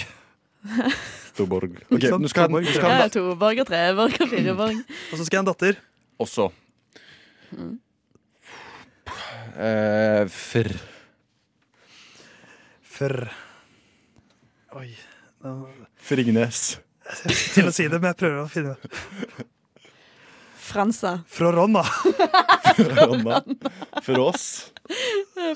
[0.64, 4.28] Ikke Ok, Okay, nå skal han, Toborg, nå skal Ja, han toborg og treborg og
[4.30, 4.76] fireborg.
[5.10, 5.80] Og så skal jeg ha en datter.
[6.22, 6.50] også
[9.58, 10.70] eh, Fr.
[12.94, 13.28] For
[14.78, 14.88] Oi.
[15.42, 15.68] nå-
[16.04, 16.78] Frignes.
[17.54, 19.48] Til å si det, men jeg prøver å finne det.
[20.64, 21.18] Fransa.
[21.28, 21.82] Fra Ronna.
[22.96, 23.42] Ronna.
[24.06, 24.46] For oss.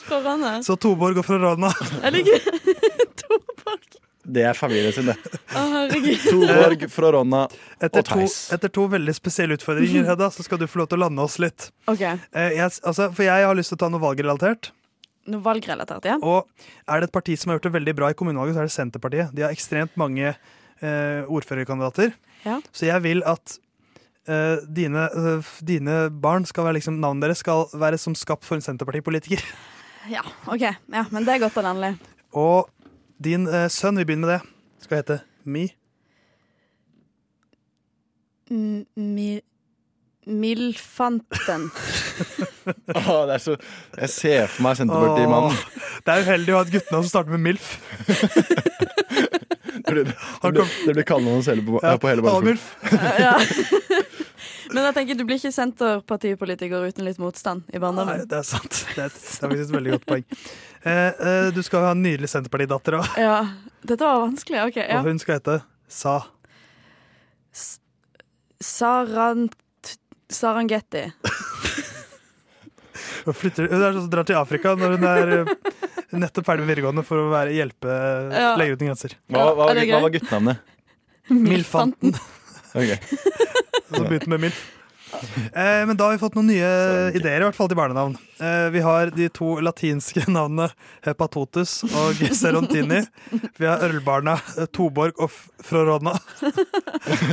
[0.04, 0.58] Fra Ronna.
[0.66, 1.70] Så Toborg og fra Ronna.
[2.04, 2.44] Jeg liker
[3.22, 3.96] Toborg.
[4.28, 5.14] Det er familien sin, det.
[5.54, 6.90] Torborg, herregud.
[6.92, 7.44] Fra Ronna
[7.80, 8.34] Etter og Theis.
[8.52, 11.38] etter to veldig spesielle utfordringer, Hedda, så skal du få lov til å lande oss
[11.40, 11.70] litt.
[11.88, 12.02] OK.
[12.04, 14.70] Eh, jeg, altså, for jeg har lyst til å ta noe valgrelatert.
[15.28, 16.18] Noe valgrelatert, ja?
[16.24, 16.48] Og
[16.88, 18.76] er det et parti som har gjort det veldig bra i kommunevalget, så er det
[18.76, 19.32] Senterpartiet.
[19.36, 22.12] De har ekstremt mange eh, ordførerkandidater.
[22.44, 22.60] Ja.
[22.72, 23.56] Så jeg vil at
[24.28, 28.60] eh, dine, eh, dine barn skal være liksom, navnet deres skal være som skapt for
[28.60, 29.44] en Senterpartipolitiker.
[30.08, 30.64] Ja, OK.
[30.64, 31.94] Ja, men det er godt og landlig.
[32.36, 32.68] Og
[33.22, 35.66] din eh, sønn, vi begynner med det, skal hete Mi.
[38.50, 39.40] M- Mi
[40.28, 41.70] Milfanten.
[42.98, 43.54] Åh, det er så,
[43.96, 45.56] jeg ser for meg Senterparti-mannen.
[46.04, 47.70] Det er uheldig å ha et guttenavn som starter med MILF.
[49.78, 52.58] Det blir, det blir, det blir kallenavn på, Ja, på hele barneskolen.
[54.72, 58.80] Men jeg tenker, du blir ikke Senterpartipolitiker uten litt motstand i Nei, det er sant.
[58.94, 60.24] Det er, det er faktisk et veldig godt poeng.
[60.82, 63.38] Eh, eh, du skal ha en nydelig Senterpartidatter òg, Ja.
[63.82, 64.60] Dette var vanskelig.
[64.68, 64.80] OK.
[64.82, 65.00] Ja.
[65.00, 66.18] og hun skal hete Sa.
[68.60, 69.56] Sarant...
[70.28, 71.06] Sarangetti.
[73.24, 75.50] Hun, flytter, hun er sånn som drar til Afrika når hun er eh,
[76.16, 77.92] nettopp ferdig med videregående for å være, hjelpe
[78.32, 78.54] Ja.
[78.56, 79.14] Leger uten grenser.
[79.28, 80.74] Hva, hva, hva var guttenavnet?
[81.28, 82.16] Milfanten.
[82.72, 83.44] Ok.
[83.90, 84.66] Som begynte med MILF.
[85.52, 86.68] Eh, men da har vi fått noen nye
[87.16, 88.16] ideer, i hvert fall til barnenavn.
[88.44, 90.68] Eh, vi har de to latinske navnene
[91.06, 93.00] Hepatotus og Serontini.
[93.56, 95.32] Vi har ølbarna eh, Toborg og
[95.64, 96.16] Frorona.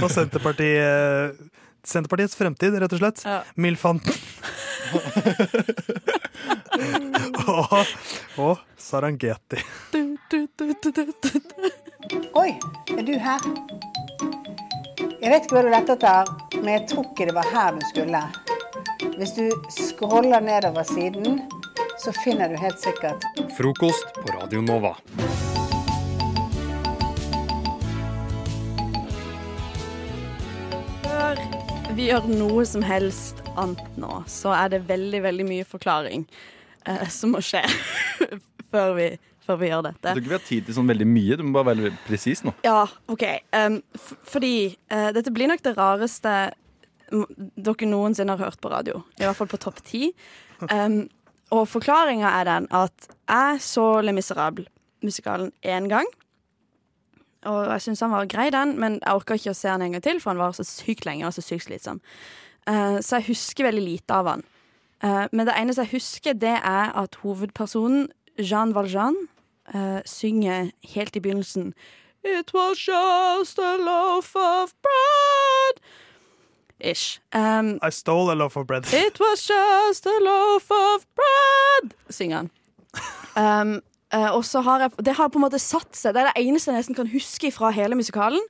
[0.04, 1.38] Og Senterpartiet
[1.86, 3.22] Senterpartiets fremtid, rett og slett.
[3.22, 3.44] Ja.
[3.62, 4.16] Milfanten.
[7.46, 7.86] og,
[8.42, 9.62] og Sarangeti.
[12.34, 12.50] Oi,
[12.98, 13.46] er du her?
[15.16, 16.30] Jeg vet ikke hva du lette etter,
[16.60, 18.20] men jeg tror ikke det var her du skulle.
[19.16, 21.38] Hvis du scroller nedover siden,
[22.04, 23.24] så finner du helt sikkert
[23.56, 24.92] Frokost på Radio Nova.
[31.06, 31.40] Før
[31.96, 36.28] vi gjør noe som helst annet nå, så er det veldig, veldig mye forklaring
[36.84, 37.64] eh, som må skje
[38.74, 39.14] før vi,
[39.46, 40.12] før vi gjør Jeg dette.
[40.12, 41.38] tror ikke vi har tid til sånn veldig mye.
[41.40, 42.54] Du må bare være presis nå.
[42.66, 43.26] Ja, OK.
[43.56, 44.54] Um, f fordi
[44.92, 46.36] uh, dette blir nok det rareste
[47.10, 49.04] dere noensinne har hørt på radio.
[49.20, 50.10] I hvert fall på topp ti.
[50.72, 51.04] Um,
[51.54, 56.10] og forklaringa er den at jeg så Le Miserable-musikalen én gang.
[57.46, 59.94] Og jeg syns han var grei, den, men jeg orka ikke å se han en
[59.94, 62.02] gang til, for han var så sykt lenge og så sykt slitsom.
[62.66, 64.46] Uh, så jeg husker veldig lite av han.
[65.04, 68.08] Uh, men det eneste jeg husker, det er at hovedpersonen,
[68.42, 69.16] Jean Valjean,
[69.74, 71.74] eh, synger helt i begynnelsen
[72.26, 75.82] It was just a loaf of bread.
[76.80, 77.20] Ish.
[77.32, 78.86] Um, I stole a loaf of bread.
[78.94, 82.50] It was just a loaf of bread, synger han.
[83.36, 83.82] Um,
[84.14, 86.16] uh, og så har jeg Det har på en måte satt seg.
[86.16, 88.42] Det er det eneste jeg nesten kan huske fra hele musikalen.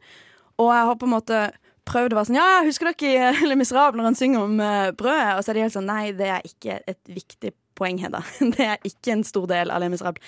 [0.57, 1.43] Og jeg har på en måte
[1.85, 4.95] prøvd å være sånn Ja, husker dere i Le Miserable når han synger om uh,
[4.95, 5.35] brødet?
[5.35, 8.23] Og så er de helt sånn Nei, det er ikke et viktig poeng, Hedda.
[8.55, 10.23] Det er ikke en stor del av Le Miserable.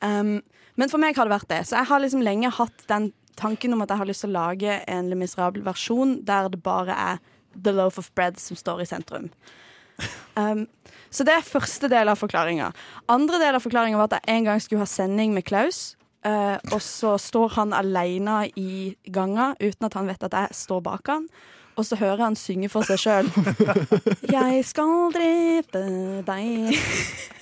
[0.00, 0.38] Um,
[0.80, 1.64] men for meg har det vært det.
[1.68, 3.10] Så jeg har liksom lenge hatt den
[3.40, 6.96] tanken om at jeg har lyst til å lage en Le Miserable-versjon der det bare
[6.96, 7.20] er
[7.56, 9.30] The Loaf of Bread som står i sentrum.
[10.34, 10.66] Um,
[11.10, 12.70] så det er første del av forklaringa.
[13.10, 15.96] Andre del av forklaringa var at jeg en gang skulle ha sending med Klaus.
[16.20, 20.82] Uh, og så står han aleine i ganga uten at han vet at jeg står
[20.84, 21.26] bak han.
[21.80, 23.28] Og så hører han synge for seg sjøl.
[24.36, 25.80] Jeg skal drepe
[26.26, 26.76] deg.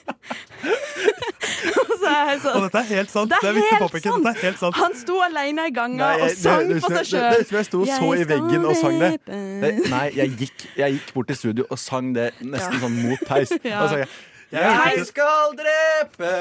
[1.78, 3.32] og så er jeg sånn Og dette er helt sant.
[3.32, 4.12] Det er, viktig å påpeke.
[4.14, 4.78] Dette er helt sant.
[4.78, 7.36] Han sto aleine i ganga Nei, og sang det- for seg det- sjøl.
[7.42, 9.10] Det jeg sto og så i veggen og sang det.
[9.26, 12.80] det nei, jeg gikk, jeg gikk bort til studio og sang det nesten Ja.
[12.86, 13.52] sånn mot Theis.
[13.64, 13.82] Ja.
[13.82, 14.08] Og så sa jeg
[14.52, 16.32] Jeg skal drepe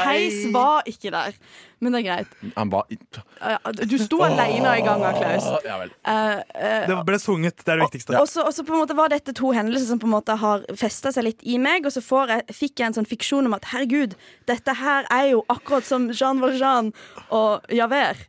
[0.00, 1.36] Theis var ikke der,
[1.80, 2.32] men det er greit.
[2.56, 5.48] Han var Ja, Du sto alene i gangen, Klaus.
[5.66, 5.92] Ja vel.
[6.04, 7.56] Eh, eh, Det ble sunget.
[7.64, 8.20] Det er det viktigste.
[8.20, 10.36] Og så og så på en måte var dette to hendelser som på en måte
[10.38, 11.86] har festa seg litt i meg.
[11.86, 14.14] Og så får jeg, fikk jeg en sånn fiksjon om at herregud,
[14.46, 16.92] dette her er jo akkurat som Jean Valjean
[17.30, 18.28] og Javert.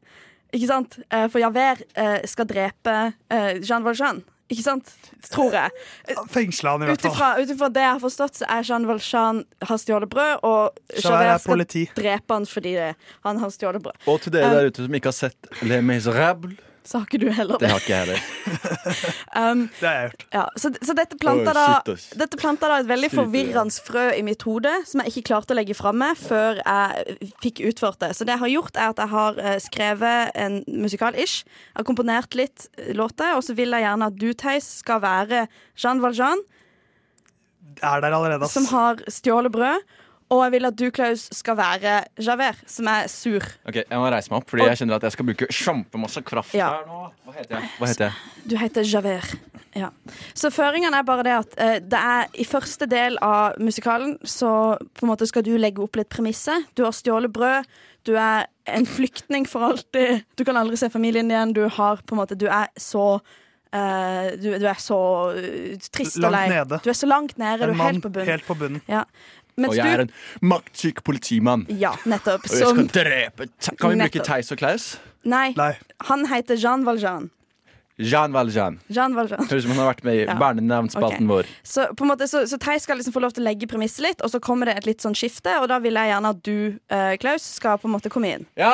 [0.54, 1.00] Ikke sant?
[1.10, 4.24] Eh, For Javert eh, skal drepe eh, Jean Valjean.
[4.54, 4.92] Ikke sant?
[5.34, 5.72] Tror jeg.
[6.34, 7.42] Fengsla han i hvert fall.
[7.42, 11.32] ut ifra det jeg har forstått, så er Jean Valjean har stjålet brød, og Javert
[11.32, 11.86] er skal politi.
[11.98, 12.76] drepe han fordi
[13.26, 13.98] han har stjålet brød.
[14.08, 17.20] Og til dere Um, der ute som ikke har sett Les Miserables, Så har ikke
[17.22, 17.72] du heller det det.
[17.72, 18.22] har ikke jeg heller.
[19.34, 20.24] Um, Det har jeg gjort.
[20.36, 21.96] ja, så, så dette planta oh, da.
[22.22, 25.58] Dette planta da et veldig forvirrende frø i mitt hode som jeg ikke klarte å
[25.58, 28.12] legge fra meg før jeg fikk utført det.
[28.14, 31.48] Så det jeg har gjort, er at jeg har eh, skrevet en musikal-ish.
[31.48, 35.02] Jeg har komponert litt eh, låter, og så vil jeg gjerne at du, Theis, skal
[35.04, 35.48] være
[35.80, 36.44] Jean Valjean,
[37.82, 38.54] Er der allerede, ass.
[38.54, 39.82] som har stjålet brød.
[40.34, 41.96] Og jeg vil at du, Klaus, skal være
[42.26, 43.44] Javert, som er sur.
[43.70, 46.56] Ok, Jeg må reise meg opp, fordi jeg kjenner at jeg skal bruke kjempemasse kraft
[46.58, 46.70] Ja.
[46.80, 47.02] her nå.
[47.28, 47.70] Hva heter jeg?
[47.78, 48.48] Hva heter jeg?
[48.50, 49.36] Du heter Javert.
[49.78, 49.90] Ja.
[50.38, 54.50] Så føringen er bare det at uh, det er i første del av musikalen så
[54.94, 56.66] på en måte skal du legge opp litt premisser.
[56.78, 57.66] Du har stjålet brød.
[58.06, 60.26] Du er en flyktning for alltid.
[60.38, 61.54] Du kan aldri se familien igjen.
[61.58, 63.06] Du har på en måte Du er så
[63.74, 65.00] uh, du, du er så
[65.40, 66.48] eh, trist og Langt lei.
[66.54, 66.80] nede.
[66.86, 67.64] Du er så langt nede.
[67.66, 68.30] Du En er mann helt på bunnen.
[68.30, 68.82] helt på bunnen.
[68.92, 69.04] Ja.
[69.58, 70.14] Mens Og jeg du er en
[70.50, 71.68] maktsyk politimann.
[71.70, 72.48] Ja, nettopp.
[72.48, 73.48] Og jeg skal Som drepe
[73.78, 74.26] Kan vi bruke.
[74.26, 74.94] Theis og Klaus?
[75.24, 75.54] Nei,
[76.10, 77.30] han heter Jean Valjean.
[78.02, 78.80] Jean Valjean.
[78.90, 79.46] Jean Valjean.
[79.46, 80.36] Høres ut som han har vært med i Ja.
[80.40, 81.30] barnenavnspalten okay.
[81.30, 81.50] vår.
[81.64, 84.04] Så, på en måte, så, så Theis skal liksom få lov til å legge premisset
[84.08, 86.40] litt, og så kommer det et litt sånn skifte, og da vil jeg gjerne at
[86.48, 86.56] du,
[86.94, 88.48] uh, Klaus, skal på en måte komme inn.
[88.60, 88.74] Ja!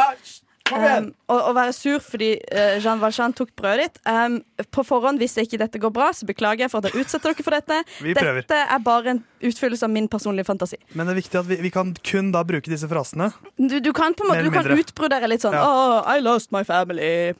[0.71, 4.01] Um, og, og være sur fordi uh, Jean Valjean tok brødet ditt.
[4.05, 4.39] Um,
[4.71, 7.45] på forhånd, hvis ikke dette går bra, så beklager jeg for at jeg utsetter dere
[7.47, 7.79] for dette.
[8.05, 8.15] Vi.
[8.17, 10.79] Dette er bare en utfyllelse av min personlige fantasi.
[10.93, 13.31] Men det er viktig at vi, vi kan kun da bruke disse frasene.
[13.57, 15.63] Du, du kan på en måte Du kan utbrodere litt sånn Ja.
[15.65, 17.33] Oh, I lost my family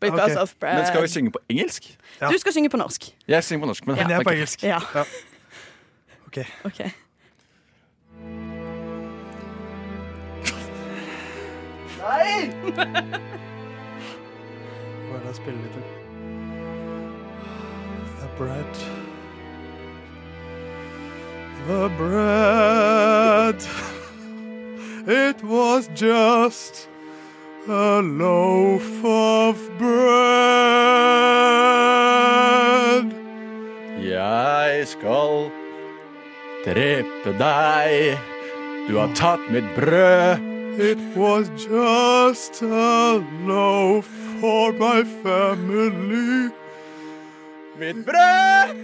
[0.00, 0.42] because okay.
[0.42, 0.80] of bread.
[0.80, 1.90] Men skal vi synge på engelsk?
[2.20, 3.10] Du skal synge på norsk.
[3.28, 4.40] Jeg synger på norsk, men, Men jeg er på okay.
[4.40, 4.64] engelsk.
[4.64, 4.80] Ja.
[6.70, 6.84] OK.
[12.00, 12.50] Ok.
[15.06, 15.76] Hva er det oss spille litt.
[18.20, 18.74] The bread.
[21.66, 23.60] The bread.
[25.06, 26.88] It was just
[27.68, 30.70] a loaf of bread.
[34.00, 35.50] Jeg skal
[36.64, 38.18] drepe deg.
[38.88, 40.49] Du har tatt mitt brød.
[40.78, 44.06] It was just a loaf
[44.40, 46.50] for my family.
[47.78, 48.76] Mitt brød!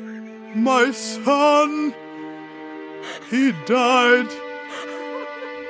[0.54, 1.92] My son,
[3.30, 4.30] he died.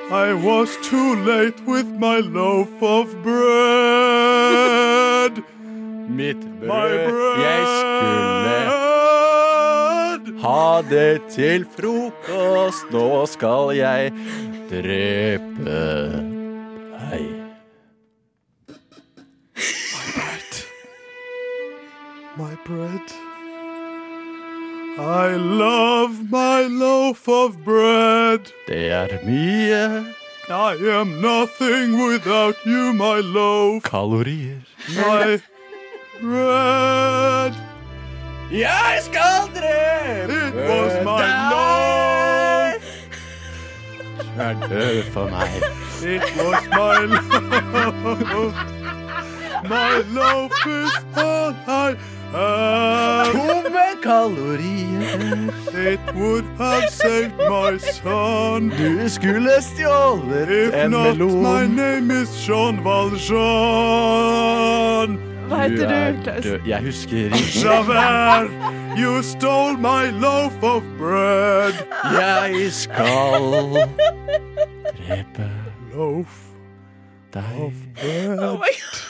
[0.09, 3.05] I was too late with my loaf of
[4.07, 4.23] bread.
[6.09, 7.11] Mitt My brød.
[7.11, 7.41] bread.
[7.45, 8.86] Jeg skulle
[10.41, 12.91] ha det til frokost.
[12.93, 14.11] Nå skal jeg
[14.71, 17.33] drepe deg.
[22.37, 23.15] My bread.
[24.99, 28.51] I love my loaf of bread.
[28.67, 30.05] Det er mye
[30.49, 33.83] I am nothing without you, my loaf.
[33.83, 34.61] kalorier.
[34.95, 35.41] My
[36.21, 37.76] bread.
[38.51, 40.47] Jeg skal drepe deg.
[44.35, 45.49] Du er død for meg.
[46.03, 48.53] It was my love.
[49.69, 51.95] my love is all I
[52.31, 53.33] have.
[53.33, 55.51] Tomme kalorier.
[55.73, 58.69] It would have saved my son.
[58.69, 63.37] Du skulle stjålet If en not, my name is Jean Valjean.
[65.47, 66.45] Hva heter Du du, Klaus?
[66.67, 67.61] Jeg husker ikke.
[67.63, 68.49] Javert,
[68.99, 71.73] you stole my loaf of bread.
[72.17, 73.47] Jeg skal
[74.97, 75.47] drepe
[75.93, 76.33] Loaf
[77.33, 77.43] deg.
[77.67, 78.39] of bread.
[78.39, 79.05] Oh my God.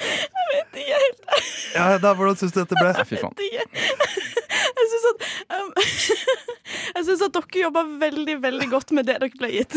[0.00, 1.24] Jeg vet ikke helt.
[1.74, 2.92] Ja, da, hvordan syns du dette ble?
[3.06, 3.34] Fy faen.
[3.40, 5.26] Jeg syns at
[5.56, 5.72] um,
[6.96, 9.76] Jeg synes at dere jobba veldig, veldig godt med det dere ble gitt.